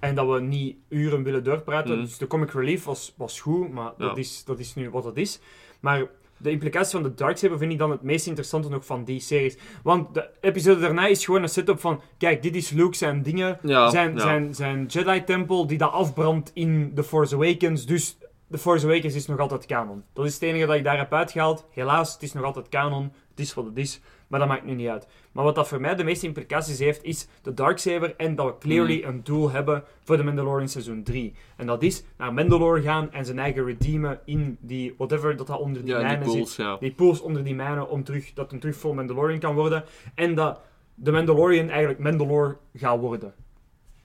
[0.00, 1.92] En dat we niet uren willen doorpraten.
[1.92, 2.04] Mhm.
[2.04, 5.16] Dus de comic relief was, was goed, maar dat, is, dat is nu wat het
[5.16, 5.40] is.
[5.80, 9.20] Maar de implicaties van de Darksaber vind ik dan het meest interessante nog van die
[9.20, 9.56] series.
[9.82, 12.00] Want de episode daarna is gewoon een setup van...
[12.18, 13.58] Kijk, dit is Luke zijn dingen.
[13.62, 14.20] Ja, zijn, ja.
[14.20, 17.86] zijn, zijn Jedi-tempel die dat afbrandt in The Force Awakens.
[17.86, 18.18] Dus
[18.50, 20.02] The Force Awakens is nog altijd canon.
[20.12, 21.66] Dat is het enige dat ik daar heb uitgehaald.
[21.70, 23.12] Helaas, het is nog altijd canon.
[23.30, 24.00] Het is wat het is.
[24.26, 25.06] Maar dat maakt nu niet uit.
[25.32, 28.16] Maar wat dat voor mij de meeste implicaties heeft, is de Darksaber.
[28.16, 31.34] En dat we clearly een doel hebben voor de Mandalorian seizoen 3.
[31.56, 34.94] En dat is naar Mandalore gaan en zijn eigen redeemen in die...
[34.96, 36.76] Whatever dat dat onder die Ja, die mijnen zit ja.
[36.76, 39.84] die pools onder die mijnen om terug, dat een terug vol Mandalorian kan worden.
[40.14, 40.60] En dat
[40.94, 43.34] de Mandalorian eigenlijk Mandalore gaat worden.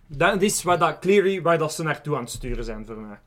[0.08, 3.20] Dat is waar, dat, clearly waar dat ze naartoe aan het sturen zijn voor mij.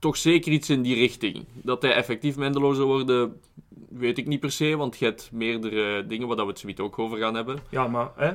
[0.00, 1.44] Toch zeker iets in die richting.
[1.52, 3.40] Dat hij effectief Mandalore zou worden,
[3.88, 6.98] weet ik niet per se, want je hebt meerdere dingen waar we het zometeen ook
[6.98, 7.58] over gaan hebben.
[7.70, 8.30] Ja, maar, hè?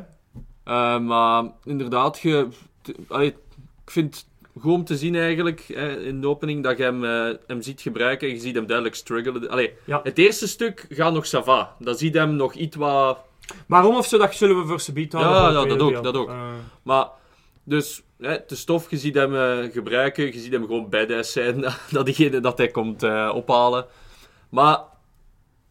[0.66, 2.48] Uh, maar inderdaad, je,
[3.08, 3.28] allee,
[3.84, 4.28] ik vind
[4.64, 8.28] om te zien eigenlijk hè, in de opening dat je hem, eh, hem ziet gebruiken
[8.28, 9.50] en je ziet hem duidelijk struggelen.
[9.50, 10.00] Allee, Ja.
[10.04, 11.76] Het eerste stuk gaat nog sava.
[11.80, 13.18] Dan ziet hem nog iets wat
[13.68, 15.34] Waarom of zo, dat zullen we voor subiet houden.
[15.34, 16.30] Ja, ja, dat ook, dat ook.
[16.30, 16.50] Eh,
[16.84, 17.08] Maar,
[17.64, 21.62] dus, hè, de stof, je ziet hem eh, gebruiken, je ziet hem gewoon badass zijn,
[21.92, 23.86] dat diegene dat hij komt eh, ophalen.
[24.50, 24.80] Maar,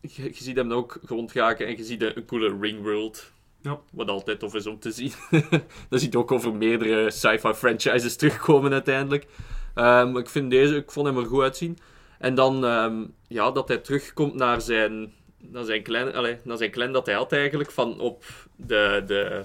[0.01, 3.33] je, je ziet hem ook rondgaken en je ziet een, een coole ringworld.
[3.63, 3.81] Ja.
[3.91, 5.13] Wat altijd tof is om te zien.
[5.91, 9.27] dat ziet ook over meerdere sci-fi franchises terugkomen uiteindelijk.
[9.75, 11.79] Ehm, ik vind deze, ik vond hem er goed uitzien.
[12.19, 16.71] En dan, ehm, ja, dat hij terugkomt naar zijn, naar zijn clan, allee, naar zijn
[16.71, 18.25] clan dat hij had eigenlijk, van op
[18.57, 19.45] de, de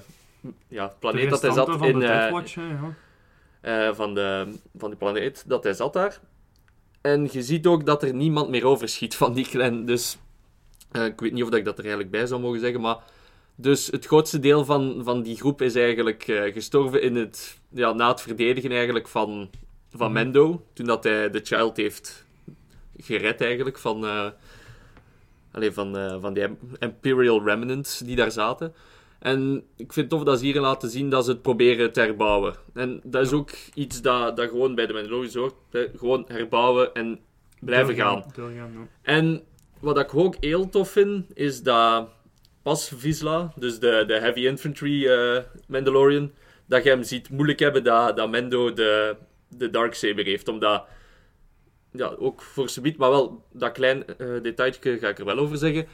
[0.68, 2.96] ja, de planeet dat hij zat van in, de eh, hè, ja.
[3.62, 6.20] eh, van, de, van die planeet, dat hij zat daar.
[7.02, 9.86] En je ziet ook dat er niemand meer overschiet van die clan.
[9.86, 10.18] Dus
[10.92, 12.98] eh, ik weet niet of ik dat er eigenlijk bij zou mogen zeggen, maar...
[13.62, 16.24] Dus het grootste deel van, van die groep is eigenlijk
[16.54, 19.50] gestorven in het, ja, na het verdedigen eigenlijk van,
[19.96, 20.14] van Mhm.
[20.14, 20.66] Mendo.
[20.74, 22.26] Toen dat hij de child heeft
[22.98, 24.28] gered eigenlijk van, eh,
[25.52, 26.48] allee, van, van die
[26.80, 28.74] Imperial Remnants die daar zaten.
[29.20, 32.00] En ik vind het tof dat ze hier laten zien dat ze het proberen te
[32.00, 32.56] herbouwen.
[32.74, 35.56] En dat is ook iets dat, dat gewoon bij de Mandalorians hoort.
[35.96, 37.20] Gewoon herbouwen en
[37.60, 38.24] blijven gaan.
[39.02, 39.44] En
[39.80, 42.10] wat ik ook heel tof vind, is dat
[42.62, 46.32] pas Vizsla, dus de, de heavy infantry eh, Mandalorian,
[46.66, 49.16] dat je hem ziet moeilijk hebben dat, dat Mendo de,
[49.48, 50.48] de Darksaber heeft.
[50.48, 50.86] Omdat,
[51.92, 55.58] ja, ook voor subiet, maar wel dat klein eh detailje ga ik er wel over
[55.58, 55.88] zeggen.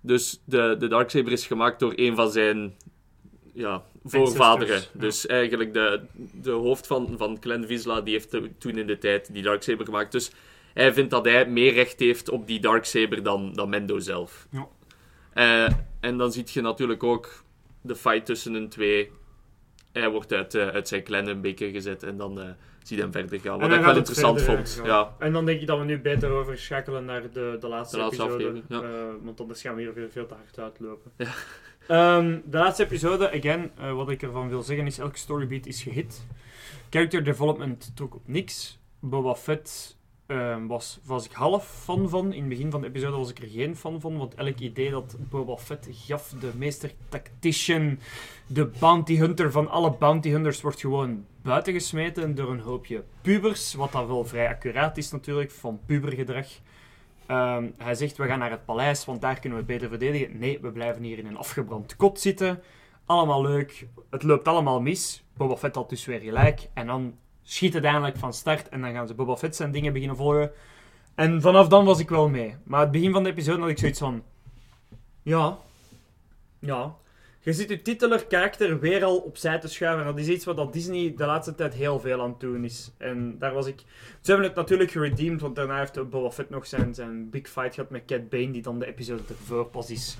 [0.00, 2.74] Dus de, de Darksaber is gemaakt door een van zijn
[3.52, 4.76] ja, voorvaderen.
[4.76, 4.86] Ja.
[4.92, 6.00] Dus eigenlijk de,
[6.42, 9.84] de hoofd van, van Clan Vizsla, die heeft to- toen in de tijd die Darksaber
[9.84, 10.12] gemaakt.
[10.12, 10.30] Dus
[10.74, 14.46] hij vindt dat hij meer recht heeft op die Darksaber dan, dan Mendo zelf.
[14.50, 14.68] Ja.
[15.32, 17.44] Eh, en dan zie je natuurlijk ook
[17.80, 19.10] de fight tussen hun twee.
[19.92, 22.48] Hij wordt uit, eh, uit zijn clan een beetje gezet en dan eh
[22.82, 23.58] zie je hem verder gaan.
[23.58, 24.80] Wat ik wel interessant vond.
[24.84, 25.14] Ja.
[25.18, 28.22] En dan denk ik dat we nu beter overschakelen naar de, de laatste, De laatste
[28.22, 28.32] episode.
[28.32, 28.82] aflevering, ja.
[28.82, 31.12] Eh, want anders gaan we hier veel, veel te hard uitlopen.
[31.16, 31.32] Ja.
[31.88, 36.26] Ehm, de laatste episode, again, wat ik ervan wil zeggen is, elke storybeat is gehit.
[36.90, 38.78] Character development trok op niks.
[39.00, 39.96] Boba Fett
[40.28, 42.32] ehm, was, was ik half fan van.
[42.32, 44.90] In het begin van de episode was ik er geen fan van, want elk idee
[44.90, 47.98] dat Boba Fett gaf, de meester tactician,
[48.46, 53.92] de bounty hunter van alle bounty hunters, wordt gewoon buitengesmeten door een hoopje pubers, wat
[53.92, 56.46] dan wel vrij accuraat is natuurlijk, van pubergedrag.
[57.26, 60.38] Ehm, hij zegt, we gaan naar het paleis, want daar kunnen we beter verdedigen.
[60.38, 62.62] Nee, we blijven hier in een afgebrand kot zitten.
[63.06, 63.86] Allemaal leuk.
[64.10, 65.24] Het loopt allemaal mis.
[65.36, 66.68] Boba Fett had dus weer gelijk.
[66.74, 67.14] En dan
[67.50, 68.68] schiet het eindelijk van start.
[68.68, 70.50] En dan gaan ze Boba Fett zijn dingen beginnen volgen.
[71.14, 72.56] En vanaf dan was ik wel mee.
[72.64, 74.22] Maar het begin van de episode had ik zoiets van...
[75.22, 75.58] Ja.
[76.58, 76.94] Ja.
[77.40, 80.04] Je ziet je titeler karakter weer al opzij te schuiven.
[80.04, 82.90] Dat is iets wat dat Disney de laatste tijd heel veel aan het doen is.
[82.98, 83.78] En daar was ik...
[84.20, 87.74] Ze hebben het natuurlijk geredeemd, want daarna heeft Boba Fett nog zijn, zijn big fight
[87.74, 90.18] gehad met Cat Bane, die dan de episode ervoor pas is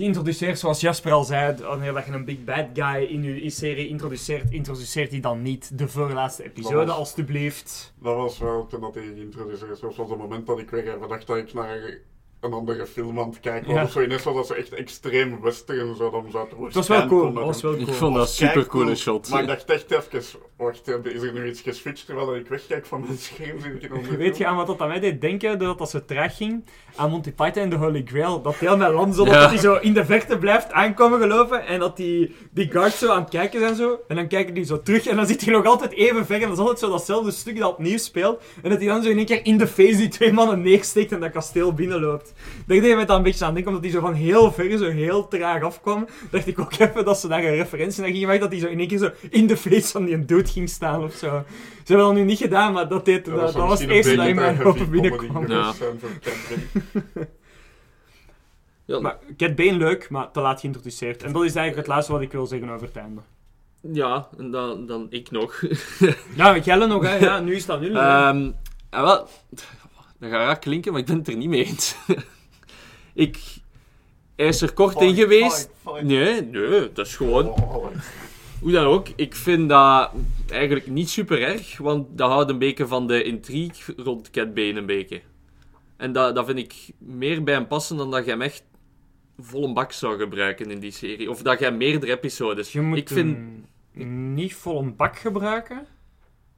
[0.00, 0.58] geïntroduceerd.
[0.58, 4.50] Zoals Jasper al zei, wanneer dat je een big bad guy in je serie introduceert,
[4.50, 7.92] introduceert hij dan niet de voorlaatste episode, was- alstublieft.
[7.98, 11.08] Dat was wel toen dat hij geïntroduceerd was, was het moment dat ik weer even
[11.08, 11.98] dacht dat ik naar
[12.40, 13.74] een andere film aan het kijken.
[13.74, 13.82] Ja.
[13.82, 16.88] Of zo ineens was dat zo echt extreem western, zo dan zou het Het was
[16.88, 17.32] wel cool.
[17.32, 17.92] Dat was wel Ik cool.
[17.96, 19.28] vond dat super coole shot.
[19.30, 20.22] Maar ik dacht echt even,
[20.56, 23.60] wacht, is er nu iets geswitcht terwijl ik wegkijk van mijn scherm?
[23.60, 26.36] Zit ik Weet je aan wat dat aan mij deed denken, doordat dat zo traag
[26.36, 26.64] ging,
[26.96, 29.40] aan Monty Python en de Holy Grail, dat heel met land zo, Ja.
[29.40, 33.10] dat hij zo in de verte blijft aankomen geloven, en dat die, die guards zo
[33.10, 35.52] aan het kijken zijn zo, en dan kijken die zo terug, en dan zit hij
[35.54, 38.70] nog altijd even ver, en dat is altijd zo datzelfde stuk dat opnieuw speelt, en
[38.70, 41.20] dat hij dan zo in één keer in de face die twee mannen neersteekt en
[41.20, 42.29] dat kasteel binnenloopt.
[42.66, 44.90] Daar deed me dan een beetje aan denken, omdat hij zo van heel ver, zo
[44.90, 48.40] heel traag afkwam, dacht ik ook even dat ze daar een referentie naar gingen maken,
[48.40, 51.02] dat hij zo in één keer zo in de face van die dude ging staan
[51.02, 51.44] of zo.
[51.84, 54.26] Ze hebben dat nu niet gedaan, maar dat, deed, dat, dat, was het eerste dat
[54.26, 55.48] in mijn heavy binnenkwam.
[55.48, 55.72] Ja.
[58.84, 61.22] Ja, Maar Cat Bane leuk, maar te laat geïntroduceerd.
[61.22, 63.20] En dat is eigenlijk het laatste wat ik wil zeggen over het einde.
[63.92, 65.62] ja en dan, dan ik nog.
[66.36, 67.16] Ja, met Jelle nog, hè.
[67.16, 67.94] Ja, nu is dat nu.
[67.94, 68.50] Ehm
[68.90, 69.28] en wel,
[70.20, 71.96] dat gaat raar klinken, maar ik ben het er niet mee eens.
[73.14, 73.38] ik,
[74.36, 75.70] hij is er kort in geweest.
[76.02, 77.48] Nee, nee, dat is gewoon...
[77.48, 77.86] Oh,
[78.60, 80.10] Hoe dan ook, ik vind dat
[80.50, 84.74] eigenlijk niet super erg, want dat houdt een beetje van de intrigue rond Cat Bane
[84.74, 85.20] een beetje.
[85.96, 88.64] En dat, dat vind ik meer bij hem passen dan dat je hem echt
[89.38, 91.30] vol een bak zou gebruiken in die serie.
[91.30, 92.72] Of dat je hem meerdere episodes...
[92.72, 93.36] je moet ik vind...
[93.92, 95.86] hem niet vol een bak gebruiken,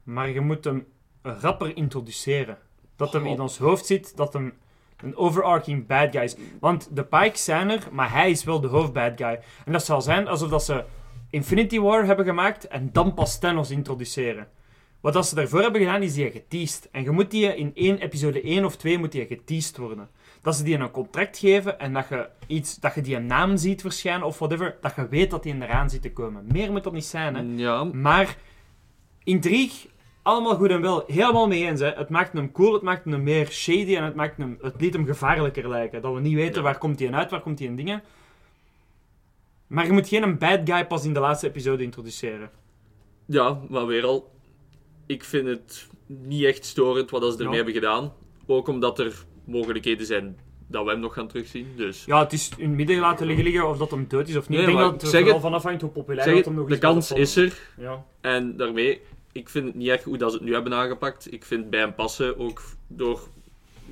[0.03, 0.85] maar je moet hem
[1.21, 2.57] rapper introduceren.
[2.95, 4.53] Dat hem in ons hoofd zit, dat hem
[4.97, 6.35] een overarching bad guy is.
[6.59, 9.39] Want de Pikes zijn er, maar hij is wel de hoofdbad guy.
[9.65, 10.83] En dat zal zijn alsof dat ze
[11.29, 14.47] Infinity War hebben gemaakt en dan pas Thanos introduceren.
[15.01, 16.89] Wat als ze daarvoor hebben gedaan, is die geteased.
[16.91, 20.09] En je moet die in één episode 1 of 2 moet die geteased worden.
[20.41, 23.57] Dat ze die een contract geven en dat je, iets, dat je die een naam
[23.57, 26.45] ziet verschijnen of whatever, dat je weet dat die eraan zit te komen.
[26.51, 27.63] Meer moet dat niet zijn, hè.
[27.63, 28.37] Ja, Maar
[29.23, 29.89] intrigue,
[30.23, 31.03] allemaal goed en wel.
[31.07, 31.79] Helemaal mee eens.
[31.79, 31.89] Hè.
[31.91, 34.93] Het maakt hem cool, het maakt hem meer shady en het, maakt hem, het liet
[34.93, 36.01] hem gevaarlijker lijken.
[36.01, 36.61] Dat we niet weten Ja.
[36.61, 38.03] waar komt hij uit, waar komt hij in dingen.
[39.67, 42.49] Maar je moet geen een bad guy pas in de laatste episode introduceren.
[43.25, 44.31] ja, maar weer al.
[45.05, 48.13] Ik vind het niet echt storend wat ze ermee hebben gedaan.
[48.45, 50.37] Ook omdat er mogelijkheden zijn
[50.67, 51.67] dat we hem nog gaan terugzien.
[51.75, 54.35] Dus Ja, het is in het midden laten liggen, liggen of dat hem dood is
[54.35, 54.59] of niet.
[54.59, 56.67] Nee, ik denk dat het er vooral het- van afhangt hoe populair dat hem nog
[56.67, 56.79] de is.
[56.79, 57.59] bij kans is er.
[57.77, 58.05] Ja.
[58.21, 59.01] En daarmee,
[59.33, 61.33] ik vind het niet erg hoe dat ze het nu hebben aangepakt.
[61.33, 63.27] Ik vind het bij hem passen, ook door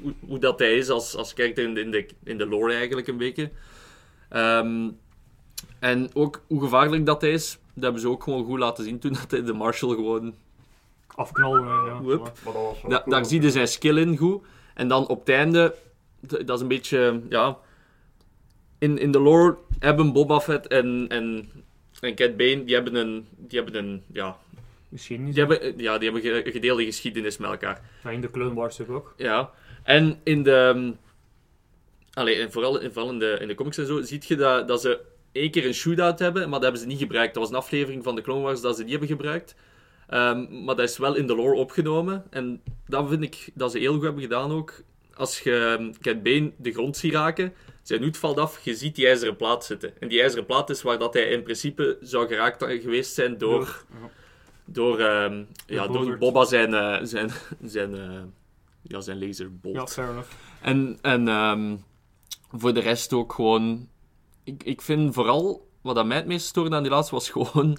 [0.02, 2.74] hoe, hoe dat hij is als, als karakter in de, in, de, in de lore
[2.74, 3.52] eigenlijk een beetje.
[4.30, 4.90] Ehm,
[5.80, 9.00] en ook hoe gevaarlijk dat hij is, dat hebben ze ook gewoon goed laten zien
[9.00, 10.34] toen dat hij de Marshall gewoon...
[11.16, 12.02] Afknallen, hè, ja.
[12.02, 12.20] Wup.
[12.20, 13.16] Maar dat was wel Da- cool.
[13.16, 14.44] daar zie je zijn skill in goed.
[14.74, 15.76] En dan op het einde,
[16.20, 17.58] dat is een beetje, ja...
[18.78, 21.50] In, in de lore hebben Boba Fett en, en,
[22.00, 24.38] en Cat Bane, die hebben een, die hebben een, ja,
[24.92, 25.36] Misschien niet.
[25.36, 27.82] die hebben, ja, die hebben een gedeelde geschiedenis met elkaar.
[28.04, 29.14] Maar in de Clone Wars ook.
[29.18, 29.52] Ja.
[29.84, 30.74] En in de...
[30.76, 30.98] um,
[32.14, 34.82] Allee, en vooral, vooral in, de, in de comics en zo, zie je dat, dat
[34.82, 35.00] ze
[35.32, 37.34] één keer een shootout hebben, maar dat hebben ze niet gebruikt.
[37.34, 39.56] Dat was een aflevering van de Clone Wars dat ze die hebben gebruikt.
[40.08, 42.24] Ehm, maar dat is wel in de lore opgenomen.
[42.30, 44.74] En dat vind ik dat ze heel goed hebben gedaan ook.
[45.14, 47.54] Als je um, Cat Bane de grond ziet raken,
[47.84, 49.94] zijn hoed valt af, je ziet die ijzeren plaat zitten.
[50.00, 53.86] En die ijzeren plaat is waar dat hij in principe zou geraakt geweest zijn door...
[54.02, 54.10] Ja.
[54.74, 56.18] Door, ehm, ja, door.
[56.18, 57.30] Boba zijn, eh, zijn,
[57.64, 58.22] zijn, eh,
[58.82, 59.76] ja, zijn laserbolt.
[59.76, 60.30] Ja, fair enough.
[60.62, 61.76] En, en ehm,
[62.52, 63.88] voor de rest ook gewoon...
[64.44, 67.78] Ik, ik vind vooral, wat aan mij het meest stoorde aan die laatste, was gewoon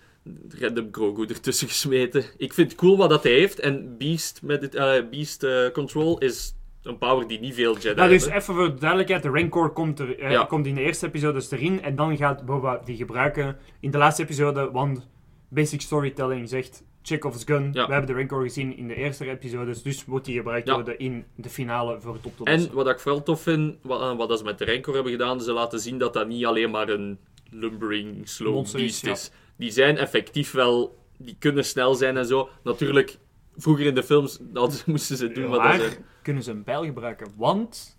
[0.60, 2.24] random Grogu ertussen gesmeten.
[2.36, 3.58] Ik vind het cool wat dat hij heeft.
[3.60, 8.08] En Beast, met het, eh, Beast Control is een power die niet veel Jedi Nou,
[8.08, 8.40] dus hebben.
[8.40, 10.44] even voor de duidelijkheid, de Rancor komt, er, Ja.
[10.44, 14.22] komt in de eerste episodes erin en dan gaat Boba die gebruiken in de laatste
[14.22, 15.08] episode, want
[15.48, 17.86] basic storytelling zegt Chekhov's gun, Ja.
[17.86, 20.74] we hebben de Rancor gezien in de eerste episodes, dus moet die gebruikt Ja.
[20.74, 22.68] worden in de finale voor het op te lossen.
[22.70, 25.12] En wat ik vooral tof vind, wat, eh, wat dat ze met de Rancor hebben
[25.12, 27.18] gedaan, ze laten zien dat dat niet alleen maar een
[27.50, 29.12] lumbering slow Monster is, beast ja.
[29.12, 29.30] is.
[29.56, 32.48] Die zijn effectief wel, die kunnen snel zijn en zo.
[32.62, 33.18] Natuurlijk,
[33.56, 35.96] vroeger in de films dat moesten ze doen wat ze...
[36.22, 37.98] kunnen ze een bijl gebruiken, want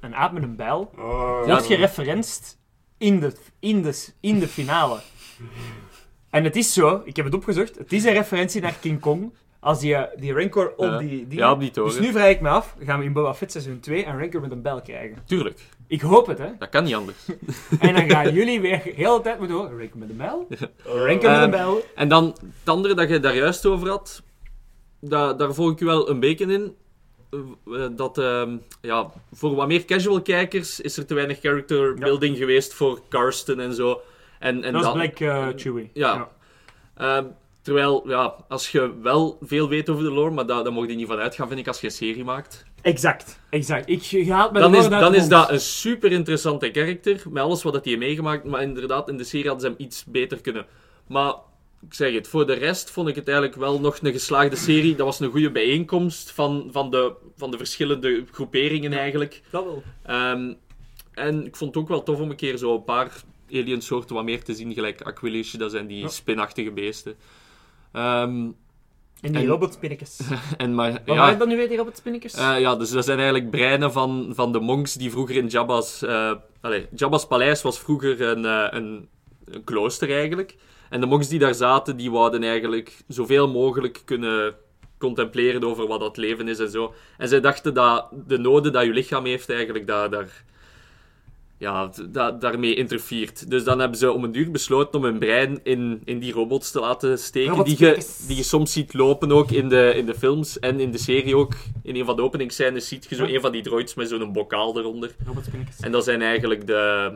[0.00, 2.58] een aap met een bijl Ah, wordt gereferenced
[2.98, 5.00] in de, in, de, in de finale.
[6.30, 9.32] En het is zo, ik heb het opgezocht, het is een referentie naar King Kong.
[9.60, 10.98] Als die, eh, die Rancor op Ja.
[10.98, 11.26] die...
[11.28, 11.90] die Ja, op die toren.
[11.92, 14.40] dus nu vraag ik me af, gaan we in Boba Fett seizoen 2 een Rancor
[14.40, 15.16] met een bijl krijgen?
[15.26, 16.48] Tuurlijk, Ik hoop het, hè.
[16.58, 17.16] dat kan niet anders.
[17.80, 20.26] En dan gaan jullie weer de hele tijd moeten horen, Rancor met een Eh,
[20.84, 21.84] Rancor met een Ehm, bijl.
[21.94, 24.22] En dan het andere dat je daar juist over had,
[25.00, 26.74] da- daar volg ik je wel een beetje in.
[27.30, 31.94] Eh, Dat, ehm, ja, voor wat meer casual kijkers is er te weinig character Ja.
[32.04, 34.00] building geweest voor Karsten en zo.
[34.42, 35.90] En, en dat is dan- Black eh, Chewie.
[35.92, 36.28] Ja.
[36.96, 37.24] Ehm,
[37.62, 40.96] terwijl, ja, als je wel veel weet over de lore, maar daar daar mocht je
[40.96, 42.64] niet van uitgaan, vind ik, als je een serie maakt.
[42.80, 43.88] Exact, exact.
[43.88, 47.62] Ik je haalt me Dan is, dan is dat een super interessante karakter, met alles
[47.62, 48.44] wat hij heeft meegemaakt.
[48.44, 50.66] Maar inderdaad, in de serie hadden ze hem iets beter kunnen.
[51.06, 51.34] Maar,
[51.86, 54.96] ik zeg het, voor de rest vond ik het eigenlijk wel nog een geslaagde serie.
[54.96, 59.42] Dat was een goede bijeenkomst van, van, de, van de verschillende groeperingen eigenlijk.
[59.50, 59.82] Dat wel.
[60.02, 60.52] Ehm,
[61.14, 63.12] en ik vond het ook wel tof om een keer zo een paar
[63.52, 67.14] aliensoorten wat meer te zien, gelijk Aquilish, dat zijn die spinachtige beesten.
[67.92, 68.50] Ehm,
[69.20, 70.20] En die En- robotspinnetjes.
[70.56, 72.34] en maar, Wat ja, waren dat nu weer, die robotspinnetjes?
[72.34, 76.02] eh, ja, dus dat zijn eigenlijk breinen van, van de monks die vroeger in Jabba's...
[76.02, 79.08] eh allee, Jabba's paleis was vroeger een, eh, een,
[79.44, 80.56] een klooster eigenlijk.
[80.90, 84.54] En de monks die daar zaten, die wouden eigenlijk zoveel mogelijk kunnen
[84.98, 86.94] contempleren over wat dat leven is en zo.
[87.18, 90.44] En zij dachten dat de noden dat je lichaam heeft eigenlijk, daar, daar,
[91.62, 93.50] ja, da- daarmee interfereert.
[93.50, 96.70] Dus dan hebben ze om een duur besloten om hun brein in, in die robots
[96.70, 100.14] te laten steken, die je, die je soms ziet lopen ook in de, in de
[100.14, 101.52] films en in de serie ook.
[101.82, 104.78] In een van de openingsscènes ziet je zo een van die droids met zo'n bokaal
[104.78, 105.14] eronder.
[105.80, 107.12] En dat zijn eigenlijk de,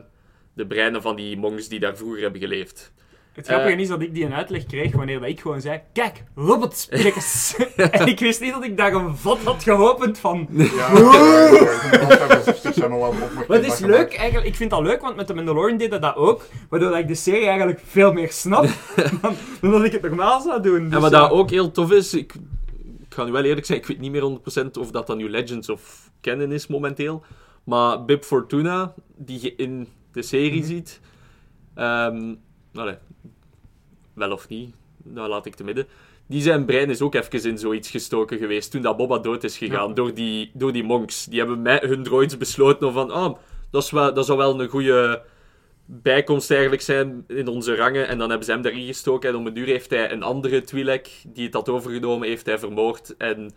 [0.54, 2.92] de breinen van die monks die daar vroeger hebben geleefd.
[3.36, 3.80] Het grappige Eh.
[3.80, 7.54] is dat ik die een uitleg kreeg wanneer dat ik gewoon zei: Kijk, robotsprekers.
[7.76, 10.48] en ik wist niet dat ik daar een vat had geopend van.
[10.50, 10.92] Ja,
[13.46, 14.46] wat is leuk, eigenlijk.
[14.46, 16.44] Ik vind dat leuk, want met de Mandalorian deed dat, dat ook.
[16.68, 18.66] Waardoor dat ik de serie eigenlijk veel meer snap
[19.22, 20.76] dan, dan dat ik het normaal zou doen.
[20.84, 21.18] En Dus, wat ja.
[21.20, 22.34] dat ook heel tof is, ik,
[23.08, 25.30] ik ga nu wel eerlijk zijn, ik weet niet meer 100% of dat dan nu
[25.30, 27.24] Legends of Canon is momenteel.
[27.64, 30.66] Maar Bib Fortuna, die je in de serie Mhm.
[30.66, 31.00] ziet,
[31.74, 32.34] ehm,
[32.78, 32.96] allee,
[34.12, 35.86] wel of niet, nou laat ik te midden.
[36.26, 39.58] Die zijn brein is ook even in zoiets gestoken geweest toen dat Boba dood is
[39.58, 39.94] gegaan Ja.
[39.94, 41.24] door, die, door die monks.
[41.24, 43.34] Die hebben met hun droids besloten van, ah,
[43.70, 45.22] dat, is wel, dat zou wel een goede
[45.84, 48.08] bijkomst eigenlijk zijn in onze rangen.
[48.08, 49.28] En dan hebben ze hem daarin gestoken.
[49.28, 52.58] En om een duur heeft hij een andere Twi'lek die het had overgenomen, heeft hij
[52.58, 53.16] vermoord.
[53.16, 53.50] En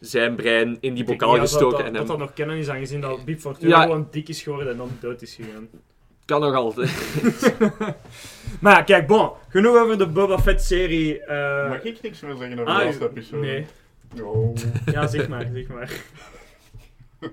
[0.00, 1.76] zijn brein in die bokaal dat gestoken.
[1.76, 2.06] Dat, en dat, hem...
[2.06, 3.82] dat nog kennen is, aangezien dat Bib Fortuna Ja.
[3.82, 5.68] gewoon dik is geworden en dan dood is gegaan.
[6.26, 6.90] Kan nog altijd.
[8.60, 9.30] Maar kijk, bon.
[9.48, 11.20] Genoeg over de Boba Fett-serie.
[11.24, 13.46] eh, Mag ik niks meer zeggen over ah, de laatste episode?
[13.46, 13.66] Nee.
[14.22, 14.54] Oh.
[14.92, 15.90] Ja, zeg maar, zeg maar.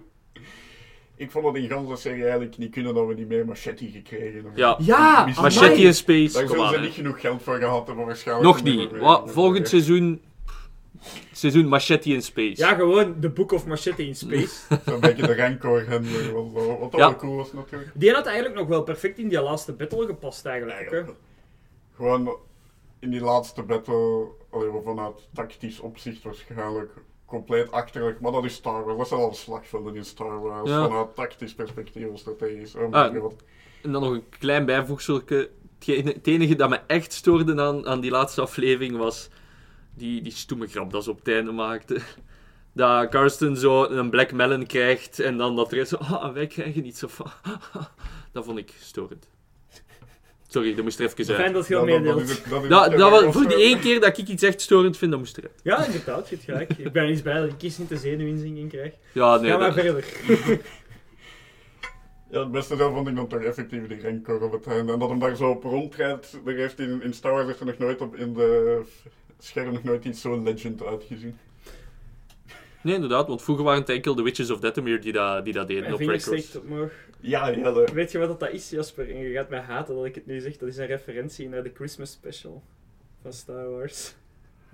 [1.16, 4.34] Ik vond het in ganse serie eigenlijk niet kunnen dat we niet meer machete gekregen
[4.34, 4.52] hebben.
[4.56, 4.76] Ja.
[4.80, 5.34] Ja, amai.
[5.42, 6.74] Machete in Space, Daar kom zullen aan.
[6.74, 6.86] ze hè.
[6.86, 8.48] niet genoeg geld voor gehad hebben waarschijnlijk.
[8.48, 8.90] Nog niet.
[9.26, 10.22] volgend seizoen...
[11.32, 12.62] Seizoen Machete in Space.
[12.62, 14.56] Ja, gewoon de Book of Machete in Space.
[14.86, 17.92] Zo'n beetje de rancor handler, wat, wat wel cool was natuurlijk.
[17.94, 20.88] Die had eigenlijk nog wel perfect in die laatste battle gepast, eigenlijk.
[20.88, 21.14] ook, hè.
[21.96, 22.38] Gewoon
[23.00, 24.28] in die laatste battle,
[24.84, 26.92] vanuit tactisch opzicht waarschijnlijk
[27.26, 28.98] compleet achterlijk, maar dat is Star Wars.
[28.98, 30.70] Dat zijn al slagvelden in Star Wars.
[30.70, 30.88] Ja.
[30.88, 32.76] Vanuit tactisch perspectief of strategisch.
[32.76, 33.16] Oh Ah.
[33.82, 35.50] En dan nog een klein bijvoegselke.
[35.86, 39.30] Het enige dat me echt stoorde aan, aan die laatste aflevering was
[39.96, 42.00] die, die stoeme grap dat ze op het einde maakte.
[42.76, 46.48] Dat Karsten zo een black melon krijgt en dan dat er is zo, ah, wij
[46.48, 47.32] krijgen niet zo van.
[48.32, 49.28] Dat vond ik storend.
[50.48, 51.54] Sorry, dat moest er even Fijn uit.
[51.54, 52.50] dat je dat meedeelt.
[52.70, 55.60] dat Dat, voor die één keer dat ik iets echt storend vind, dat moest eruit.
[55.64, 56.74] Ja, inderdaad, je hebt gelijk.
[56.78, 58.94] Ik ben eens blij dat ik kies niet de zenuwinzinking krijg.
[59.12, 59.52] Ja, nee.
[59.52, 60.06] Ga maar verder.
[62.34, 64.94] Ja, het beste zelf vond ik dan toch effectief die rancor op het einde.
[64.94, 66.40] En dat hem daar zo op rondrijdt.
[66.46, 68.82] Er heeft in, in Star Wars heeft er nog nooit op in de
[69.46, 71.38] scherm nog nooit iets zo legend uitgezien.
[72.82, 75.68] Nee, inderdaad, want vroeger waren het enkel de Witches of Dathomir die dat, die dat
[75.68, 76.60] deden Mijn op records.
[76.60, 76.92] omhoog.
[77.20, 77.54] Ja,
[77.94, 79.10] Weet je wat dat is, Jasper?
[79.10, 80.58] En je gaat mij haten dat ik het nu zeg.
[80.58, 82.64] Dat is een referentie naar de Christmas special
[83.22, 84.14] van Star Wars.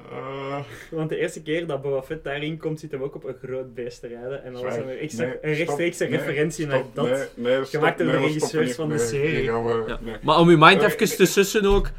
[0.09, 0.59] eh,
[0.91, 3.73] Want de eerste keer dat Boba Fett daarin komt, zit hem ook op een groot
[3.73, 4.43] beest te rijden.
[4.43, 7.05] En dan was er extra, Nee, een rechtstreekse nee, referentie naar dat.
[7.05, 9.51] Nee, nee, stop, Gemaakt door de regisseurs van de serie.
[9.51, 9.99] we- Ja.
[10.01, 10.15] nee.
[10.23, 11.89] Maar om uw mind Eh, even te sussen ook.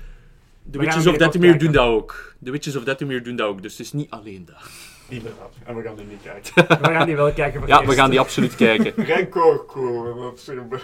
[0.62, 2.34] De We Witches of Dathomir doen dat ook.
[2.38, 4.70] De Witches of Dathomir doen dat ook, dus het is niet alleen dat.
[5.08, 5.54] Inderdaad.
[5.64, 6.52] En we gaan die niet kijken.
[6.86, 9.06] We gaan die wel kijken voor Ja, we gaan die absoluut kijken.
[9.06, 10.14] Rancor, cool.
[10.20, 10.78] Dat is een be-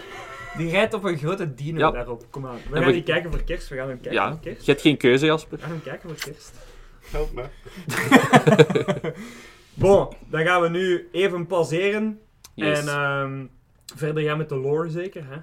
[0.57, 1.91] Die rijdt op een grote dino Ja.
[1.91, 2.25] daarop.
[2.29, 2.55] Kom aan.
[2.55, 3.67] We En gaan we- die kijken voor kerst.
[3.69, 4.65] We gaan hem kijken Ja, voor kerst.
[4.65, 5.57] je hebt geen keuze, Jasper.
[5.57, 6.53] We gaan hem kijken voor kerst.
[7.11, 7.43] Help me.
[9.73, 12.19] Bon, dan gaan we nu even pauzeren.
[12.53, 12.79] Yes.
[12.79, 13.45] En ehm,
[13.95, 15.37] verder gaan met de lore zeker, hè?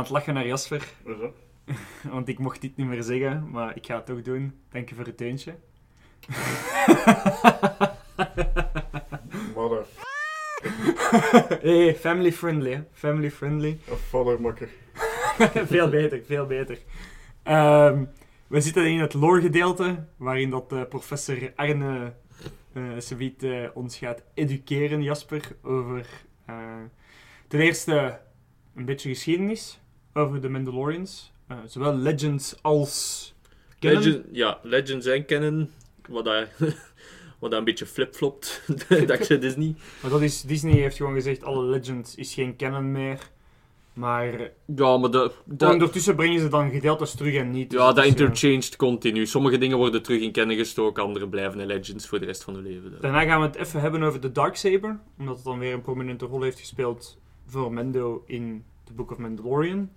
[0.00, 0.88] Aan het lachen naar Jasper,
[2.12, 4.60] want ik mocht dit niet meer zeggen, maar ik ga het toch doen.
[4.70, 5.54] Dank je voor het teuntje.
[9.54, 9.84] Mother.
[11.66, 12.82] hey, family friendly, hè.
[12.92, 13.78] Family friendly.
[13.88, 14.68] Of vadermakker.
[15.74, 16.78] veel beter, veel beter.
[17.42, 18.04] Ehm,
[18.46, 22.12] we zitten in het lore gedeelte, waarin dat eh, professor Arne
[22.72, 26.06] eh eh, ons gaat educeren, Jasper, over
[26.46, 26.54] eh,
[27.48, 28.20] ten eerste
[28.74, 29.80] een beetje geschiedenis
[30.14, 31.32] over de Mandalorians.
[31.46, 33.34] Eh, zowel Legends als
[33.78, 34.02] canon.
[34.02, 35.70] Legend, ja, Legends en Canon.
[36.08, 36.48] Wat daar,
[37.38, 38.62] wat daar een beetje flip-flopt.
[39.06, 39.74] Dankzij Disney.
[40.02, 43.30] Maar dat is, Disney heeft gewoon gezegd, alle Legends is geen canon meer.
[43.92, 47.70] Maar Ja, maar dat, dat, ondertussen brengen ze dan gedeeltes terug en niet.
[47.70, 49.26] Dus ja, dat is, eh, interchanged continu.
[49.26, 52.54] Sommige dingen worden terug in Canon gestoken, andere blijven in Legends voor de rest van
[52.54, 52.96] hun leven.
[53.00, 56.24] Daarna gaan we het even hebben over de Darksaber, omdat het dan weer een prominente
[56.24, 59.90] rol heeft gespeeld voor Mendo in The Book of Mandalorian.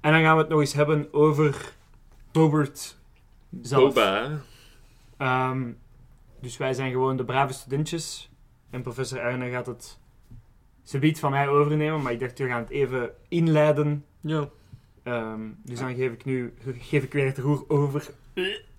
[0.00, 1.72] En dan gaan we het nog eens hebben over
[2.32, 2.98] Robert
[3.62, 3.94] zelf.
[3.94, 4.40] Boba?
[5.16, 5.72] Ehm,
[6.40, 8.30] dus wij zijn gewoon de brave studentjes.
[8.70, 9.98] En professor Arne gaat het
[10.82, 14.48] subiet van mij overnemen, maar ik dacht we gaan het even inleiden Ja.
[15.02, 18.10] Ehm, dus dan geef ik nu geef ik weer het roer over.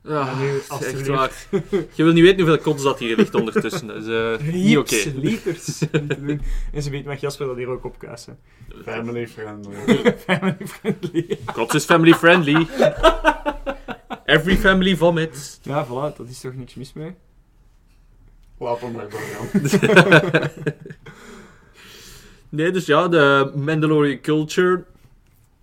[0.04, 1.08] Ja, nu, alsjeblieft.
[1.08, 1.32] waar.
[1.96, 3.88] Je wil niet weten hoeveel kots dat hier ligt ondertussen.
[3.88, 5.12] Dat is eh, niet oké.
[5.16, 5.80] Liters.
[6.20, 6.42] Niet.
[6.74, 8.40] En ze weet mag Jasper dat hier ook opkuisen.
[8.86, 10.16] Family friendly.
[10.18, 11.40] Family friendly.
[11.54, 12.68] Kots is family friendly.
[14.26, 15.60] Every family vomits.
[15.62, 17.16] Ja, voilà, dat is toch niks mis mee.
[18.58, 20.52] Laat hem maar.
[22.50, 24.84] Nee, dus ja, de Mandalorian culture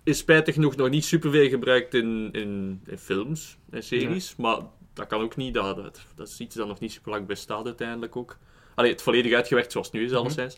[0.09, 4.35] is spijtig genoeg nog niet superveel gebruikt in, in, in films en series.
[4.37, 4.57] Maar
[4.93, 5.53] dat kan ook niet.
[5.53, 8.37] Dat, dat, dat is iets dat nog niet super lang bestaat uiteindelijk ook.
[8.75, 10.19] Allee, het volledig uitgewerkt zoals het nu is, Mhm.
[10.19, 10.57] alleszins.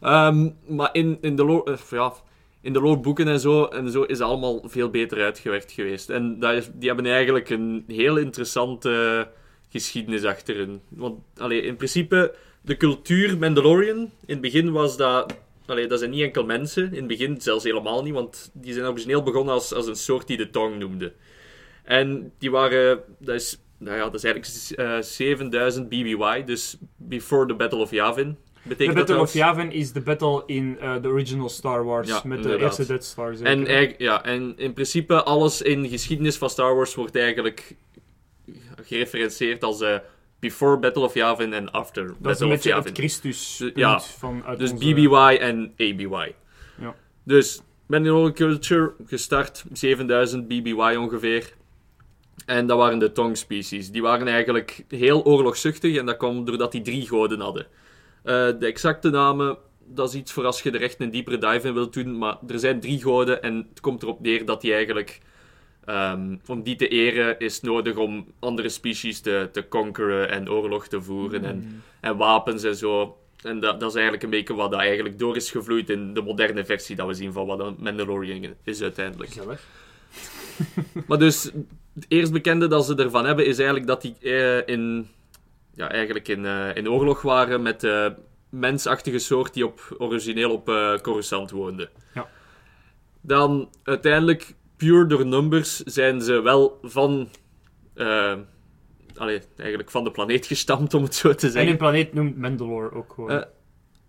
[0.00, 1.72] Ehm, maar in, in de lore...
[1.72, 2.12] eh, ja,
[2.60, 6.10] in de loreboeken en zo, en zo is het allemaal veel beter uitgewerkt geweest.
[6.10, 9.28] En dat is, die hebben eigenlijk een heel interessante
[9.68, 10.80] geschiedenis achterin.
[10.88, 15.34] Want allee, in principe, de cultuur Mandalorian, in het begin was dat...
[15.70, 18.86] Allee, dat zijn niet enkel mensen, in het begin zelfs helemaal niet, want die zijn
[18.86, 21.12] origineel begonnen als, als een soort die de Tong noemde.
[21.84, 23.00] En die waren...
[23.18, 27.90] Dat is, nou ja, dat is eigenlijk eh, 7000 BBY, dus Before the Battle of
[27.90, 28.36] Yavin.
[28.62, 29.32] De Betekent dat Battle of.
[29.32, 32.08] Yavin is de battle in eh, de original Star Wars.
[32.08, 33.36] Ja, met de eerste Death Star.
[33.36, 33.66] zeker.
[33.66, 37.76] En, ja, en in principe alles in geschiedenis van Star Wars wordt eigenlijk
[38.82, 39.96] gereferencieerd als eh,
[40.40, 42.94] Before Battle of Yavin en After dat is Battle een of Yavin.
[42.94, 44.00] Christus Dus, ja.
[44.00, 46.32] van uit Dus onze- BBY en ABY.
[46.80, 46.94] Ja.
[47.24, 51.52] Dus Mandalorian Culture gestart, 7000 BBY ongeveer.
[52.46, 53.90] En dat waren de Tong species.
[53.90, 57.66] Die waren eigenlijk heel oorlogzuchtig en dat kwam doordat die drie goden hadden.
[58.22, 61.66] Eh, de exacte namen, dat is iets voor als je er echt een diepere dive
[61.68, 62.18] in wilt doen.
[62.18, 65.20] Maar er zijn drie goden en het komt erop neer dat die eigenlijk...
[65.88, 70.88] ehm, om die te eren is nodig om andere species te, te conqueren en oorlog
[70.88, 71.44] te voeren.
[71.44, 71.82] En Mm.
[72.00, 73.18] en wapens en zo.
[73.42, 76.22] En dat, dat is eigenlijk een beetje wat dat eigenlijk door is gevloeid in de
[76.22, 79.34] moderne versie dat we zien van wat een Mandalorian is uiteindelijk.
[81.06, 81.44] Maar dus,
[81.94, 85.08] het eerst bekende dat ze ervan hebben is eigenlijk dat die eh, in,
[85.74, 88.14] ja, eigenlijk in, eh, in oorlog waren met de
[88.48, 91.88] mensachtige soort die op, origineel op eh Coruscant woonde.
[92.14, 92.28] Ja.
[93.20, 97.28] Dan uiteindelijk, puur door numbers, zijn ze wel van...
[97.94, 98.34] eh,
[99.16, 101.68] allee, eigenlijk van de planeet gestampt, om het zo te En zeggen.
[101.70, 103.30] hun planeet noemt Mandalore ook gewoon.
[103.30, 103.42] Eh,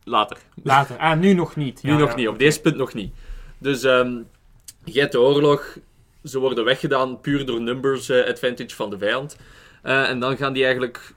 [0.04, 0.38] Later.
[0.64, 0.98] Later.
[0.98, 1.84] Ah, nu nog niet.
[1.84, 2.16] Nu Ja, nog ja.
[2.16, 3.14] niet, op deze punt nog niet.
[3.58, 4.18] Dus ehm
[4.84, 5.78] je hebt de oorlog,
[6.24, 9.38] ze worden weggedaan puur door numbers eh, advantage van de vijand.
[9.82, 11.14] En dan gaan die eigenlijk,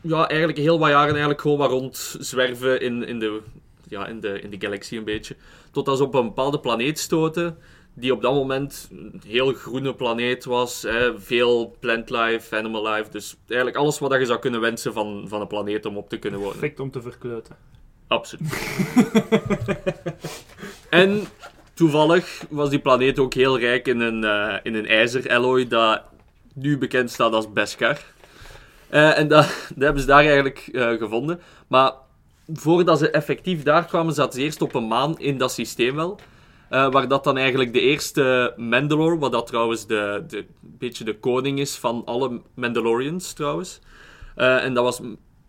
[0.00, 3.40] ja, eigenlijk heel wat jaren eigenlijk gewoon wat rond zwerven in, in, de,
[3.88, 5.36] ja, in, de, in de galaxie een beetje.
[5.70, 7.58] Totdat ze op een bepaalde planeet stoten,
[8.00, 10.82] die op dat moment een heel groene planeet was.
[10.82, 13.10] Hè, veel plant life, animal life.
[13.10, 16.18] Dus eigenlijk alles wat je zou kunnen wensen van, van een planeet om op te
[16.18, 16.58] kunnen wonen.
[16.58, 17.56] Perfect om te verkleuten.
[18.06, 18.78] Absoluut.
[20.90, 21.24] en
[21.74, 26.02] toevallig was die planeet ook heel rijk in een, eh in een ijzeralloy dat
[26.54, 27.98] nu bekend staat als Beskar.
[28.88, 29.44] Eh, en dat,
[29.74, 31.40] dat hebben ze daar eigenlijk eh, gevonden.
[31.66, 31.92] Maar
[32.52, 36.18] voordat ze effectief daar kwamen, zaten ze eerst op een maan in dat systeem wel.
[36.70, 41.18] Eh, waar dat dan eigenlijk de eerste Mandalore, wat dat trouwens de, de, beetje de
[41.18, 43.80] koning is van alle Mandalorians trouwens.
[44.34, 45.00] Eh, en dat was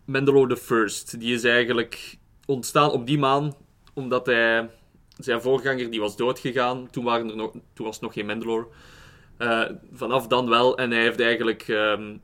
[0.04, 1.20] Mandalore the First.
[1.20, 3.54] Die is eigenlijk ontstaan op die maan,
[3.94, 4.70] omdat hij,
[5.18, 6.90] zijn voorganger die was doodgegaan.
[6.90, 8.66] Toen, waren er nog, toen was het nog geen Mandalore.
[9.36, 10.78] Eh, vanaf dan wel.
[10.78, 12.16] En hij heeft eigenlijk ehm,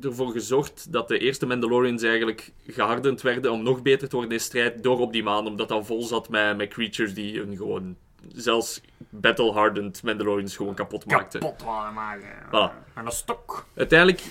[0.00, 4.40] ervoor gezorgd dat de eerste Mandalorians eigenlijk gehardend werden om nog beter te worden in
[4.40, 5.46] strijd door op die maan.
[5.46, 7.96] Omdat dat vol zat met, met creatures die hun gewoon,
[8.34, 8.80] zelfs
[9.10, 11.40] battle-hardened Mandalorians gewoon kapot maakten.
[11.40, 12.28] Kapot waren maken.
[12.46, 12.92] Voilà.
[12.94, 13.66] Aan een stok.
[13.76, 14.22] Uiteindelijk,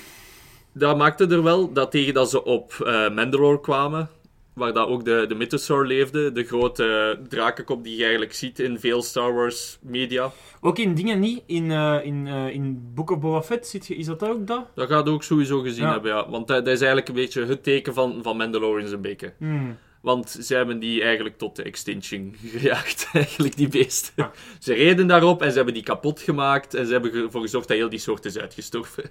[0.71, 4.09] dat maakte er wel dat tegen dat ze op eh Mandalore kwamen,
[4.53, 8.79] waar dat ook de, de Mythosaur leefde, de grote drakenkop die je eigenlijk ziet in
[8.79, 10.31] veel Star Wars media.
[10.61, 11.43] Ook in dingen niet.
[11.45, 14.65] In, eh, in, in Book of Boba Fett zit je, is dat ook dat?
[14.75, 15.91] Dat gaat ook sowieso gezien Ja.
[15.91, 16.29] hebben, ja.
[16.29, 19.33] Want dat, is eigenlijk een beetje het teken van, van Mandalorians een beetje.
[19.37, 19.77] Hmm.
[20.03, 24.13] Want ze hebben die eigenlijk tot de extinction gejaagd, eigenlijk, die beesten.
[24.15, 24.31] Ja.
[24.59, 27.77] Ze reden daarop en ze hebben die kapot gemaakt en ze hebben ervoor gezorgd dat
[27.77, 29.09] heel die soort is uitgestorven.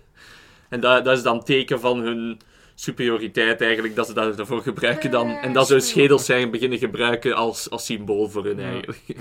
[0.68, 2.40] En dat, dat is dan teken van hun
[2.74, 5.28] superioriteit eigenlijk, dat ze dat ervoor gebruiken dan.
[5.30, 8.70] En dat ze hun schedels zijn beginnen gebruiken als, als symbool voor hun Ja.
[8.70, 9.00] eigenlijk.
[9.06, 9.14] Ja.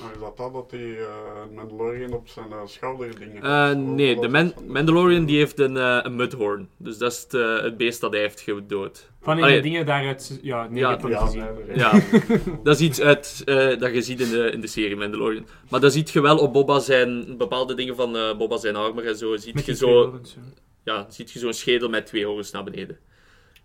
[0.00, 1.06] Maar is dat dan dat die eh,
[1.54, 3.76] Mandalorian op zijn eh, schouder dingen Eh, heeft?
[3.78, 5.76] nee, de Man- dat Mandalorian die heeft een,
[6.06, 6.68] een mudhorn.
[6.76, 9.10] Dus dat is het, het beest dat hij heeft gedood.
[9.20, 10.38] Van in de dingen daaruit...
[10.42, 11.38] Ja, nee, Ja, Ja, gezien.
[11.42, 11.76] nee, nee.
[11.76, 11.92] Ja,
[12.64, 15.46] dat is iets uit, eh, dat je ziet in de, in de serie Mandalorian.
[15.70, 19.06] Maar dat ziet je wel op Boba zijn, bepaalde dingen van eh, Boba zijn armor
[19.06, 19.36] en zo.
[19.36, 20.20] Ziet Met je die zo,
[20.84, 20.94] ja.
[20.94, 22.98] ja, ziet je zo'n schedel met twee horens naar beneden.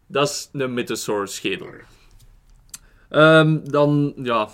[0.08, 1.70] Dat is een Mythosaur schedel.
[3.10, 4.50] Ehm, dan, ja,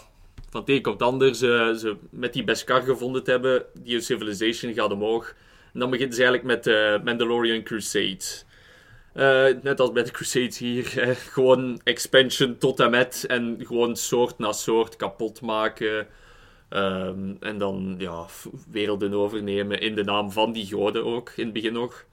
[0.50, 1.36] van het een komt ander.
[1.36, 5.36] Ze, ze met die Beskar gevonden hebben, die civilization gaat omhoog.
[5.74, 8.46] En dan begint ze eigenlijk met de Mandalorian Crusades.
[9.14, 13.26] Eh, net als bij de Crusades hier, eh, gewoon expansion tot en met.
[13.28, 16.08] En gewoon soort na soort kapot maken.
[16.70, 18.26] Ehm, en dan ja,
[18.72, 22.06] werelden overnemen in de naam van die goden ook, in het begin nog.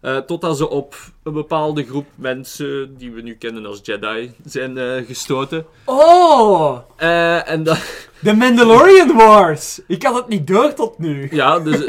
[0.00, 4.78] Eh, totdat ze op een bepaalde groep mensen, die we nu kennen als Jedi, zijn
[4.78, 5.66] eh, gestoten.
[5.84, 6.78] Oh!
[6.96, 7.76] Eh, en dan,
[8.22, 9.80] The Mandalorian Wars!
[9.86, 11.28] Ik had het niet door tot nu.
[11.30, 11.84] ja, dus,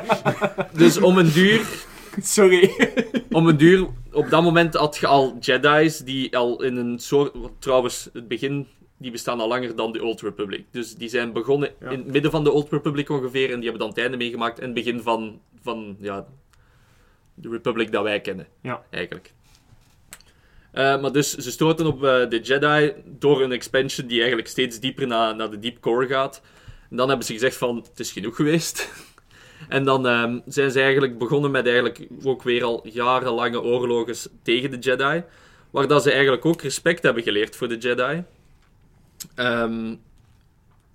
[0.72, 1.66] dus om een duur
[2.20, 2.70] Sorry.
[3.30, 7.32] om een duur, op dat moment had je al Jedi's die al in een soort.
[7.58, 8.66] Trouwens, het begin,
[8.98, 10.64] die bestaan al langer dan de Old Republic.
[10.70, 11.90] Dus die zijn begonnen Ja.
[11.90, 13.44] in het midden van de Old Republic ongeveer.
[13.50, 16.26] En die hebben dan het einde meegemaakt in het begin van, van ja,
[17.34, 18.46] de Republic dat wij kennen.
[18.60, 18.82] Ja.
[18.90, 19.32] Eigenlijk.
[20.72, 24.80] Eh, maar dus ze stoten op eh, de Jedi door een expansion die eigenlijk steeds
[24.80, 26.42] dieper naar, naar de deep core gaat.
[26.90, 28.88] En dan hebben ze gezegd van, het is genoeg geweest.
[29.68, 34.70] En dan ehm, zijn ze eigenlijk begonnen met eigenlijk ook weer al jarenlange oorlogen tegen
[34.70, 35.22] de Jedi.
[35.70, 38.24] Waar dat ze eigenlijk ook respect hebben geleerd voor de Jedi.
[39.34, 39.94] Ehm,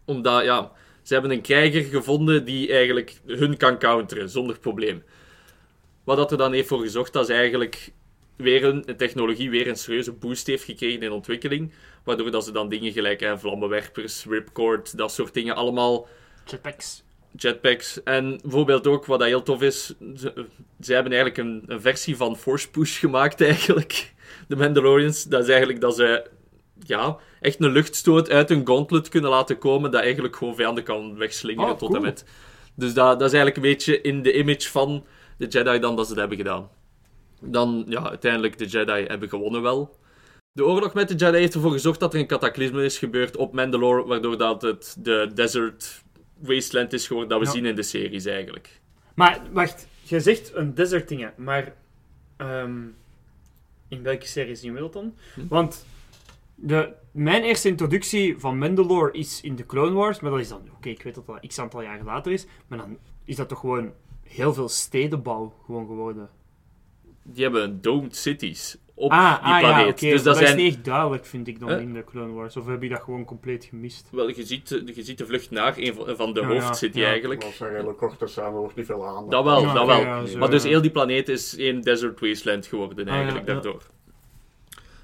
[0.06, 5.04] omdat, ja, ze hebben een krijger gevonden die eigenlijk hun kan counteren zonder probleem.
[6.08, 7.92] Wat dat er dan heeft voor gezorgd dat ze eigenlijk
[8.36, 11.72] weer een, technologie weer een serieuze boost heeft gekregen in ontwikkeling.
[12.04, 16.08] Waardoor dat ze dan dingen gelijk hè, vlammenwerpers, ripcord, dat soort dingen allemaal
[16.46, 17.04] Jetpacks.
[17.36, 18.04] jetpacks.
[18.04, 19.86] En bijvoorbeeld ook, wat dat heel tof is,
[20.16, 20.46] ze,
[20.82, 24.14] ze hebben eigenlijk een, een versie van Force Push gemaakt eigenlijk.
[24.48, 25.24] De Mandalorians.
[25.24, 26.30] Dat is eigenlijk dat ze
[26.80, 31.18] ja, echt een luchtstoot uit een gauntlet kunnen laten komen dat eigenlijk gewoon vijanden kan
[31.18, 31.96] wegslingeren Oh, tot cool.
[31.96, 32.26] en met.
[32.76, 35.06] Dus dat, dat is eigenlijk een beetje in de image van
[35.38, 36.70] de Jedi dan dat ze het hebben gedaan.
[37.42, 39.96] Dan, ja, uiteindelijk de Jedi hebben gewonnen wel.
[40.52, 43.54] De oorlog met de Jedi heeft ervoor gezorgd dat er een cataclysme is gebeurd op
[43.54, 46.04] Mandalore, waardoor dat het de desert
[46.40, 47.52] wasteland is geworden dat we Ja.
[47.52, 48.80] zien in de series eigenlijk.
[49.16, 49.88] Maar, wacht.
[50.04, 51.74] Je zegt een desert dingen, maar...
[52.38, 52.82] ehm,
[53.88, 55.16] in welke serie zien we dat dan?
[55.34, 55.42] Hm?
[55.50, 55.86] Want...
[56.60, 60.62] De, mijn eerste introductie van Mandalore is in de Clone Wars, maar dat is dan...
[60.76, 63.60] Oké, ik weet dat dat x aantal jaren later is, maar dan is dat toch
[63.60, 63.92] gewoon
[64.28, 66.30] heel veel stedenbouw gewoon geworden.
[67.24, 70.00] Die hebben domed cities op ah, die ah, planeet.
[70.00, 70.58] ja, dus dat dat zijn...
[70.58, 71.80] is niet echt duidelijk, vind ik dan, Huh?
[71.82, 72.58] in de Clone Wars.
[72.58, 74.08] Of heb je dat gewoon compleet gemist?
[74.12, 77.08] Wel, je ziet, je ziet de vlucht naar een van, de Ja, hoofdcity ja.
[77.08, 77.42] eigenlijk.
[77.42, 79.30] Dat zijn hele korte samen, er wordt niet veel aan.
[79.30, 80.00] Dat wel, Ja, dat wel.
[80.00, 83.82] ja, zo, maar dus heel die planeet is één desert wasteland geworden Ah, eigenlijk daardoor.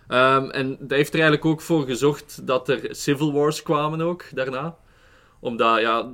[0.07, 4.25] Ehm, en dat heeft er eigenlijk ook voor gezorgd dat er civil wars kwamen ook
[4.33, 4.77] daarna.
[5.39, 6.11] Omdat, ja,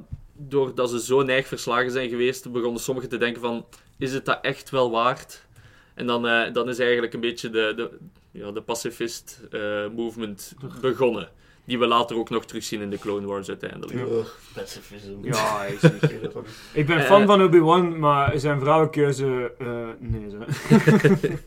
[0.48, 3.66] doordat ze zo neig verslagen zijn geweest, begonnen sommigen te denken van,
[3.98, 5.46] is het dat echt wel waard?
[5.94, 7.90] En dan, eh, dan is eigenlijk een beetje de, de,
[8.32, 11.30] ja, de pacifist eh, movement begonnen.
[11.66, 14.00] Die we later ook nog terugzien in de Clone Wars uiteindelijk.
[14.00, 14.06] Ja.
[14.06, 15.14] Ugh, pacifism.
[15.22, 16.56] Ja, ik, Ik weet het ook niet.
[16.74, 17.06] ik ben Eh.
[17.06, 19.52] fan van Obi-Wan, maar zijn vrouwenkeuze...
[19.58, 20.38] eh nee, zo.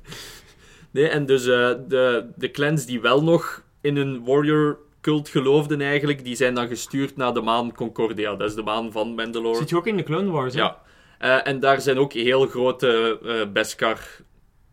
[0.91, 5.81] Nee, en dus eh, de, de clans die wel nog in een warrior cult geloofden
[5.81, 8.35] eigenlijk, die zijn dan gestuurd naar de maan Concordia.
[8.35, 9.57] Dat is de maan van Mandalore.
[9.57, 10.61] Zit je ook in de Clone Wars, hè?
[10.61, 10.83] Ja.
[11.19, 14.01] Eh, en daar zijn ook heel grote eh Beskar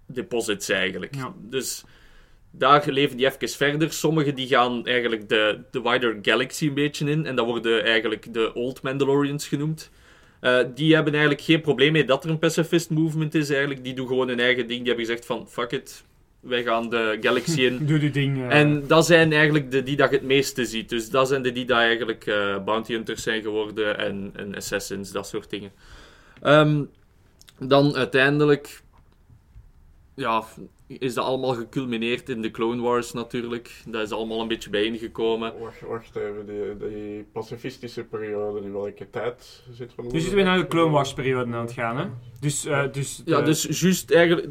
[0.05, 1.15] deposits eigenlijk.
[1.15, 1.33] Ja.
[1.37, 1.83] Dus
[2.51, 3.91] daar leven die even verder.
[3.91, 7.25] Sommigen die gaan eigenlijk de, de wider galaxy een beetje in.
[7.25, 9.91] En dat worden eigenlijk de Old Mandalorians genoemd.
[10.39, 13.83] Eh, die hebben eigenlijk geen probleem mee dat er een pacifist movement is eigenlijk.
[13.83, 14.79] Die doen gewoon hun eigen ding.
[14.79, 16.03] Die hebben gezegd van, fuck it,
[16.39, 17.77] wij gaan de galaxy in.
[17.87, 18.37] Doe die ding.
[18.37, 18.59] eh.
[18.59, 20.89] En dat zijn eigenlijk de die dat je het meeste ziet.
[20.89, 25.11] Dus dat zijn de die dat eigenlijk eh, bounty hunters zijn geworden en, en assassins,
[25.11, 25.71] dat soort dingen.
[26.41, 26.83] Ehm,
[27.59, 28.81] dan uiteindelijk
[30.15, 30.43] ja,
[30.97, 33.71] is dat allemaal geculmineerd in de Clone Wars natuurlijk.
[33.87, 35.53] Dat is allemaal een beetje bijeengekomen.
[35.59, 40.09] Wacht, wacht even, die, die pacifistische periode, die welke tijd zit van?
[40.09, 42.05] Dus zitten we naar de Clone Wars periode aan het gaan, hè?
[42.39, 44.47] Dus, eh, dus, Ja, dus juist eigenlijk...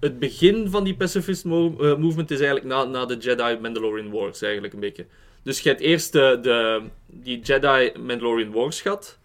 [0.00, 4.42] Het begin van die pacifist mo- eh, movement is eigenlijk na, na de Jedi-Mandalorian Wars
[4.42, 5.06] eigenlijk een beetje.
[5.42, 9.18] Dus je hebt eerst de, de, die Jedi-Mandalorian Wars gehad.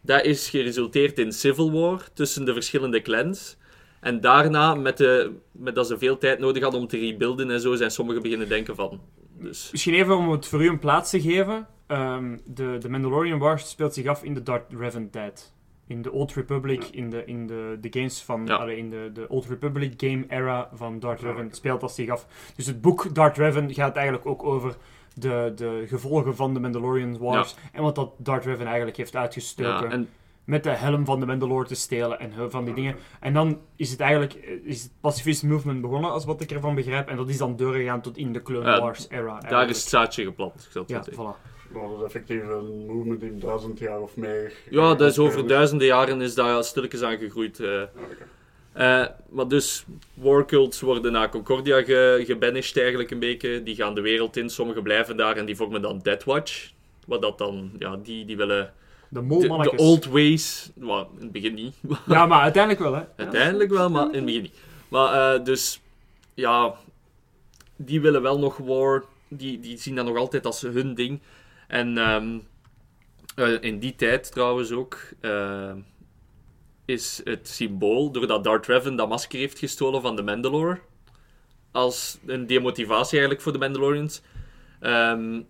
[0.00, 3.56] Dat is geresulteerd in civil war tussen de verschillende clans.
[4.00, 7.60] En daarna, met, de, met dat ze veel tijd nodig hadden om te rebuilden en
[7.60, 9.00] zo, zijn sommigen beginnen denken van...
[9.40, 11.66] Dus, Misschien even om het voor u een plaats te geven.
[11.86, 15.52] Ehm, de, de Mandalorian Wars speelt zich af in de Darth Revan tijd.
[15.86, 18.46] In de Old Republic, in de, in de, de games van...
[18.46, 18.54] Ja.
[18.56, 22.26] allee, in de, de Old Republic game era van Darth Revan speelt dat zich af.
[22.56, 24.76] Dus het boek Darth Revan gaat eigenlijk ook over
[25.14, 27.56] de, de gevolgen van de Mandalorian Wars.
[27.72, 29.88] En wat dat Darth Revan eigenlijk heeft uitgestoken.
[29.88, 30.08] ja, en
[30.48, 32.96] met de helm van de Mandalore te stelen en heel van die dingen.
[33.20, 36.74] En dan is het eigenlijk eh, is het pacifist movement begonnen, als wat ik ervan
[36.74, 37.08] begrijp.
[37.08, 39.38] En dat is dan doorgegaan tot in de Clone Wars era.
[39.40, 41.56] daar is het zaadje geplant, ik zal het Ja, voilà.
[41.72, 44.52] Dat is effectief een movement die duizend jaar of meer...
[44.70, 47.60] Ja, dat is over Dus- duizenden jaren is daar stilletjes aan gegroeid.
[47.60, 47.80] eh.
[47.80, 47.86] Ah.
[48.72, 49.84] Eh, maar dus,
[50.14, 53.62] warcults worden naar Concordia ge gebanished eigenlijk een beetje.
[53.62, 56.70] Die gaan de wereld in, sommigen blijven daar en die vormen dan Death Watch.
[57.06, 58.72] Wat dat dan, ja, die, die willen
[59.08, 59.80] De de, molmannetjes.
[59.80, 61.74] de old ways, well, in het begin niet,
[62.06, 63.04] Ja, maar uiteindelijk wel, hè.
[63.16, 64.56] uiteindelijk wel, maar in het begin niet.
[64.88, 65.80] Maar eh, dus,
[66.34, 66.74] ja,
[67.76, 71.20] die willen wel nog war, die, die zien dat nog altijd als hun ding.
[71.68, 72.38] En ehm,
[73.34, 75.72] eh, in die tijd trouwens ook, eh,
[76.84, 80.78] is het symbool, doordat Darth Revan dat masker heeft gestolen van de Mandalore,
[81.70, 84.22] als een demotivatie eigenlijk voor de Mandalorians,
[84.80, 85.40] ehm,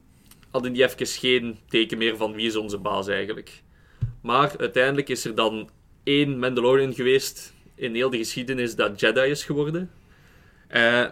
[0.58, 3.62] hadden die even geen teken meer van wie is onze baas eigenlijk.
[4.22, 5.70] Maar uiteindelijk is er dan
[6.02, 9.90] één Mandalorian geweest in heel de geschiedenis dat Jedi is geworden.
[10.68, 11.06] Eh,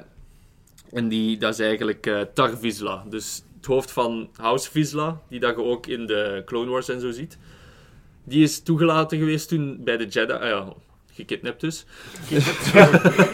[0.92, 3.04] en die, dat is eigenlijk eh, Tar Vizsla.
[3.08, 7.00] Dus het hoofd van House Vizsla, die dat je ook in de Clone Wars en
[7.00, 7.38] zo ziet.
[8.24, 10.32] Die is toegelaten geweest toen bij de Jedi.
[10.32, 10.70] Ah
[11.16, 11.84] gekidnapt dus.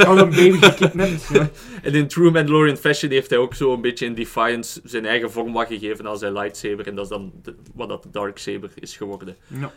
[0.07, 1.29] Al een baby gekidnapt.
[1.33, 1.51] Ja.
[1.83, 5.31] En in true Mandalorian fashion heeft hij ook zo een beetje in Defiance zijn eigen
[5.31, 6.87] vorm wat gegeven als zijn lightsaber.
[6.87, 9.37] En dat is dan de- wat dat de Darksaber is geworden.
[9.47, 9.73] Ja.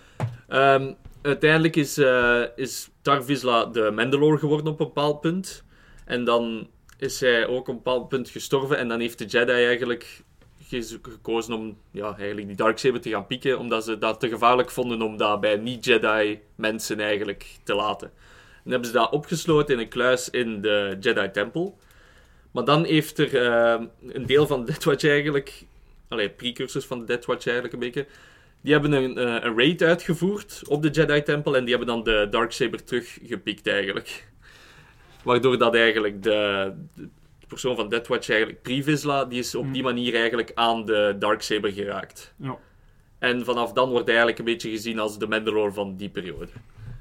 [0.48, 5.64] Ehm, uiteindelijk is, eh is Vizsla de Mandalore geworden op een bepaald punt.
[6.06, 6.68] En dan
[6.98, 8.78] is hij ook op een bepaald punt gestorven.
[8.78, 10.24] En dan heeft de Jedi eigenlijk
[10.70, 13.60] gekozen om ja, eigenlijk die Darksaber te gaan pieken.
[13.60, 18.12] Omdat ze dat te gevaarlijk vonden om dat bij niet-Jedi mensen eigenlijk te laten.
[18.64, 21.78] En hebben ze dat opgesloten in een kluis in de Jedi-tempel.
[22.52, 25.64] Maar dan heeft er eh, een deel van de Death Watch eigenlijk...
[26.08, 28.06] Allee, precursors van de Death Watch eigenlijk een beetje...
[28.62, 32.28] Die hebben een, eh, een raid uitgevoerd op de Jedi-tempel en die hebben dan de
[32.30, 34.28] Darksaber teruggepikt eigenlijk.
[35.24, 37.08] Waardoor dat eigenlijk de, de
[37.48, 39.74] persoon van Death Watch eigenlijk, Privisla, die is op Hmm.
[39.74, 42.34] die manier eigenlijk aan de Darksaber geraakt.
[42.38, 42.58] Ja.
[43.20, 46.48] En vanaf dan wordt hij eigenlijk een beetje gezien als de Mandalore van die periode.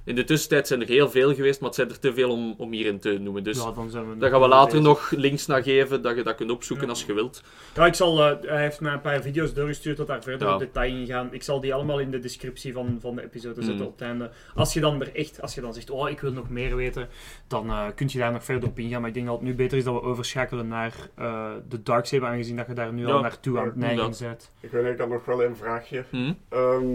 [0.05, 2.55] In de tussentijd zijn er heel veel geweest, maar het zijn er te veel om,
[2.59, 3.45] om hierin te noemen.
[3.45, 4.85] Dus Ja, dan zijn we daar gaan we later bezig.
[4.87, 6.91] nog links naar geven, dat je dat kunt opzoeken Ja.
[6.93, 7.43] als je wilt.
[7.75, 10.55] Ja, ik zal, eh, hij heeft mij een paar video's doorgestuurd dat daar verder Ja.
[10.55, 11.29] op detail in gaan.
[11.33, 13.87] Ik zal die allemaal in de descriptie van, van de episode zetten Mm.
[13.87, 14.31] op het einde.
[14.55, 17.09] Als je dan er echt, als je dan zegt, oh, ik wil nog meer weten,
[17.49, 19.01] dan eh kun je daar nog verder op ingaan.
[19.01, 22.29] Maar ik denk dat het nu beter is dat we overschakelen naar eh, de Darksaber,
[22.29, 24.51] aangezien dat je daar nu Ja, al naartoe aan het ja, neigen bent.
[24.61, 26.05] Ik weet had nog wel een vraagje.
[26.49, 26.87] Ehm,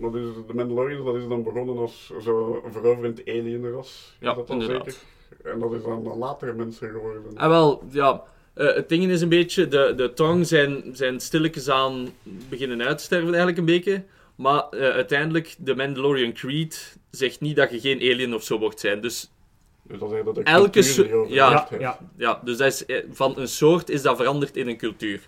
[0.00, 4.16] dat is, de Mandalorians dat is dan begonnen als zo veroverend alienras.
[4.20, 4.84] Ja, is dat dan inderdaad.
[4.84, 5.52] zeker?
[5.52, 7.22] En dat is dan latere mensen geworden.
[7.34, 8.22] Ah, wel, ja.
[8.54, 12.08] eh, het ding is een beetje, de, de Tong zijn, zijn stilletjes aan
[12.48, 14.04] beginnen uit te sterven eigenlijk een beetje.
[14.34, 18.80] Maar eh, uiteindelijk, de Mandalorian Creed zegt niet dat je geen alien of zo mocht
[18.80, 19.00] zijn.
[19.00, 19.30] Dus
[19.82, 21.68] Dus dat is dat de Elke ja.
[21.78, 21.98] Ja.
[22.16, 25.20] ja, dus dat is, eh, van een soort is dat veranderd in een cultuur.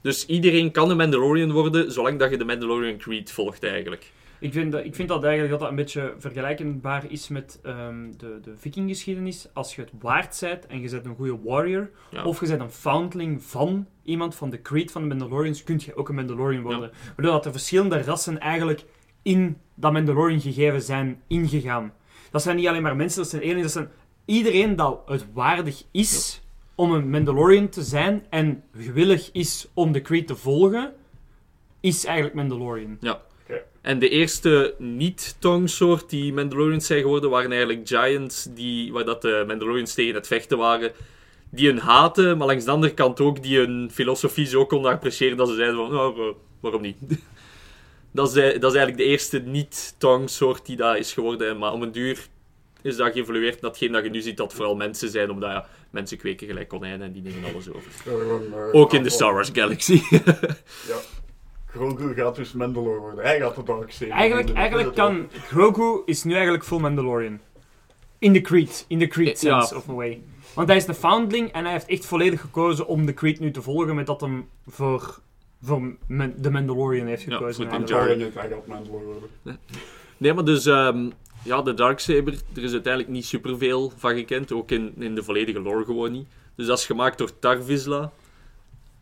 [0.00, 4.12] Dus iedereen kan een Mandalorian worden, zolang dat je de Mandalorian Creed volgt eigenlijk.
[4.44, 8.10] Ik vind, dat, ik vind dat eigenlijk dat dat een beetje vergelijkbaar is met ehm,
[8.16, 9.48] de, de vikinggeschiedenis.
[9.52, 12.24] Als je het waard bent en je bent een goede warrior, Ja.
[12.24, 15.96] of je bent een foundling van iemand van de creed van de Mandalorians, kun je
[15.96, 16.90] ook een Mandalorian worden.
[17.06, 18.84] Waardoor dat de verschillende rassen eigenlijk
[19.22, 21.92] in dat Mandalorian gegeven zijn ingegaan.
[22.30, 23.88] Dat zijn niet alleen maar mensen, dat zijn aliens, dat zijn
[24.24, 26.42] iedereen dat het waardig is
[26.74, 30.92] om een Mandalorian te zijn en gewillig is om de creed te volgen,
[31.80, 32.96] is eigenlijk Mandalorian.
[33.84, 39.44] En de eerste niet-tong-soort die Mandalorians zijn geworden, waren eigenlijk Giants, die, waar dat de
[39.46, 40.92] Mandalorians tegen het vechten waren.
[41.50, 45.36] Die hun haten, maar langs de andere kant ook die hun filosofie zo konden appreciëren
[45.36, 46.96] dat ze zeiden van, eh, waarom niet?
[48.12, 51.58] dat, is, eh, dat is eigenlijk de eerste niet-tong-soort die dat is geworden.
[51.58, 52.26] Maar om een duur
[52.82, 53.60] is dat geëvolueerd.
[53.60, 57.06] Datgene dat je nu ziet, dat vooral mensen zijn, omdat ja, mensen kweken gelijk konijnen
[57.06, 57.90] en die nemen alles over.
[58.04, 59.10] Ja, Ook in de.
[59.10, 60.00] Star Wars Galaxy.
[60.88, 60.96] Ja.
[61.74, 63.24] Grogu gaat dus Mandalore worden.
[63.24, 64.62] Hij gaat de Darksaber Eigenlijk, worden.
[64.62, 67.40] eigenlijk kan Grogu is nu eigenlijk full Mandalorian.
[68.18, 69.60] In de Creed, in de Creed Ja.
[69.60, 70.22] sense of a way.
[70.54, 73.50] Want hij is de foundling en hij heeft echt volledig gekozen om de Creed nu
[73.50, 75.18] te volgen met dat hem voor,
[75.62, 75.96] voor
[76.36, 77.68] de Mandalorian heeft Ja, gekozen.
[77.70, 78.28] voor de eigenlijk.
[78.28, 79.58] it, hij gaat Mandalore worden.
[80.16, 81.10] Nee, maar dus, ehm,
[81.44, 84.52] ja, de Darksaber, er is uiteindelijk niet superveel van gekend.
[84.52, 86.26] Ook in, in de volledige lore gewoon niet.
[86.56, 88.12] Dus dat is gemaakt door Tar Vizsla.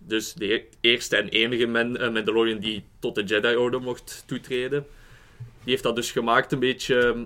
[0.07, 4.87] Dus de e- eerste en enige Man- eh, Mandalorian die tot de Jedi-orde mocht toetreden.
[5.39, 7.25] Die heeft dat dus gemaakt een beetje ehm,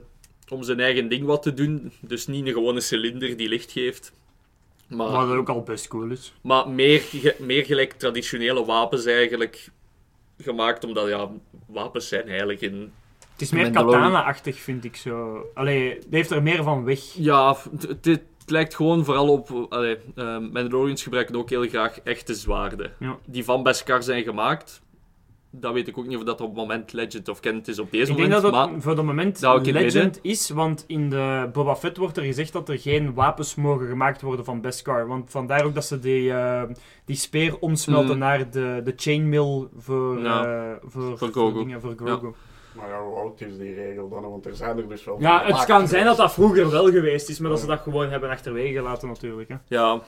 [0.48, 1.92] om zijn eigen ding wat te doen.
[2.00, 4.12] Dus niet een gewone cilinder die licht geeft.
[4.88, 6.32] Maar, Wat ook al best cool is.
[6.40, 7.02] maar meer,
[7.38, 9.68] meer gelijk traditionele wapens eigenlijk
[10.42, 10.84] gemaakt.
[10.84, 11.30] Omdat, ja,
[11.66, 12.92] wapens zijn eigenlijk in
[13.32, 15.46] Het is meer katana-achtig, vind ik zo.
[15.54, 17.00] Allee, die heeft er meer van weg.
[17.14, 17.56] Ja,
[18.00, 19.66] het, het- lijkt gewoon vooral op...
[19.68, 22.92] Allee, eh, Mandalorians gebruiken ook heel graag echte zwaarden.
[22.98, 23.16] Ja.
[23.26, 24.84] Die van Beskar zijn gemaakt.
[25.50, 27.90] dat weet ik ook niet of dat op het moment Legend of Kent is op
[27.90, 28.52] deze Ik denk moment.
[28.52, 32.22] dat het voor het moment dat Legend is, want in de Boba Fett wordt er
[32.24, 35.06] gezegd dat er geen wapens mogen gemaakt worden van Beskar.
[35.06, 36.62] Want vandaar ook dat ze die, eh,
[37.04, 38.18] die speer omsmelten Mm.
[38.18, 41.58] naar de, de chainmail voor, Ja, eh, voor, voor Grogu.
[41.58, 42.32] dingen, voor Grogu.
[42.76, 44.22] Maar ja, hoe oud is die regel dan?
[44.22, 47.28] Want er zijn er dus wel Ja, het kan zijn dat dat vroeger wel geweest
[47.28, 49.48] is, maar dat ze dat gewoon hebben achterwege gelaten natuurlijk.
[49.48, 49.56] Hè.
[49.68, 50.02] Ja,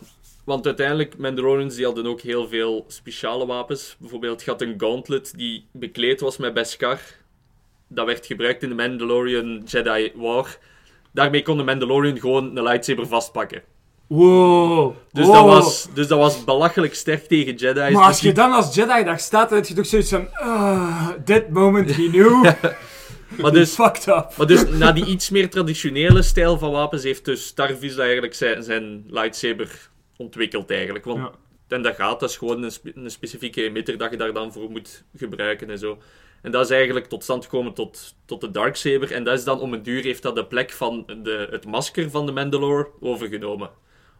[0.45, 3.97] want uiteindelijk, Mandalorians die hadden ook heel veel speciale wapens.
[3.99, 7.01] Bijvoorbeeld, je had een gauntlet die bekleed was met Beskar.
[7.89, 10.59] Dat werd gebruikt in de Mandalorian Jedi War.
[11.12, 13.62] Daarmee kon de Mandalorian gewoon een lightsaber vastpakken.
[14.09, 14.94] Wow.
[15.12, 15.35] Dus, wow.
[15.35, 17.93] dat, was, dus dat was belachelijk sterk tegen Jedi's.
[17.93, 20.28] Maar als Dus je dan als Jedi daar staat, dan heb je toch zoiets van...
[20.32, 22.43] ah, that moment he knew.
[23.40, 24.32] maar, dus, Fucked up.
[24.36, 28.62] maar dus, na die iets meer traditionele stijl van wapens, heeft dus Starvis eigenlijk zijn,
[28.62, 31.05] zijn lightsaber ontwikkeld eigenlijk.
[31.05, 31.30] Want Ja.
[31.68, 34.52] En dat gaat, dat is gewoon een, spe- een specifieke emitter dat je daar dan
[34.52, 35.98] voor moet gebruiken en zo.
[36.43, 39.12] En dat is eigenlijk tot stand gekomen tot, tot de Darksaber.
[39.12, 42.10] En dat is dan om een duur heeft dat de plek van de, het masker
[42.10, 43.70] van de Mandalore overgenomen.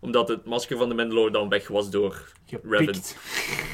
[0.01, 2.33] Omdat het masker van de Mandalore dan weg was door...
[2.47, 3.17] Gepikt.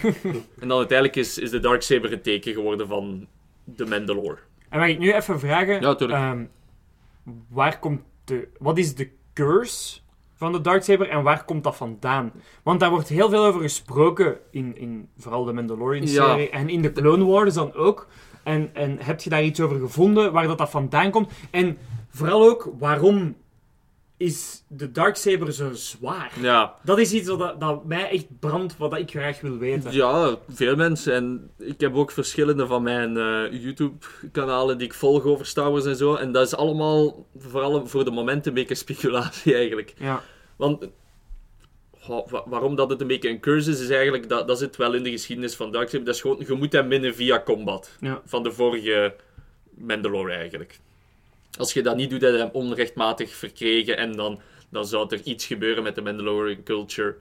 [0.60, 3.26] En dan uiteindelijk is, is de Darksaber het teken geworden van
[3.64, 4.38] de Mandalore.
[4.68, 5.80] En mag ik nu even vragen...
[5.80, 6.18] Ja, tuurlijk.
[6.18, 6.44] ehm,
[7.48, 8.48] waar komt de...
[8.58, 10.00] Wat is de curse
[10.34, 12.32] van de Darksaber en waar komt dat vandaan?
[12.62, 16.92] Want daar wordt heel veel over gesproken in, in vooral de Mandalorian-serie en in de
[16.92, 18.06] Clone Wars dan ook.
[18.42, 21.30] En, en heb je daar iets over gevonden waar dat, dat vandaan komt?
[21.50, 21.78] En
[22.08, 23.36] vooral ook, waarom
[24.16, 26.32] is de Darksaber zo zwaar?
[26.40, 29.92] Ja, Dat is iets dat, dat mij echt brandt, wat ik graag wil weten.
[29.92, 31.14] ja, veel mensen.
[31.14, 35.84] En ik heb ook verschillende van mijn eh, YouTube-kanalen die ik volg over Star Wars
[35.84, 36.14] en zo.
[36.14, 39.94] En dat is allemaal, vooral voor de moment, een beetje speculatie eigenlijk.
[39.98, 40.22] Ja.
[40.56, 40.88] Want
[42.06, 44.94] wa- waarom dat het een beetje een curse is, is eigenlijk, dat, dat zit wel
[44.94, 46.06] in de geschiedenis van Darksaber.
[46.06, 47.96] Dat is gewoon, je moet hem winnen via combat.
[48.00, 48.22] Ja.
[48.24, 49.14] Van de vorige
[49.78, 50.80] Mandalore eigenlijk.
[51.58, 54.40] Als je dat niet doet, heb je hem onrechtmatig verkregen en dan,
[54.70, 57.16] dan zou er iets gebeuren met de Mandalorian culture.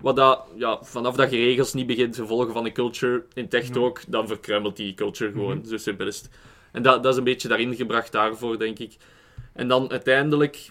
[0.00, 3.50] Wat dat, ja, vanaf dat je regels niet begint te volgen van de culture, in
[3.50, 3.80] echt Ja.
[3.80, 5.58] ook, dan verkruimelt die culture gewoon.
[5.58, 5.66] Mhm.
[5.68, 6.30] Zo simpel is het.
[6.72, 8.96] En dat, dat is een beetje daarin gebracht daarvoor, denk ik.
[9.52, 10.70] En dan uiteindelijk,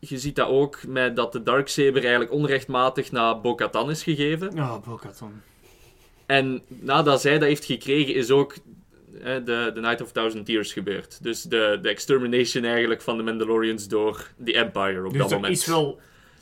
[0.00, 4.58] je ziet dat ook met dat de Darksaber eigenlijk onrechtmatig naar Bo-Katan is gegeven.
[4.58, 5.32] Oh, Bo-Katan.
[6.26, 8.54] En nadat zij dat heeft gekregen, is ook
[9.44, 11.22] de, de Night of Thousand Tears gebeurd.
[11.22, 15.36] Dus de, de extermination eigenlijk van de Mandalorians door de Empire op Dus dat er
[15.36, 15.56] moment.
[15.56, 16.00] is wel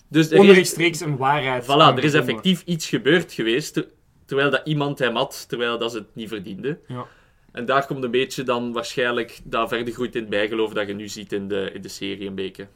[0.09, 1.65] dus er is, een waarheid.
[1.65, 3.89] voilà, er is effectief iets gebeurd geweest, ter-
[4.25, 6.79] terwijl dat iemand hem had, terwijl dat ze het niet verdiende.
[6.87, 7.07] Ja.
[7.53, 10.95] En daar komt een beetje dan waarschijnlijk dat verder groeit in het bijgeloof dat je
[10.95, 12.67] nu ziet in de, in de serie een beetje.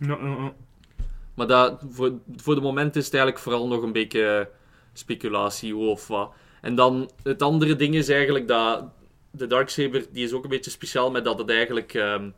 [1.35, 4.49] Maar dat, voor, voor de moment is het eigenlijk vooral nog een beetje
[4.93, 6.33] speculatie, hoe of wat.
[6.61, 8.85] En dan het andere ding is eigenlijk dat
[9.33, 12.29] de Darksaber, die is ook een beetje speciaal met dat het eigenlijk ehm,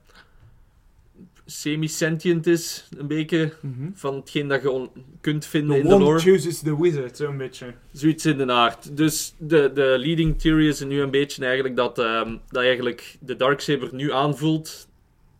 [1.46, 3.88] semi-sentient is, een beetje, Mhm.
[3.94, 4.88] van hetgeen dat je
[5.20, 6.18] kunt vinden The in de lore.
[6.18, 7.74] chooses the wizard, zo'n beetje.
[7.92, 8.96] Zoiets in de aard.
[8.96, 13.36] Dus de, de leading theory is nu een beetje eigenlijk dat, ehm, dat eigenlijk de
[13.36, 14.88] Darksaber nu aanvoelt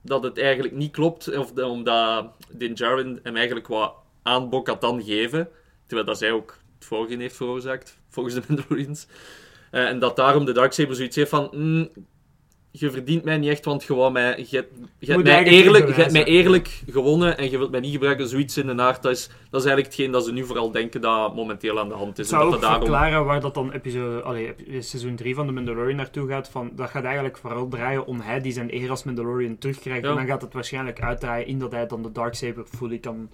[0.02, 1.36] dat het eigenlijk niet klopt.
[1.36, 5.48] Of de- omdat Din Djarin hem eigenlijk wat aan Bo-Katan geven.
[5.86, 9.06] Terwijl dat zij ook het vorige heeft veroorzaakt, volgens de Mandalorians.
[9.74, 11.48] Eh, en dat daarom de Darksaber zoiets heeft van...
[11.52, 11.88] "Mm,
[12.70, 15.86] je verdient mij niet echt, want je, wou mij, je, hebt- je, hebt mij eerlijk,
[15.86, 18.28] je hebt mij eerlijk gewonnen en je wilt mij niet gebruiken.
[18.28, 19.02] Zoiets in de aard.
[19.02, 21.94] Dat is, dat is eigenlijk hetgeen dat ze nu vooral denken dat momenteel aan de
[21.94, 22.30] hand is.
[22.30, 22.80] Het zou ook daarom...
[22.80, 26.48] verklaren waar dat dan episode, allee, seizoen 3 van de Mandalorian naartoe gaat.
[26.48, 30.02] Van, dat gaat eigenlijk vooral draaien om hij die zijn eer als Mandalorian terugkrijgt.
[30.02, 30.10] Ja.
[30.10, 33.30] En dan gaat het waarschijnlijk uitdraaien in dat hij dan de Darksaber fully kan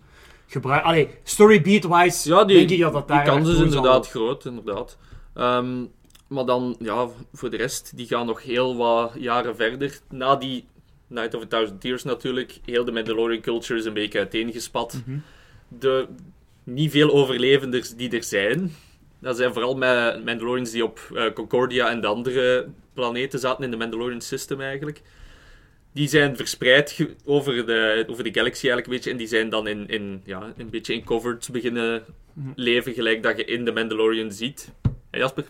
[0.47, 0.89] gebruiken.
[0.89, 3.65] Allee, storybeat-wise Ja, die, denk ik dat dat daar die kans is zal.
[3.65, 4.97] inderdaad groot, inderdaad.
[5.35, 5.85] Ehm,
[6.31, 9.99] maar dan, ja, voor de rest, die gaan nog heel wat jaren verder.
[10.09, 10.65] Na die
[11.07, 15.03] Night of a Thousand Tears natuurlijk, heel de Mandalorian culture is een beetje uiteengespat.
[15.07, 15.19] Mhm.
[15.69, 16.07] De
[16.65, 18.75] niet veel overlevenders die er zijn,
[19.19, 19.77] dat zijn vooral
[20.25, 25.03] Mandalorians die op eh, Concordia en de andere planeten zaten in de Mandalorian system eigenlijk.
[25.93, 29.11] Die zijn verspreid over de, over de galaxy eigenlijk een beetje.
[29.11, 32.53] En die zijn dan in, in, ja, een beetje in coverts beginnen Mhm.
[32.55, 34.73] leven, gelijk dat je in de Mandalorian ziet.
[35.11, 35.45] Jasper?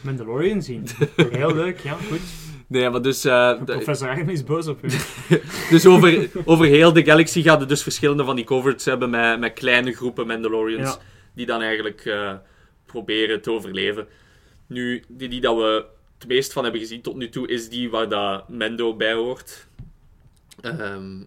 [0.00, 0.86] Mandalorian zien.
[1.30, 2.20] Heel leuk, ja, goed.
[2.66, 3.24] Nee, maar dus...
[3.24, 4.88] eh, Professor Arm is boos op u.
[5.70, 9.40] dus over, over heel de galaxy gaat het dus verschillende van die coverts hebben met,
[9.40, 10.88] met kleine groepen Mandalorians.
[10.88, 10.98] Ja.
[11.34, 12.32] Die dan eigenlijk eh,
[12.86, 14.06] proberen te overleven.
[14.66, 15.84] Nu, die, die dat we
[16.18, 19.66] het meest van hebben gezien tot nu toe, is die waar dat Mendo bij hoort.
[20.60, 21.22] Ehm,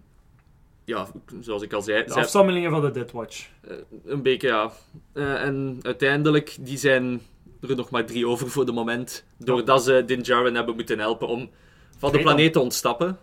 [0.84, 1.06] ja,
[1.40, 3.48] zoals ik al zei, De afstammelingen van de Death Watch.
[3.68, 4.72] Eh, een beetje, ja.
[5.12, 7.20] En uiteindelijk, die zijn
[7.68, 9.24] er nog maar drie over voor de moment.
[9.38, 11.50] Doordat ze Din Djarin hebben moeten helpen om
[11.98, 13.18] van de planeet te ontsnappen.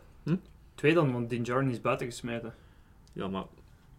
[0.76, 2.54] Twee dan, want Din Djarin is buiten gesmeten.
[3.14, 3.44] Ja, maar...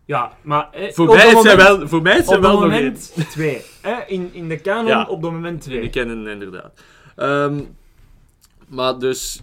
[0.04, 0.70] Ja, maar...
[0.72, 2.96] Eh, Voor mij moment- wel, voor mij dat wel nog één.
[3.30, 3.62] twee.
[3.80, 5.06] Eh, in, in de canon Ja.
[5.08, 5.80] op dat moment twee.
[5.80, 6.80] Die kennen inderdaad.
[7.16, 7.60] Ehm,
[8.68, 9.42] maar dus,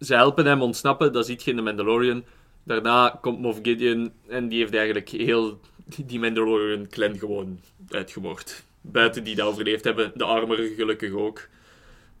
[0.00, 2.24] ze helpen hem ontsnappen, dat ziet je in de Mandalorian.
[2.62, 5.60] Daarna komt Moff Gideon en die heeft eigenlijk heel
[6.04, 8.62] die Mandalorian-clan gewoon uitgemoord.
[8.80, 11.48] Buiten die dat overleefd hebben, de armorer gelukkig ook.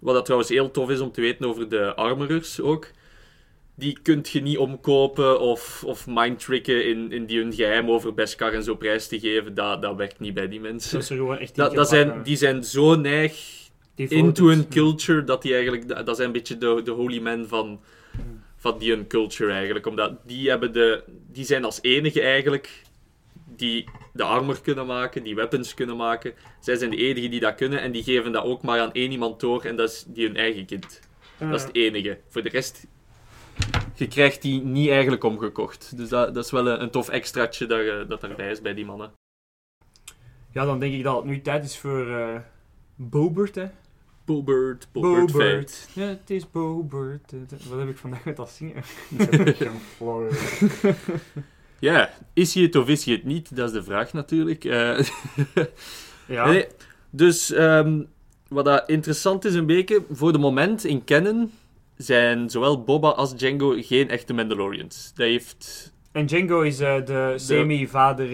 [0.00, 2.90] Wat dat trouwens heel tof is om te weten over de armorers ook.
[3.74, 8.52] Die kunt je niet omkopen of, of mindtricken in, in die hun geheim over Beskar
[8.52, 9.54] en zo prijs te geven.
[9.54, 10.92] Dat, dat werkt niet bij die mensen.
[10.92, 13.34] Dat is gewoon echt Dat, zijn, die zijn zo neig
[13.94, 17.48] Die into een culture dat die eigenlijk dat zijn een beetje de, de holy men
[17.48, 17.80] van,
[18.56, 22.82] van die een culture eigenlijk omdat die hebben de die zijn als enige eigenlijk
[23.60, 27.54] die de armor kunnen maken die weapons kunnen maken zij zijn de enige die dat
[27.54, 30.26] kunnen en die geven dat ook maar aan één iemand door en dat is die
[30.26, 31.00] hun eigen kind
[31.38, 32.86] dat is het enige voor de rest
[33.94, 37.66] je krijgt die niet eigenlijk omgekocht dus dat, dat is wel een, een tof extraatje
[37.66, 39.12] dat, eh, dat daarbij is bij die mannen
[40.52, 42.40] Ja, dan denk ik dat het nu tijd is voor eh
[43.02, 43.66] Bobert, hè.
[44.24, 45.88] Bobert Bobert.
[45.94, 47.32] Ja, het is Bobert.
[47.68, 48.76] Wat heb ik vandaag met dat zingen?
[49.18, 49.70] Ik heb geen.
[51.80, 53.56] Ja, is hij het of is hij het niet?
[53.56, 54.64] Dat is de vraag natuurlijk.
[54.64, 54.98] Eh,
[56.26, 56.46] Ja.
[56.46, 56.66] nee,
[57.10, 58.00] dus ehm,
[58.48, 61.52] wat dat interessant is een beetje, voor de moment in Canon
[61.96, 65.12] zijn zowel Boba als Django geen echte Mandalorians.
[65.14, 65.92] Dat heeft...
[66.12, 68.28] En Django is eh, de semi-vader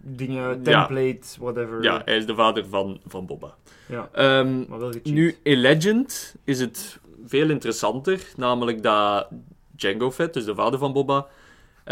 [0.00, 1.82] dingen, template, whatever.
[1.82, 3.54] Ja, hij is de vader van, van Boba.
[3.86, 5.12] Ja, Ehm, maar wel gecheat.
[5.14, 9.28] nu, in Legend is het veel interessanter, namelijk dat
[9.76, 11.26] Django Fett, dus de vader van Boba,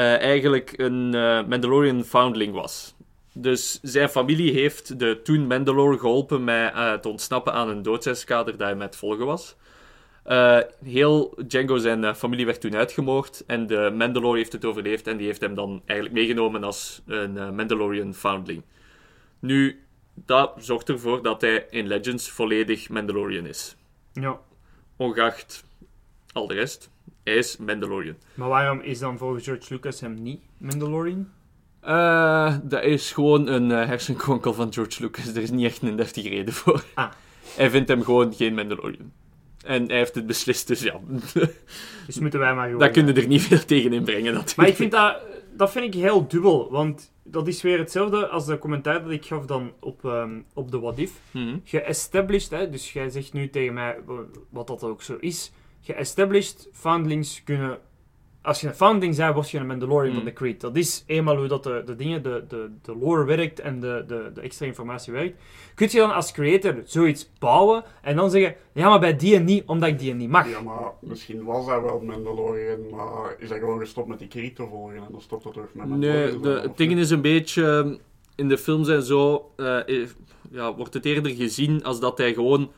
[0.05, 2.94] eigenlijk een eh, Mandalorian foundling was.
[3.32, 8.56] Dus zijn familie heeft de toen Mandalore geholpen met eh, te ontsnappen aan een doodseskader
[8.56, 9.56] dat hij met volgen was.
[10.27, 15.06] Eh, heel Django zijn eh, familie werd toen uitgemoord en de Mandalore heeft het overleefd
[15.06, 18.62] en die heeft hem dan eigenlijk meegenomen als een eh, Mandalorian foundling.
[19.39, 23.77] Nu, dat zorgt ervoor dat hij in Legends volledig Mandalorian is.
[24.12, 24.40] Ja.
[24.97, 25.64] Ongeacht
[26.32, 26.90] al de rest,
[27.35, 28.16] is Mandalorian.
[28.35, 31.28] Maar waarom is dan volgens George Lucas hem niet Mandalorian?
[31.81, 35.27] Eh, dat is gewoon een eh, hersenkronkel van George Lucas.
[35.27, 36.85] Er is niet echt een deftige reden voor.
[36.94, 37.11] Ah.
[37.57, 39.12] Hij vindt hem gewoon geen Mandalorian.
[39.65, 41.01] En hij heeft het beslist, dus ja.
[42.07, 42.81] Dus moeten wij maar gewoon...
[42.81, 44.57] Daar kunnen er niet veel tegen inbrengen natuurlijk.
[44.57, 45.16] Maar ik vind dat...
[45.57, 49.24] Dat vind ik heel dubbel, want dat is weer hetzelfde als de commentaar dat ik
[49.24, 51.12] gaf dan op, ehm, op de What If.
[51.31, 51.57] Mhm.
[51.65, 53.97] Geestablished, hè, dus jij zegt nu tegen mij
[54.51, 55.53] wat dat ook zo is.
[55.95, 57.79] Geestablished foundlings kunnen.
[58.43, 60.17] Als je een foundling bent, word je een Mandalorian Mm.
[60.17, 60.61] van de Creed.
[60.61, 64.05] Dat is eenmaal hoe dat de, de dingen, de, de, de lore werkt en de,
[64.07, 65.41] de, de extra informatie werkt.
[65.75, 69.45] Kun je dan als creator zoiets bouwen en dan zeggen: ja, maar bij die en
[69.45, 70.51] niet, omdat ik die en niet mag.
[70.51, 74.57] Ja, maar misschien was hij wel Mandalorian, maar is hij gewoon gestopt met die Creed
[74.57, 76.43] te volgen en dan stopt het toch met Nee, Mandalorian?
[76.43, 77.65] de, of het ding is een beetje...
[77.67, 77.95] ehm,
[78.35, 80.09] In de films en zo eh, eh,
[80.51, 82.71] ja, wordt het eerder gezien als dat hij gewoon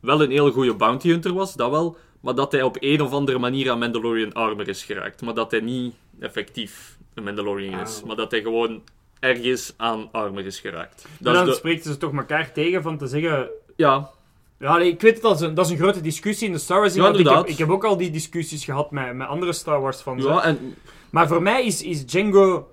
[0.00, 1.96] wel een heel goede bounty hunter was, dat wel.
[2.20, 5.22] Maar dat hij op een of andere manier aan Mandalorian armor is geraakt.
[5.22, 8.00] Maar dat hij niet effectief een Mandalorian is.
[8.00, 8.06] Ah.
[8.06, 8.82] Maar dat hij gewoon
[9.20, 11.04] ergens aan armor is geraakt.
[11.04, 14.10] En Dat dan de, spreekt ze toch elkaar tegen van te zeggen: ja,
[14.58, 16.58] Ja, nee, ik weet het, dat is, een, dat is een grote discussie in de
[16.58, 16.94] Star Wars.
[16.94, 17.48] Ja, ik, heb, inderdaad.
[17.48, 20.24] ik heb ook al die discussies gehad met, met andere Star Wars fans.
[20.24, 20.74] ja, en
[21.10, 22.68] Maar voor mij is, is Django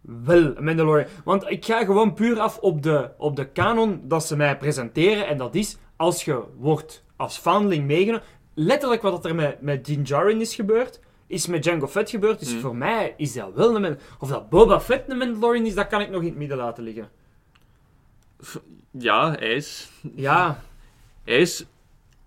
[0.00, 1.08] wel een Mandalorian.
[1.24, 5.26] Want ik ga gewoon puur af op de, op de canon dat ze mij presenteren.
[5.26, 8.26] En dat is, als je wordt als foundling meegenomen...
[8.60, 12.38] Letterlijk wat er met, met Din Djarin is gebeurd, is met Django Fett gebeurd.
[12.38, 12.60] Dus Hmm.
[12.60, 14.06] voor mij is dat wel een Mandalorian.
[14.18, 16.84] Of dat Boba Fett een Mandalorian is, dat kan ik nog in het midden laten
[16.84, 17.08] liggen.
[18.90, 20.62] ja, hij is, Ja,
[21.24, 21.64] hij is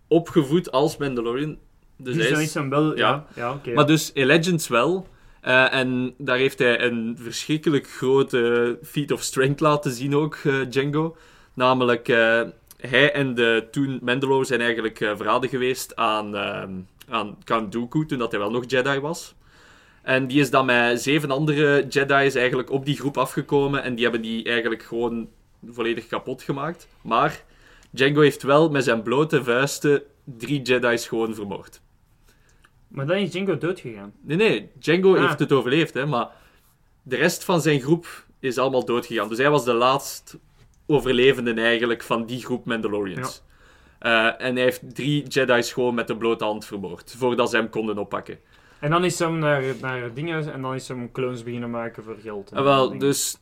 [0.07, 1.57] opgevoed als Mandalorian.
[1.97, 2.97] Dus, dus hij is hem wel...
[2.97, 3.09] ja.
[3.09, 3.73] Ja, ja, oké.
[3.73, 5.07] Maar dus in Legends wel.
[5.41, 10.55] Eh, en daar heeft hij een verschrikkelijk grote feat of strength laten zien ook, eh,
[10.69, 11.15] Django.
[11.53, 12.41] Namelijk, eh,
[12.81, 16.71] hij en de toen Mandalore zijn eigenlijk eh, verraden geweest aan, ehm,
[17.09, 19.35] aan Count Dooku, toen dat hij wel nog Jedi was.
[20.01, 23.83] En die is dan met zeven andere Jedi's eigenlijk op die groep afgekomen.
[23.83, 25.29] En die hebben die eigenlijk gewoon
[25.71, 26.87] volledig kapot gemaakt.
[27.01, 27.43] Maar
[27.91, 31.81] Django heeft wel met zijn blote vuisten drie Jedi's gewoon vermoord.
[32.87, 34.13] Maar dan is Django doodgegaan.
[34.21, 35.25] Nee, nee, Django Ah.
[35.27, 36.27] heeft het overleefd, hè, maar
[37.03, 39.29] de rest van zijn groep is allemaal doodgegaan.
[39.29, 40.37] Dus hij was de laatst
[40.91, 43.43] overlevende eigenlijk van die groep Mandalorians.
[43.99, 47.69] Eh, en hij heeft drie Jedi's gewoon met de blote hand vermoord, voordat ze hem
[47.69, 48.39] konden oppakken.
[48.79, 52.17] En dan is hem naar, naar dingen en dan is hem clones beginnen maken voor
[52.23, 52.51] geld.
[52.51, 53.37] en En wel, dus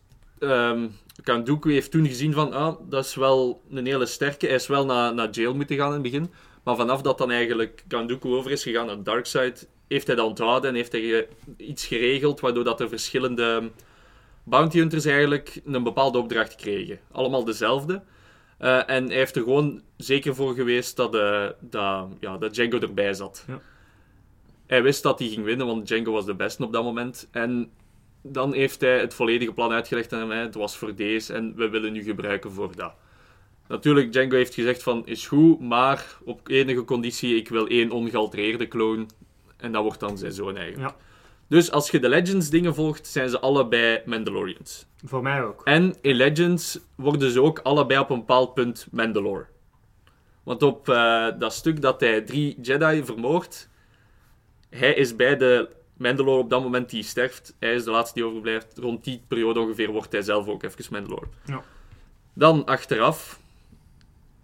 [1.24, 4.46] Count Dooku heeft toen gezien van, ah, dat is wel een hele sterke.
[4.46, 6.32] Hij is wel naar, naar jail moeten gaan in het begin.
[6.64, 10.28] Maar vanaf dat dan eigenlijk Count Dooku over is gegaan naar Darkseid, heeft hij dat
[10.28, 11.28] onthouden en heeft hij
[11.58, 13.72] iets geregeld, waardoor dat de verschillende
[14.50, 17.00] bounty hunters eigenlijk een bepaalde opdracht kregen.
[17.12, 18.02] Allemaal dezelfde.
[18.58, 22.80] Eh, en hij heeft er gewoon zeker voor geweest dat, eh, dat, ja, dat Django
[22.80, 23.46] erbij zat.
[23.48, 23.62] Ja.
[24.66, 27.28] Hij wist dat hij ging winnen, want Django was de beste op dat moment.
[27.32, 27.72] En
[28.22, 30.42] dan heeft hij het volledige plan uitgelegd aan hè.
[30.42, 32.94] Het was voor deze en we willen nu gebruiken voor dat.
[33.68, 38.68] Natuurlijk, Django heeft gezegd van, is goed, maar op enige conditie, ik wil één ongealtereerde
[38.68, 39.06] clone.
[39.58, 40.90] En dat wordt dan zijn zoon eigenlijk.
[40.90, 41.09] Ja.
[41.50, 44.86] Dus als je de Legends dingen volgt, zijn ze allebei Mandalorians.
[45.06, 45.62] Voor mij ook.
[45.64, 49.46] En in Legends worden ze ook allebei op een bepaald punt Mandalore.
[50.44, 53.70] Want op eh, dat stuk dat hij drie Jedi vermoordt,
[54.70, 57.56] hij is bij de Mandalore op dat moment die sterft.
[57.60, 58.78] Hij is de laatste die overblijft.
[58.78, 61.28] Rond die periode ongeveer wordt hij zelf ook even Mandalore.
[61.46, 61.64] Ja.
[62.34, 63.40] Dan achteraf,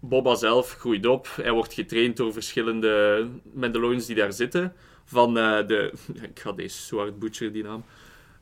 [0.00, 1.28] Boba zelf groeit op.
[1.42, 4.74] Hij wordt getraind door verschillende Mandalorians die daar zitten.
[5.06, 5.92] Van eh, de...
[6.32, 7.84] Ik ga deze zo hard butcher, die naam.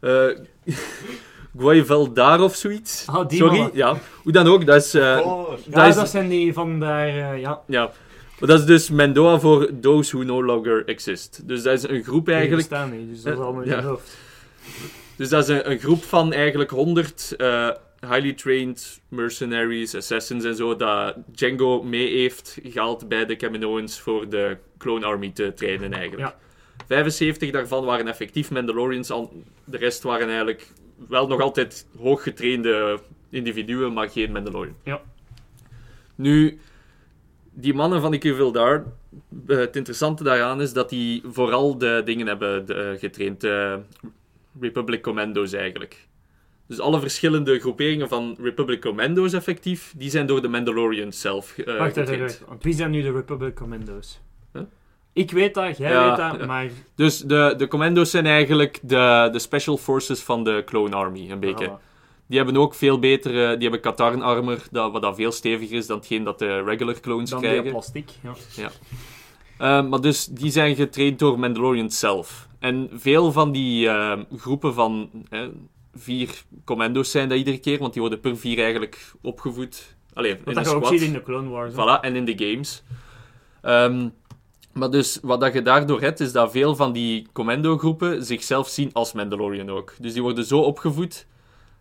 [0.01, 0.29] Eh
[1.59, 3.05] Guayveldar of zoiets.
[3.07, 3.77] Ah, die Sorry, mannen.
[3.77, 3.99] ja.
[4.23, 4.95] Hoe dan ook, dat is...
[4.95, 7.63] eh, Oh, Ja, is- dat zijn die van daar, eh, ja.
[7.67, 7.91] ja.
[8.41, 11.49] Maar dat is dus Mendoa voor Those Who No Longer Exist.
[11.49, 12.69] Dus dat is een groep Die eigenlijk...
[12.69, 13.77] bestaan niet, dus dat is allemaal in ja.
[13.77, 14.17] je hoofd.
[15.17, 17.71] Dus dat is een, een groep van eigenlijk 100 eh,
[18.01, 24.29] highly trained mercenaries, assassins en zo, dat Django mee heeft gehaald bij de Kaminoans voor
[24.29, 26.29] de Clone Army te trainen eigenlijk.
[26.29, 26.37] Ja.
[26.87, 30.67] 75 daarvan waren effectief Mandalorians, al- de rest waren eigenlijk
[31.09, 32.99] wel nog altijd hooggetrainde
[33.31, 34.77] individuen, maar geen Mandalorian.
[34.85, 35.01] Ja.
[36.15, 36.59] Nu,
[37.53, 38.85] die mannen van die Vildar,
[39.47, 43.81] eh, het interessante daaraan is dat die vooral de dingen hebben de, getraind, de
[44.61, 46.07] Republic Commando's eigenlijk.
[46.67, 51.79] Dus alle verschillende groeperingen van Republic Commando's effectief, die zijn door de Mandalorians zelf eh
[51.79, 52.31] Wacht getraind.
[52.33, 54.21] even, want wie zijn nu de Republic Commando's?
[54.53, 54.63] Huh?
[55.15, 56.47] Ik weet dat, jij Ja, weet dat, ja.
[56.47, 56.71] maar...
[56.95, 61.41] Dus de, de commando's zijn eigenlijk de, de special forces van de Clone Army, een
[61.41, 61.69] beetje.
[61.69, 61.93] Voilà.
[62.27, 65.87] Die hebben ook veel betere, die hebben Katarn armor, dat, wat dat veel steviger is
[65.87, 67.71] dan hetgeen dat de regular clones Dan krijgen.
[67.71, 68.11] plastic,
[68.57, 68.71] ja.
[69.59, 72.49] Eh, maar dus die zijn getraind door Mandalorians zelf.
[72.59, 75.11] En veel van die eh, groepen van
[75.95, 79.97] vier commando's zijn dat iedere keer, want die worden per vier eigenlijk opgevoed.
[80.15, 81.73] Allee, in Wat dat je ook ziet in de Clone Wars.
[81.73, 82.83] Voilà, en in de games.
[83.63, 84.09] Ehm,
[84.75, 88.93] maar dus wat dat je daardoor hebt, is dat veel van die commando-groepen zichzelf zien
[88.93, 89.95] als Mandalorian ook.
[89.99, 91.27] Dus die worden zo opgevoed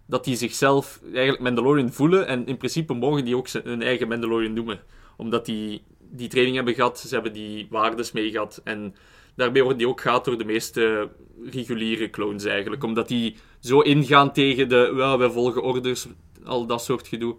[0.05, 2.27] dat die zichzelf eigenlijk Mandalorian voelen.
[2.27, 4.79] En in principe mogen die ook hun eigen Mandalorian noemen.
[5.17, 5.83] Omdat die
[6.15, 8.61] die training hebben gehad, ze hebben die waardes mee gehad.
[8.63, 8.95] En
[9.35, 11.09] daarmee worden die ook gehaald door de meeste
[11.51, 12.83] reguliere clones eigenlijk.
[12.83, 16.07] Omdat die zo ingaan tegen de, ja, wij volgen orders,
[16.43, 17.35] al dat soort gedoe.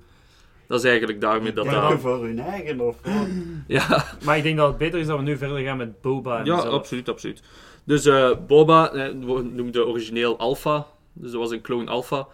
[0.68, 2.00] Dat is eigenlijk daarmee dat Denken dat...
[2.00, 3.26] voor hun eigen of wat?
[3.66, 6.38] Ja, Maar ik denk dat het beter is dat we nu verder gaan met Boba
[6.38, 6.72] en ja zelf.
[6.74, 7.42] absoluut, absoluut.
[7.84, 9.12] Dus eh, Boba eh,
[9.52, 10.86] noemde origineel Alpha.
[11.12, 12.26] Dus dat was een clone Alpha.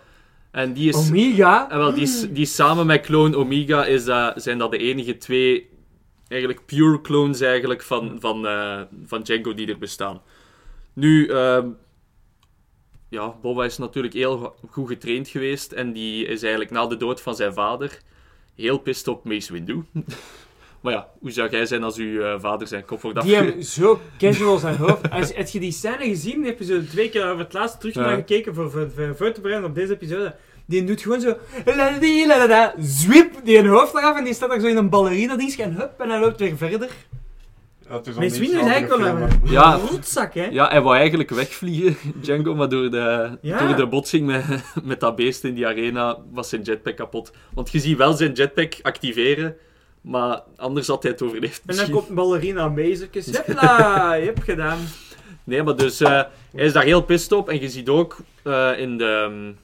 [0.51, 0.97] En die is...
[1.09, 1.71] Omega?
[1.71, 5.17] En wel, die, is- die samen met clone Omega is dat, zijn dat de enige
[5.17, 5.69] twee
[6.29, 10.21] eigenlijk pure clones eigenlijk van, van, eh, van Django die er bestaan.
[10.93, 11.67] Nu, ehm,
[13.09, 17.21] ja, Boba is natuurlijk heel goed getraind geweest en die is eigenlijk na de dood
[17.21, 17.99] van zijn vader
[18.55, 19.85] heel pist op Mace Windu.
[20.81, 23.45] maar ja, hoe zou jij zijn als uw eh, vader zijn kop wordt Die afge...
[23.45, 25.11] hebben zo casual zijn hoofd.
[25.11, 27.07] Als, heb je die scène gezien in episode 2?
[27.07, 29.69] Ik heb daar voor het laatst terug naar gekeken voor, voor, voor, voor te bereiden
[29.69, 30.35] op deze episode.
[30.67, 31.37] Die doet gewoon zo...
[32.79, 35.75] Zwip die een hoofd eraf en die staat daar zo in een ballerina dingetje en
[35.75, 36.91] hup, en hij loopt weer verder.
[37.91, 39.51] Ja, het is Mijn swing eigenlijk wel andere een.
[39.51, 39.75] Ja.
[39.91, 40.45] rotzak, hè?
[40.45, 43.67] Ja, hij wou eigenlijk wegvliegen, Django, maar door de, Ja.
[43.67, 44.45] door de botsing met,
[44.85, 47.33] met dat beest in die arena was zijn jetpack kapot.
[47.55, 49.57] Want je ziet wel zijn jetpack activeren,
[50.01, 51.95] maar anders had hij het overleefd En dan misschien.
[51.95, 53.27] komt ballerina meezertjes.
[54.21, 54.79] Je hebt gedaan.
[55.45, 56.09] Nee, maar dus eh,
[56.53, 57.49] hij is daar heel pist op.
[57.49, 59.29] En je ziet ook eh, in de...
[59.31, 59.57] um,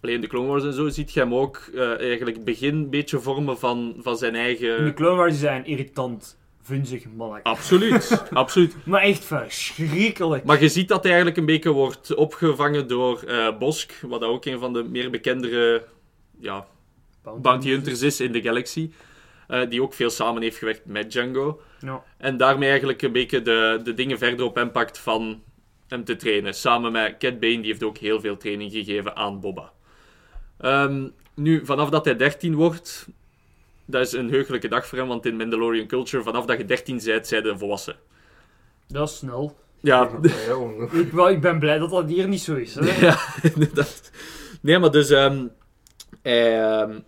[0.00, 2.90] alleen de Clone Wars en zo, ziet je hem ook eh, eigenlijk het begin een
[2.90, 4.84] beetje vormen van, van zijn En eigen...
[4.84, 6.37] die Clone Wars zijn irritant,
[6.68, 7.46] vunzig mannelijk.
[7.46, 8.76] Absoluut, absoluut.
[8.84, 10.44] Maar echt verschrikkelijk.
[10.44, 14.44] Maar je ziet dat hij eigenlijk een beetje wordt opgevangen door eh, Bosk, wat ook
[14.44, 15.84] een van de meer bekendere
[16.40, 16.66] ja,
[17.38, 18.90] bounty hunters is in de Galaxy.
[19.48, 21.60] eh, die ook veel samen heeft gewerkt met Django.
[21.80, 22.02] Ja.
[22.18, 25.42] En daarmee eigenlijk een beetje de, de dingen verder op hem pakt van
[25.88, 26.54] hem te trainen.
[26.54, 29.72] Samen met Cat Bane, die heeft ook heel veel training gegeven aan Boba.
[30.60, 33.08] Ehm, nu, vanaf dat hij 13 wordt,
[33.90, 37.00] dat is een heugelijke dag voor hem, want in Mandalorian culture, vanaf dat je 13
[37.04, 37.96] bent, zijn je volwassen.
[38.86, 39.56] Dat is snel.
[39.80, 40.10] Ja,
[41.12, 42.74] wel, ik ben blij dat dat hier niet zo is.
[42.74, 43.00] Hè?
[43.06, 43.18] Ja,
[43.54, 44.10] inderdaad.
[44.60, 45.10] Nee, maar dus...
[45.10, 45.46] ehm,
[46.22, 46.98] hij, ehm,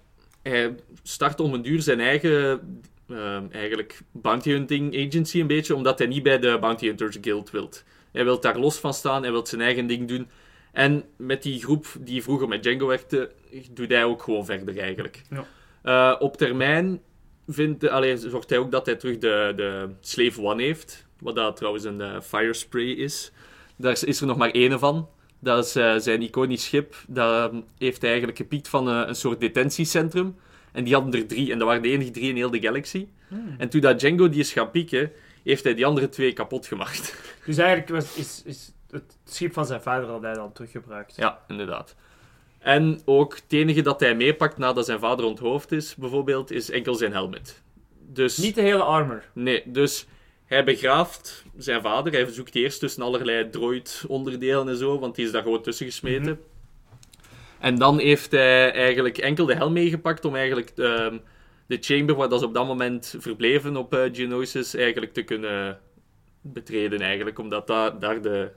[0.42, 2.60] hij start om een duur zijn eigen
[3.08, 7.50] ehm, eigenlijk bounty hunting agency een beetje, omdat hij niet bij de Bounty Hunters Guild
[7.50, 7.84] wilt.
[8.12, 10.28] Hij wil daar los van staan, hij wil zijn eigen ding doen.
[10.72, 13.30] En met die groep die vroeger met Django werkte,
[13.70, 15.22] doet hij ook gewoon verder eigenlijk.
[15.30, 15.46] Ja.
[15.82, 17.00] Eh, op termijn
[17.48, 21.06] vindt, allee, zorgt hij ook dat hij terug de, de Slave One heeft.
[21.18, 23.32] Wat dat trouwens een eh, fire spray is.
[23.76, 25.08] Daar is, is er nog maar één van.
[25.38, 26.94] Dat is eh, zijn iconisch schip.
[27.08, 30.36] Dat heeft hij eigenlijk gepiekt van een soort detentiecentrum.
[30.72, 31.52] En die hadden er drie.
[31.52, 33.08] En dat waren de enige drie in heel de galaxy.
[33.28, 33.54] Hmm.
[33.58, 35.12] En toen dat Django die is gaan pieken,
[35.44, 37.14] heeft hij die andere twee kapot gemaakt.
[37.44, 41.16] Dus eigenlijk was, is, is het schip van zijn vader al hij dan teruggebruikt.
[41.16, 41.96] Ja, inderdaad.
[42.60, 46.94] En ook het enige dat hij meepakt nadat zijn vader onthoofd is, bijvoorbeeld, is enkel
[46.94, 47.62] zijn helmet.
[47.98, 49.22] Dus, Niet de hele armor.
[49.32, 50.06] Nee, dus
[50.44, 52.12] hij begraaft zijn vader.
[52.12, 56.40] Hij zoekt eerst tussen allerlei droid-onderdelen en zo, want die is daar gewoon tussen gesmeten.
[57.58, 61.18] En dan heeft hij eigenlijk enkel de helm meegepakt om eigenlijk ehm,
[61.66, 65.78] de chamber waar dat ze op dat moment verbleven op eh, Geonosis eigenlijk te kunnen
[66.40, 67.38] betreden eigenlijk.
[67.38, 68.50] Omdat da daar de,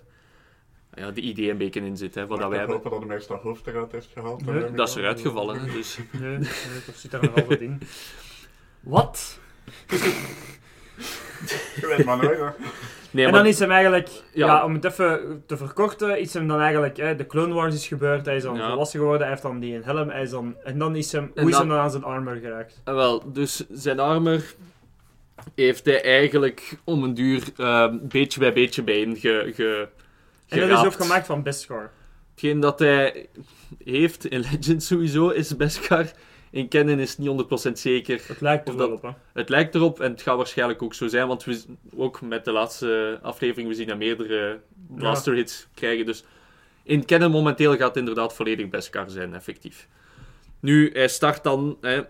[0.96, 3.34] ja, de idee een beetje in zit, hè, wat dat wij hopen dat de meeste
[3.34, 4.46] hoofd eruit heeft gehaald.
[4.46, 5.98] Nee, En Dat is eruit gevallen, hè, dus...
[6.12, 6.48] Nee, nee,
[6.86, 7.82] dat zit er nog altijd in.
[8.80, 9.40] Wat?
[11.82, 12.40] Je weet maar nooit.
[13.12, 14.46] Nee, en maar- dan is hem eigenlijk, ja.
[14.46, 14.64] Ja.
[14.66, 18.26] om het even te verkorten, is hem dan eigenlijk, hè, de Clone Wars is gebeurd,
[18.26, 18.68] hij is dan Ja.
[18.68, 21.32] volwassen geworden, hij heeft dan die een helm, hij is dan, en dan is hem,
[21.36, 22.82] En hoe is hem dan aan zijn armor geraakt?
[22.84, 24.42] Ah, wel, dus zijn armor
[25.56, 29.88] heeft hij eigenlijk om een duur ehm, beetje bij beetje bijeen ge, ge,
[30.62, 31.92] En dat is ook gemaakt van Beskar.
[32.32, 33.30] Hetgeen dat hij
[33.84, 36.12] heeft in Legends sowieso is Beskar.
[36.52, 37.28] In Canon is het niet
[37.70, 38.22] 100% zeker.
[38.28, 39.10] Het lijkt er Of wel dat- op, hè.
[39.40, 41.62] Het lijkt erop en het gaat waarschijnlijk ook zo zijn, want we
[41.96, 46.06] ook met de laatste aflevering we zien dat meerdere blaster hits krijgen.
[46.06, 46.24] Dus
[46.84, 49.88] in Canon momenteel gaat het inderdaad volledig Beskar zijn, effectief.
[50.60, 52.04] Nu, hij start dan hè, eh,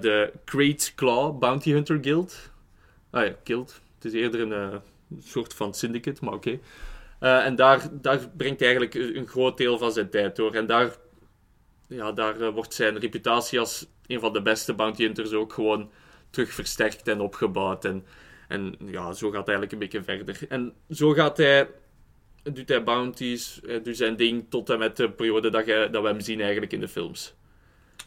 [0.00, 2.50] de Great Claw Bounty Hunter Guild.
[3.10, 3.80] Ah ja, guild.
[3.94, 4.76] Het is eerder een eh,
[5.24, 6.58] soort van syndicate, maar oké.
[7.20, 10.54] Eh, en daar, daar brengt hij eigenlijk een groot deel van zijn tijd door.
[10.54, 10.90] En daar,
[11.86, 15.90] ja, daar eh, wordt zijn reputatie als een van de beste bounty hunters ook gewoon
[16.30, 17.84] terug versterkt en opgebouwd.
[17.84, 18.04] En,
[18.48, 20.38] en ja, zo gaat hij eigenlijk een beetje verder.
[20.48, 21.68] En zo gaat hij,
[22.42, 26.08] doet hij bounties, hij doet zijn ding tot en met de periode dat, dat we
[26.08, 27.34] hem zien eigenlijk in de films.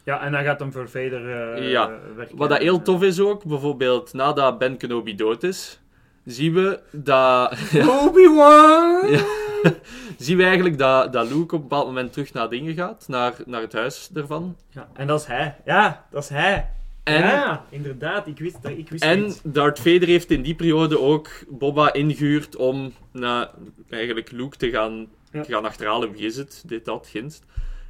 [0.04, 2.00] Ja, en dan gaat hem voor Vader eh, Ja.
[2.16, 2.36] werken.
[2.36, 5.80] Wat dat heel tof is ook, bijvoorbeeld nadat Ben Kenobi dood is,
[6.24, 7.52] zien we dat...
[8.02, 8.92] Obi-Wan!
[9.64, 9.72] Ja.
[10.18, 13.34] zien we eigenlijk dat, dat Luke op een bepaald moment terug naar dingen gaat, naar,
[13.46, 14.56] naar het huis ervan.
[14.68, 15.56] Ja, en dat is hij.
[15.64, 16.70] Ja, dat is hij.
[17.04, 18.70] En, Ja, inderdaad, ik wist dat.
[18.70, 19.32] Ik wist en.
[19.42, 23.50] Darth Vader heeft in die periode ook Boba ingehuurd om naar
[23.90, 25.42] eigenlijk Luke te gaan, Ja.
[25.42, 26.12] te gaan achterhalen.
[26.12, 26.62] Wie is het?
[26.66, 27.44] Dit, dat, ginst.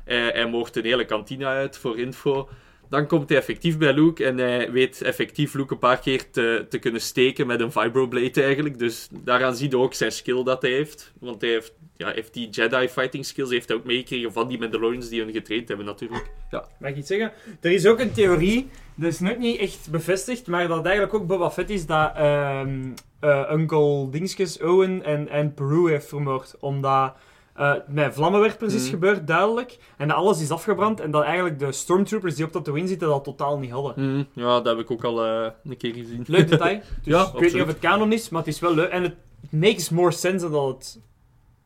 [0.05, 2.49] Hij, hij mocht een hele kantine uit voor info.
[2.89, 6.67] Dan komt hij effectief bij Luke en hij weet effectief Luke een paar keer te,
[6.69, 8.79] te kunnen steken met een vibroblade eigenlijk.
[8.79, 11.13] Dus daaraan zie je ook zijn skill dat hij heeft.
[11.21, 14.59] Want hij heeft, ja, heeft die Jedi fighting skills heeft hij ook meegekregen van die
[14.59, 16.31] Mandalorians die hem getraind hebben natuurlijk.
[16.51, 16.69] Ja.
[16.79, 17.33] Mag ik iets zeggen?
[17.61, 21.27] Er is ook een theorie, dat is nog niet echt bevestigd, maar dat eigenlijk ook
[21.27, 22.93] Boba Fett is dat ehm
[23.25, 26.57] eh, Uncle Dingskes Owen en, en Peru heeft vermoord.
[26.61, 27.15] Omdat
[27.55, 28.91] eh met vlammenwerpers is Mhm.
[28.91, 29.79] gebeurd, duidelijk.
[29.97, 33.25] En dat alles is afgebrand en dat eigenlijk de stormtroopers die op Tatooine zitten dat
[33.25, 33.95] totaal niet hadden.
[34.13, 36.25] Mhm, ja, dat heb ik ook al eh, een keer gezien.
[36.27, 36.79] Leuk detail.
[37.03, 38.89] Dus Ja, ik weet niet of het canon is, maar het is wel leuk.
[38.91, 39.15] En het
[39.51, 41.01] makes more sense dan dat het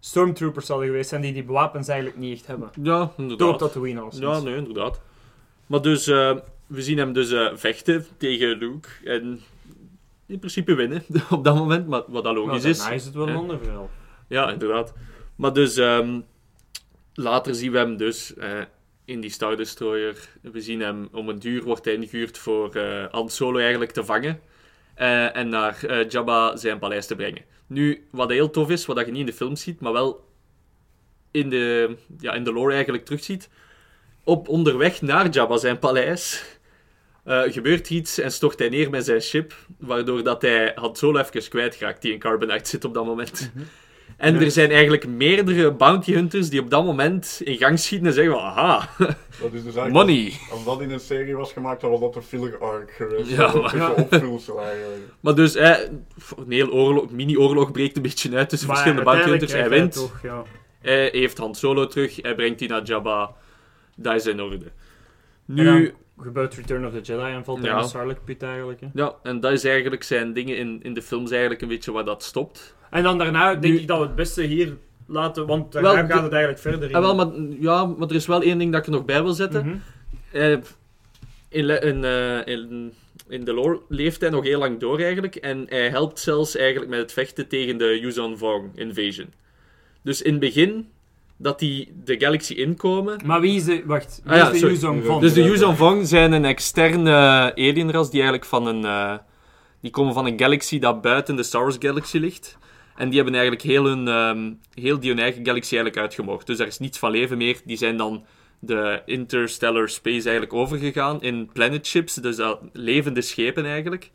[0.00, 2.70] stormtroopers zouden geweest zijn die die wapens eigenlijk niet echt hebben.
[2.82, 3.58] Ja, Door op inderdaad.
[3.58, 5.00] Tatooine al Ja, nee, inderdaad.
[5.66, 6.36] Maar dus, eh,
[6.66, 8.88] we zien hem dus vechten tegen Luke.
[9.04, 9.40] En
[10.26, 12.78] in principe winnen op dat moment, maar wat dat logisch is.
[12.78, 13.90] daarna is het wel een ander verhaal.
[14.28, 14.92] Ja, inderdaad.
[15.38, 16.20] Maar dus, ehm,
[17.14, 18.60] later zien we hem dus eh,
[19.04, 20.28] in die Star Destroyer.
[20.42, 24.04] We zien hem om een duur wordt hij ingehuurd voor eh Han Solo eigenlijk te
[24.04, 24.40] vangen.
[24.94, 27.44] eh, en naar Jabba zijn paleis te brengen.
[27.66, 30.24] Nu, wat heel tof is, wat je niet in de film ziet, maar wel
[31.30, 33.48] in de, ja, in de lore eigenlijk terugziet.
[34.24, 36.44] Op onderweg naar Jabba zijn paleis
[37.24, 41.18] eh, gebeurt iets en stort hij neer met zijn ship, waardoor dat hij Han Solo
[41.20, 43.52] even kwijtraakt, die in Carbonite zit op dat moment.
[44.18, 44.40] En Ja.
[44.40, 48.32] er zijn eigenlijk meerdere bounty hunters die op dat moment in gang schieten en zeggen
[48.32, 49.92] van, aha, Dat is dus eigenlijk...
[49.92, 50.32] money.
[50.50, 53.30] Als dat in een serie was gemaakt, dan was dat een filler arc geweest.
[53.30, 55.00] Ja, maar- een beetje opvulsel eigenlijk.
[55.20, 55.76] Maar dus, eh,
[56.36, 59.52] een heel oorlog, mini-oorlog breekt een beetje uit tussen verschillende bounty hunters.
[59.52, 60.42] Hij wint, Toch, ja.
[60.80, 63.34] hij heeft Han Solo terug, hij brengt die naar Jabba.
[63.96, 64.64] Dat is in orde.
[65.44, 67.76] Nu, gebeurt Return of the Jedi en valt hij Ja.
[67.76, 68.80] in de Sarlacc pit eigenlijk.
[68.80, 68.86] Hè.
[68.94, 72.04] ja, en dat is eigenlijk zijn dingen in, in de films eigenlijk een beetje waar
[72.04, 72.76] dat stopt.
[72.90, 76.06] En dan daarna denk Nu- ik dat we het beste hier laten, want daarna Wel,
[76.06, 76.94] gaat het eigenlijk verder in.
[76.94, 77.28] Ah, wel, maar,
[77.60, 79.66] ja, maar er is wel één ding dat ik er nog bij wil zetten.
[79.66, 79.76] Mhm.
[80.32, 80.50] eh,
[81.48, 82.92] in, in, eh, in,
[83.28, 85.36] in de lore leeft hij nog heel lang door eigenlijk.
[85.36, 89.32] En hij helpt zelfs eigenlijk met het vechten tegen de Yuzan Vong invasion.
[90.02, 90.88] Dus in het begin
[91.36, 93.20] dat die de galaxy inkomen.
[93.24, 93.82] Maar wie is de...
[93.86, 94.66] Wacht, wie Ah ja, is de.
[94.66, 95.20] Yuzong van?
[95.20, 97.10] Dus de Yuzan Vong zijn een externe
[97.54, 98.84] alienras die eigenlijk van een...
[98.84, 99.14] eh,
[99.80, 102.58] die komen van een galaxy dat buiten de Star Wars Galaxy ligt.
[102.98, 106.46] En die hebben eigenlijk heel, hun, ehm, heel die hun eigen galaxy eigenlijk uitgemoord.
[106.46, 107.60] Dus daar is niets van leven meer.
[107.64, 108.24] Die zijn dan
[108.58, 112.14] de interstellar space eigenlijk overgegaan in planet ships.
[112.14, 114.10] Dus dat levende schepen eigenlijk.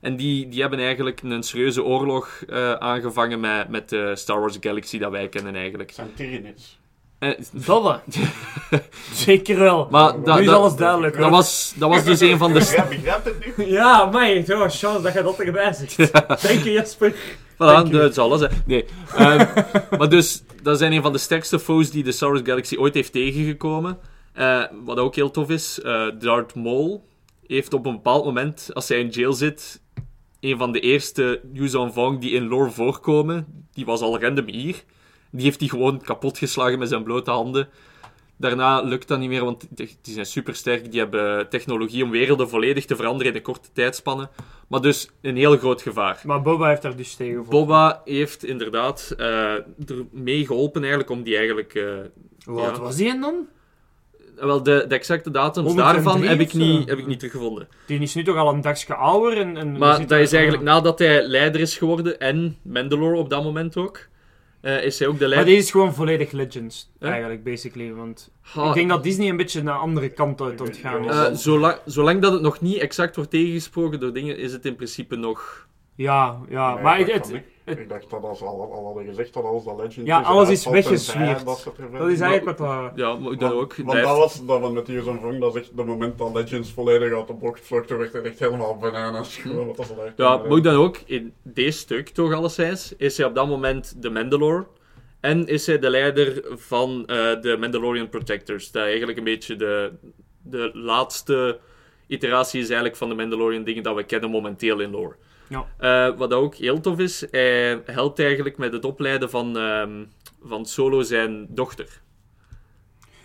[0.00, 4.56] En die, die hebben eigenlijk een serieuze oorlog eh, aangevangen met, met de Star Wars
[4.60, 5.94] Galaxy dat wij kennen eigenlijk.
[6.14, 6.78] Tyranids.
[7.18, 8.00] Eh, Dolle.
[9.12, 9.88] Zeker wel.
[9.90, 11.18] maar dat, nu is dat, alles duidelijk.
[11.18, 12.58] dat, was, dat was dus een van de...
[12.58, 13.66] Begrijp, begrijp het nu?
[13.66, 16.12] Ja, maar zo, chance dat je dat erbij zegt.
[16.12, 17.14] Dank je, Jasper.
[17.56, 18.40] Voilà, dat is alles.
[18.40, 18.46] Hè.
[18.66, 18.84] Nee.
[19.14, 19.46] Ehm,
[19.98, 22.94] maar dus, dat zijn een van de sterkste foes die de Star Wars Galaxy ooit
[22.94, 23.98] heeft tegengekomen.
[24.32, 27.06] Eh, wat ook heel tof is, eh Darth Maul
[27.46, 29.80] heeft op een bepaald moment, als hij in jail zit,
[30.40, 34.84] een van de eerste Yuuzhan Vong die in lore voorkomen, die was al random hier.
[35.30, 37.68] Die heeft hij gewoon kapotgeslagen met zijn blote handen.
[38.38, 40.90] Daarna lukt dat niet meer, want die zijn supersterk.
[40.90, 44.28] Die hebben technologie om werelden volledig te veranderen in een korte tijdspanne.
[44.68, 46.20] Maar dus een heel groot gevaar.
[46.24, 47.44] Maar Boba heeft daar dus tegen.
[47.48, 49.64] Boba heeft inderdaad eh er
[50.10, 51.74] mee geholpen eigenlijk om die eigenlijk...
[51.74, 51.84] eh,
[52.44, 52.82] Hoe oud Ja.
[52.82, 53.46] was die dan?
[54.36, 57.68] wel, de, de exacte datums 103 daarvan heb ik, niet, heb ik niet teruggevonden.
[57.86, 59.38] Die is nu toch al een dagje ouder.
[59.38, 63.42] En, en Maar dat is eigenlijk nadat hij leider is geworden en Mandalore op dat
[63.42, 64.06] moment ook,
[64.66, 67.08] eh, is hij ook de Maar deze is gewoon volledig Legends, Huh?
[67.10, 67.92] eigenlijk, basically.
[67.92, 70.76] Want Ha, ik denk dat Disney een beetje naar een andere kant uit aan het
[70.76, 71.10] gaan is.
[71.10, 74.76] eh, zolang, zolang dat het nog niet exact wordt tegengesproken door dingen, is het in
[74.76, 75.65] principe nog...
[75.96, 76.74] ja, ja.
[76.74, 77.78] Nee, maar ik het, dacht het-.
[77.78, 80.48] Ik dacht dat als al, al hadden gezegd dat alles dat Legend Ja, is, alles
[80.48, 82.68] is dat tenzij dat er dat is eigenlijk wat...
[82.68, 83.76] dat- Ja, maar dan ook.
[83.76, 86.72] Want dat was dat we met Use Vong, dat is echt het moment dat Legends
[86.72, 89.36] volledig uit de bocht vloog, toen werd het echt helemaal bananas.
[89.36, 89.86] Gewoon, wat dat
[90.16, 94.02] Ja, maar ook dan ook, in deze stuk toch alleszins, is hij op dat moment
[94.02, 94.66] de Mandalore.
[95.20, 98.70] En is hij de leider van eh, de Mandalorian Protectors.
[98.70, 99.92] Dat eigenlijk een beetje de,
[100.42, 101.58] de laatste
[102.06, 105.14] iteratie is eigenlijk van de Mandalorian dingen dat we kennen momenteel in lore.
[105.48, 105.66] Ja.
[105.78, 109.90] Eh, wat ook heel tof is, hij helpt eigenlijk met het opleiden van, ehm,
[110.44, 112.00] van Solo zijn dochter.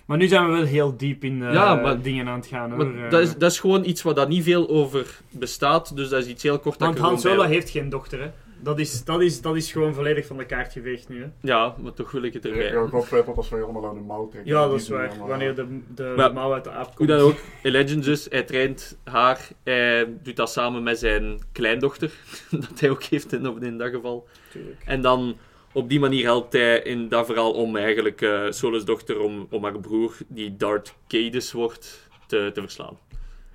[0.06, 2.72] Maar nu zijn we wel heel diep in eh, Ja, maar- dingen aan het gaan,
[2.72, 2.86] hoor.
[2.88, 6.10] Maar Eh, dat, is, dat is gewoon iets waar daar niet veel over bestaat, dus
[6.10, 8.30] dat is iets heel kort dat Want ik Han Solo bij- heeft geen dochter, hè.
[8.64, 11.28] Dat is, dat, is, dat is gewoon volledig van de kaart geveegd nu, hè.
[11.42, 12.66] Ja, maar toch wil ik het erbij.
[12.66, 14.52] Ik heb ook dat ze helemaal aan de mouw trekken.
[14.54, 15.12] Ja, dat is waar.
[15.28, 17.10] Wanneer de, de Maar- mouw uit de aap Hoe komt.
[17.10, 22.12] dan ook, in Legends dus, hij traint haar, hij doet dat samen met zijn kleindochter,
[22.70, 24.28] dat hij ook heeft in, in dat geval.
[24.52, 24.82] Tuurlijk.
[24.86, 25.38] En dan,
[25.74, 29.64] op die manier helpt hij in dat verhaal om eigenlijk eh Solo's dochter, om, om
[29.64, 32.98] haar broer, die Darth Cadus wordt, te, te verslaan.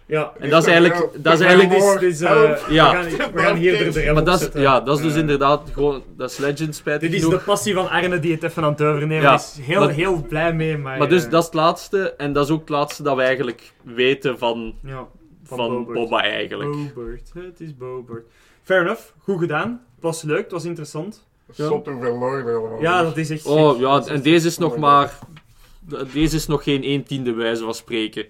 [0.07, 0.33] Ja.
[0.39, 2.69] En dat is eigenlijk, dat is eigenlijk eh.
[2.69, 2.91] Ja.
[2.91, 5.15] we, gaan, hier- we gaan hier de, maar op dat is, ja, dat is dus
[5.15, 7.39] inderdaad gewoon, dat is Legends spijtig Dit is genoeg.
[7.39, 9.59] de passie van Arne die het even aan het overnemen Ja, is.
[9.61, 10.99] Heel, maar- heel blij mee, maar...
[10.99, 13.23] Maar dus, eh, dat is het laatste, en dat is ook het laatste dat we
[13.23, 15.07] eigenlijk weten van, ja,
[15.45, 15.95] van van, Bobert.
[15.99, 16.70] Boba eigenlijk.
[16.95, 18.24] Bobert, het is Bobert.
[18.62, 19.69] Fair enough, goed gedaan.
[19.95, 21.24] Het was leuk, het was interessant.
[21.57, 22.43] Lore
[22.77, 23.05] er Ja, is.
[23.07, 23.47] dat is echt...
[23.47, 25.19] Oh ja, en deze is nog maar.
[26.12, 28.27] Deze is nog geen 1 tiende wijze van spreken.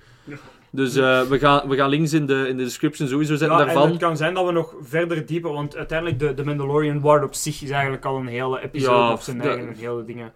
[0.77, 3.63] Dus eh, we, gaan, we gaan links in de, in de description sowieso zetten Ja,
[3.63, 3.89] en daarvan.
[3.91, 7.35] het kan zijn dat we nog verder dieper, want uiteindelijk de, de Mandalorian War op
[7.35, 10.33] zich is eigenlijk al een hele episode Ja, op zijn dat- eigen, een hele dingen.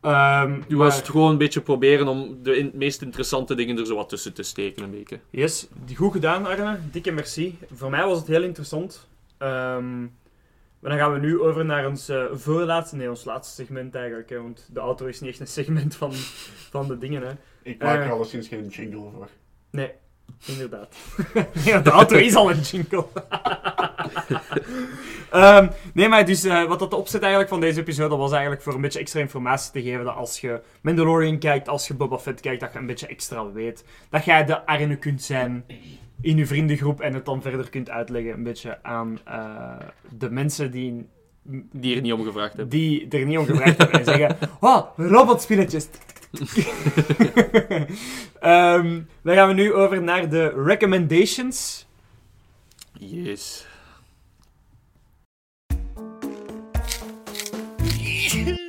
[0.00, 3.78] Ehm, Nu maar- was het gewoon een beetje proberen om de in- meest interessante dingen
[3.78, 5.18] er zo wat tussen te steken een beetje.
[5.30, 7.58] Yes, die- goed gedaan Arne, dikke merci.
[7.74, 9.06] Voor mij was het heel interessant.
[9.38, 10.00] Ehm,
[10.80, 14.30] maar dan gaan we nu over naar ons eh, voorlaatste, nee ons laatste segment eigenlijk,
[14.30, 16.12] hè, want de auto is niet echt een segment van,
[16.70, 17.22] van de dingen.
[17.22, 17.32] Hè.
[17.62, 18.10] Ik maak er Eh.
[18.10, 19.28] alleszins geen jingle voor.
[19.70, 19.90] Nee,
[20.46, 20.96] inderdaad.
[21.64, 23.06] ja, de auto is al een jingle.
[25.30, 28.62] Ehm, nee, maar dus eh, wat dat de opzet eigenlijk van deze episode was eigenlijk
[28.62, 32.18] voor een beetje extra informatie te geven dat als je Mandalorian kijkt, als je Boba
[32.18, 33.84] Fett kijkt, dat je een beetje extra weet.
[34.10, 35.64] Dat jij de Arne kunt zijn
[36.20, 39.76] in je vriendengroep en het dan verder kunt uitleggen een beetje aan eh,
[40.18, 41.06] de mensen die,
[41.72, 42.68] Die er niet om gevraagd hebben.
[42.68, 45.88] die er niet om gevraagd hebben en zeggen Oh, robotspilletjes.
[48.40, 51.86] Ehm, dan gaan we nu over naar de recommendations.
[52.92, 53.66] Yes.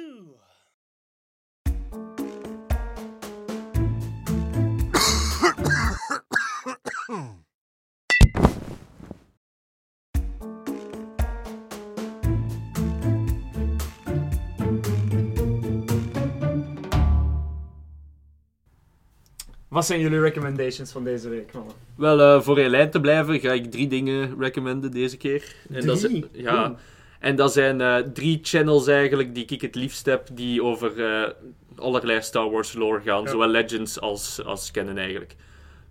[19.78, 21.74] Wat zijn jullie recommendations van deze week, mannen?
[21.96, 25.56] Wel, eh, voor in lijn te blijven ga ik drie dingen recommenden deze keer.
[25.72, 26.12] En dat Drie?
[26.12, 26.78] zijn- ja, Oeh.
[27.20, 31.32] en dat zijn eh, drie channels eigenlijk die ik het liefst heb, die over eh,
[31.76, 33.24] allerlei Star Wars lore gaan.
[33.24, 33.30] Ja.
[33.30, 35.36] Zowel Legends als, als kennen eigenlijk.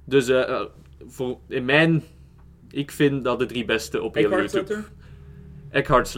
[0.05, 0.33] Dus
[1.07, 2.03] voor, in mijn...
[2.71, 4.57] Ik vind dat de drie beste op heel YouTube.
[4.57, 4.91] Letter?
[5.71, 6.15] Eckhart's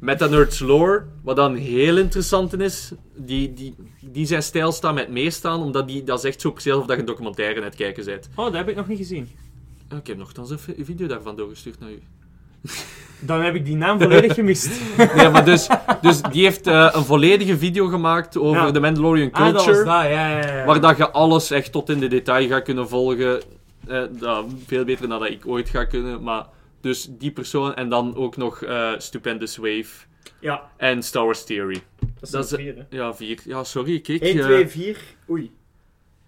[0.00, 4.94] Ladder, Meta Nerds Lore, wat dan heel interessant is, die, die, die zijn stijl staat
[4.94, 7.66] met meestaan, omdat die, dat is echt zo precies alsof dat je een documentaire aan
[7.66, 8.28] het kijken bent.
[8.36, 9.28] Oh, dat heb ik nog niet gezien.
[9.88, 11.98] Ah, Ik heb nogthans een vi- video daarvan doorgestuurd naar u.
[13.22, 14.70] Dan heb ik die naam volledig gemist.
[15.16, 15.68] Nee, maar dus,
[16.00, 18.70] dus die heeft eh, een volledige video gemaakt over Ja.
[18.70, 20.64] de Mandalorian ah, dat was culture, dat, ja, ja, ja.
[20.64, 23.40] waar dat je alles echt tot in de detail gaat kunnen volgen.
[23.86, 26.46] Eh, dat, veel beter dan dat ik ooit ga kunnen, maar
[26.80, 30.06] dus die persoon en dan ook nog eh, Stupendous Wave
[30.40, 31.82] Ja, en Star Wars Theory.
[31.98, 32.96] dat is Dat is- vier, hè.
[32.96, 33.40] Ja, vier.
[33.44, 34.22] Ja, sorry, kijk.
[34.22, 34.98] 1, eh, 2, 4.
[35.30, 35.52] Oei.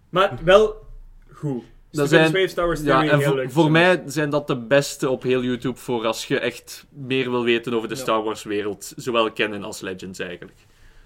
[0.09, 0.87] Maar wel
[1.33, 1.65] goed.
[1.91, 3.51] Dat Stupendous zijn- Wave, Star Wars Ja, Theory, en heel voor, leuk.
[3.51, 7.45] voor mij zijn dat de beste op heel YouTube voor als je echt meer wil
[7.45, 8.01] weten over de Ja.
[8.01, 8.93] Star Wars wereld.
[8.97, 10.59] Zowel kennen als Legends eigenlijk.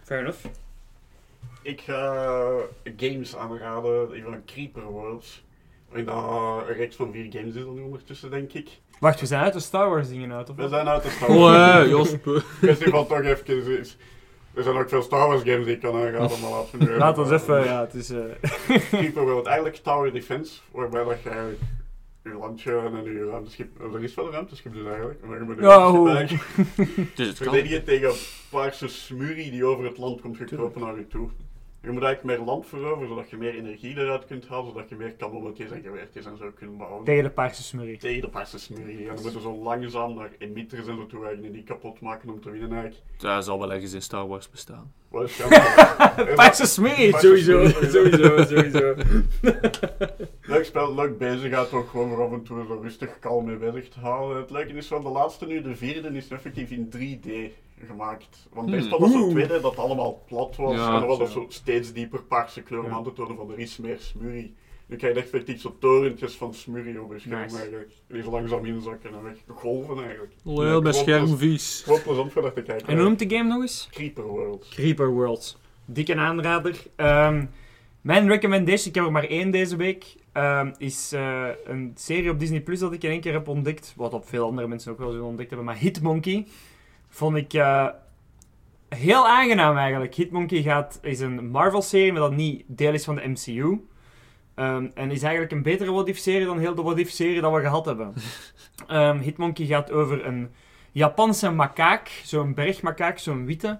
[0.04, 0.44] Fair enough.
[1.62, 2.52] Ik ga
[2.96, 5.44] games aanraden, die van Creeper Worlds.
[5.92, 6.16] En dat
[6.68, 8.68] een reeks van vier games is er nu ondertussen, denk ik.
[9.00, 11.28] Wacht, we zijn uit de Star Wars dingen uit, of We zijn uit de Star
[11.28, 11.84] Oh, Wars.
[11.84, 12.24] eh, Josp.
[12.90, 13.78] van toch even...
[13.78, 13.96] is-
[14.54, 17.18] Er zijn ook veel Star Wars games die ik kan aanraden, maar laten we Laat
[17.18, 18.10] ons even, ja, het is...
[18.10, 18.20] eh,
[18.88, 21.60] Creeper World, eigenlijk Tower Defense, waarbij dat je eigenlijk
[22.22, 23.80] je landje en je ruimteschip...
[23.94, 25.24] Er is wel een ruimteschip dus eigenlijk.
[25.26, 26.46] Maar je moet je Ja, ruimteschip hoe- eigenlijk
[27.16, 27.46] Dus het kan.
[27.52, 28.12] verdedigen tegen
[28.50, 31.28] paarse smurrie die over het land komt gekropen naar je toe.
[31.86, 34.94] Je moet eigenlijk meer land veroveren, zodat je meer energie eruit kunt halen, zodat je
[34.96, 37.04] meer kanonnetjes en geweertjes en zo kunt bouwen.
[37.04, 37.98] tegen de paarse smurrie.
[37.98, 38.98] Tegen de paarse smurrie.
[38.98, 42.30] En dan moeten we zo langzaam naar emitters en zo toe eigenlijk die kapot maken
[42.30, 43.02] om te winnen eigenlijk.
[43.16, 44.92] Dat zal wel ergens in Star Wars bestaan.
[46.34, 47.66] Paarse smurrie, Paarse sowieso.
[47.68, 48.94] smurrie, Sowieso, sowieso.
[50.52, 53.56] Leuk spel, leuk bezig, gaat ook gewoon voor af en toe zo rustig kalm mee
[53.56, 54.36] bezig te houden.
[54.36, 57.30] Het leuke is van de laatste nu, de vierde, is effectief in 3D
[57.86, 58.48] gemaakt.
[58.52, 58.76] Want Hmm.
[58.76, 61.44] meestal was het tweede dat allemaal plat was Ja, en dan was het zo.
[61.48, 62.92] steeds dieper paarse kleur om Ja.
[62.92, 64.54] aan te tonen van er is meer smurrie.
[64.88, 67.56] Nu krijg je effectief zo torentjes van smurrie op je scherm Nice.
[67.56, 67.90] eigenlijk.
[68.08, 70.32] Die zo langzaam inzakken en weg golven eigenlijk.
[70.44, 71.82] Heel mijn Gewoon scherm plez- vies.
[71.84, 72.86] Gewoon plezant voor dat te kijken.
[72.88, 73.88] En hoe noemt de game nog eens?
[73.90, 74.68] Creeper World.
[74.70, 75.56] Creeper Worlds.
[75.84, 76.82] Dikke aanrader.
[76.96, 77.44] Ehm,
[78.00, 82.38] mijn recommendation, ik heb er maar één deze week, ehm, is eh, een serie op
[82.38, 83.92] Disney Plus dat ik in één keer heb ontdekt.
[83.96, 85.66] Wat op veel andere mensen ook wel zullen ontdekt hebben.
[85.66, 86.46] Maar Hitmonkey
[87.16, 87.86] vond ik eh,
[88.88, 90.14] heel aangenaam eigenlijk.
[90.14, 93.86] Hitmonkey gaat, is een Marvel-serie, maar dat niet deel is van de MCU.
[94.54, 97.60] Ehm, en is eigenlijk een betere What If-serie dan heel de What If-serie dat we
[97.60, 98.14] gehad hebben.
[98.86, 100.50] Ehm, Hitmonkey gaat over een
[100.92, 103.78] Japanse makaak, zo'n bergmakaak, zo'n witte.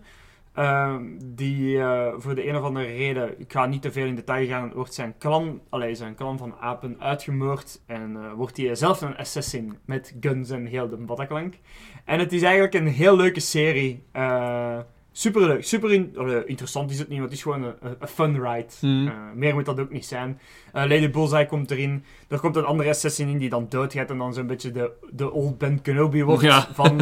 [0.57, 4.15] Ehm, die eh, voor de een of andere reden, ik ga niet te veel in
[4.15, 7.81] detail gaan, wordt zijn clan, allee, zijn clan van apen uitgemoord.
[7.87, 11.55] En eh, wordt hij zelf een assassin met guns en heel de Bataclank.
[12.05, 14.03] En het is eigenlijk een heel leuke serie.
[14.13, 14.79] Eh
[15.13, 16.15] super leuk, super in-
[16.47, 18.67] interessant is het niet, want het is gewoon een, fun ride.
[19.11, 20.41] Eh, meer moet dat ook niet zijn.
[20.73, 22.05] Lady Bullseye komt erin.
[22.29, 25.31] Er komt een andere assassin in die dan doodgaat en dan zo'n beetje de, de
[25.33, 26.69] old Ben Kenobi wordt Ja.
[26.73, 27.01] van,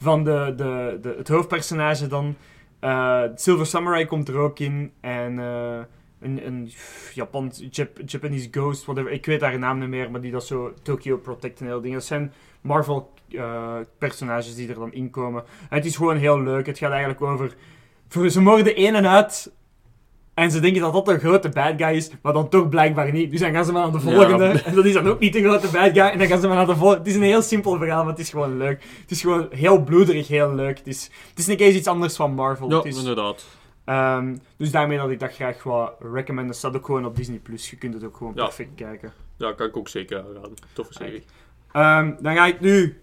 [0.00, 2.36] van de, de, de, het hoofdpersonage dan.
[2.78, 4.92] Eh, Silver Samurai komt er ook in.
[5.00, 5.78] En eh,
[6.20, 6.70] een, een
[7.14, 9.12] Japan, Jap- Japanese Ghost, whatever.
[9.12, 11.98] Ik weet haar naam niet meer, maar die dat zo Tokyo Protect en heel dingen.
[11.98, 15.44] Dat zijn Marvel eh, personages die er dan inkomen.
[15.70, 16.66] En het is gewoon heel leuk.
[16.66, 17.54] Het gaat eigenlijk over...
[18.30, 19.52] Ze moorden in en uit.
[20.36, 23.30] En ze denken dat dat de grote bad guy is, maar dan toch blijkbaar niet.
[23.30, 24.14] Dus dan gaan ze maar naar de Ja.
[24.14, 24.44] volgende.
[24.62, 25.98] En dat is dan ook niet de grote bad guy.
[26.06, 26.98] En dan gaan ze maar naar de volgende.
[26.98, 28.82] Het is een heel simpel verhaal, maar het is gewoon leuk.
[29.00, 30.78] Het is gewoon heel bloederig, heel leuk.
[30.78, 32.70] Het is, het is een keer iets anders van Marvel.
[32.70, 33.44] Ja, het is, inderdaad.
[33.84, 36.46] Ehm, dus daarmee dat ik dat graag wou recommenden.
[36.46, 37.38] Het staat ook gewoon op Disney+.
[37.38, 37.70] Plus.
[37.70, 38.44] Je kunt het ook gewoon Ja.
[38.44, 39.12] perfect kijken.
[39.36, 40.54] Ja, kan ik ook zeker aanraden.
[40.72, 41.24] Toffe serie.
[41.72, 43.00] Ehm, dan ga ik nu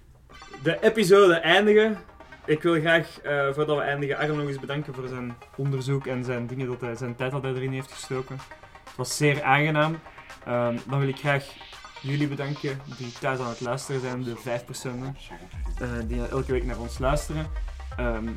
[0.64, 1.98] de episode eindigen.
[2.46, 6.24] Ik wil graag, eh, voordat we eindigen, Arm nog eens bedanken voor zijn onderzoek en
[6.24, 8.38] zijn dingen dat hij, zijn tijd dat hij erin heeft gestoken.
[8.84, 10.00] Het was zeer aangenaam.
[10.46, 11.46] Ehm, dan wil ik graag
[12.02, 15.18] jullie bedanken die thuis aan het luisteren zijn, de vijf personen
[15.80, 17.46] eh, die elke week naar ons luisteren.
[17.98, 18.28] Ehm,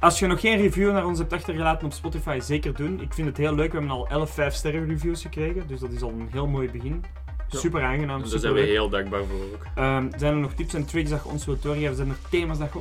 [0.00, 3.00] als je nog geen review naar ons hebt achtergelaten op Spotify, zeker doen.
[3.00, 3.72] Ik vind het heel leuk.
[3.72, 7.04] We hebben al 11 5-sterren reviews gekregen, dus dat is al een heel mooi begin.
[7.60, 8.68] Super aangenaam, En daar super zijn we leuk.
[8.68, 9.66] heel dankbaar voor ook.
[9.74, 11.96] Ehm, zijn er nog tips en tricks dat je ons wilt doorgeven?
[11.96, 12.80] Zijn er thema's dat je,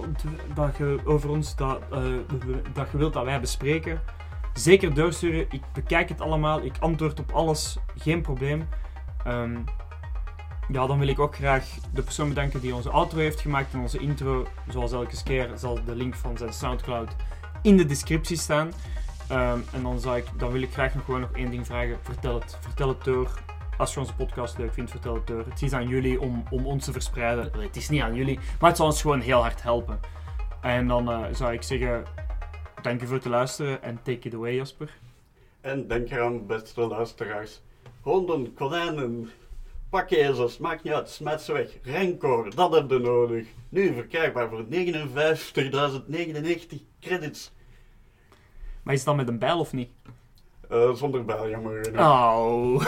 [0.53, 1.99] dat je over ons dat, eh,
[2.73, 4.01] dat je wilt dat wij bespreken?
[4.53, 5.45] Zeker doorsturen.
[5.49, 6.63] Ik bekijk het allemaal.
[6.63, 7.77] Ik antwoord op alles.
[7.97, 8.67] Geen probleem.
[9.25, 9.55] Ehm,
[10.71, 13.79] ja, dan wil ik ook graag de persoon bedanken die onze outro heeft gemaakt en
[13.79, 14.47] onze intro.
[14.69, 17.15] Zoals elke keer zal de link van zijn Soundcloud
[17.61, 18.71] in de descriptie staan.
[19.27, 21.97] Ehm, en dan, zou ik, dan wil ik graag nog gewoon nog één ding vragen.
[22.01, 23.31] Vertel het, vertel het door.
[23.81, 25.45] Als je onze podcast leuk vindt, vertel het door.
[25.45, 27.51] Het is aan jullie om, om ons te verspreiden.
[27.61, 29.99] Het is niet aan jullie, maar het zal ons gewoon heel hard helpen.
[30.61, 32.03] En dan eh, zou ik zeggen,
[32.81, 34.97] dank je voor het luisteren en take it away Jasper.
[35.61, 37.61] En denk eraan, beste luisteraars.
[38.01, 39.29] Honden, konijnen,
[39.89, 41.69] pakkezels, maakt niet uit, smet ze weg.
[41.83, 43.47] Rencor, dat heb je nodig.
[43.69, 44.69] Nu verkrijgbaar voor 59.099
[46.99, 47.51] credits.
[48.83, 49.89] Maar is dan met een bijl of niet?
[50.71, 51.99] Eh, zonder genoeg.
[51.99, 52.81] Oh.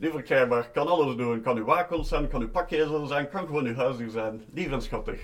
[0.00, 1.42] Nu verkrijgbaar, kan alles doen.
[1.42, 4.42] Kan uw wakels zijn, kan uw pakkezel zijn, kan gewoon uw huisdier zijn.
[4.54, 5.20] Lief en schattig.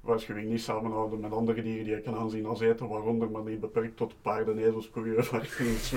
[0.00, 3.60] Waarschuwing niet samenhouden met andere dieren die je kan aanzien als eten, waaronder maar niet
[3.60, 5.92] beperkt tot paarden, ezels, koeien, varkens,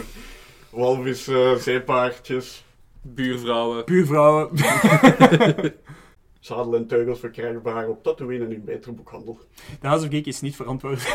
[0.70, 2.66] walvissen, zeepaardjes.
[3.02, 3.86] Buurvrouwen.
[3.86, 4.50] Buurvrouwen.
[6.40, 9.40] Zadel en teugels verkrijgbaar op Tatooine en in betere boekhandel.
[9.80, 10.58] De House of Geek is niet,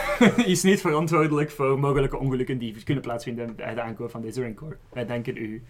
[0.47, 4.77] is niet verantwoordelijk voor mogelijke ongelukken die kunnen plaatsvinden bij de aankoop van deze Rancor.
[4.93, 5.62] Wij danken u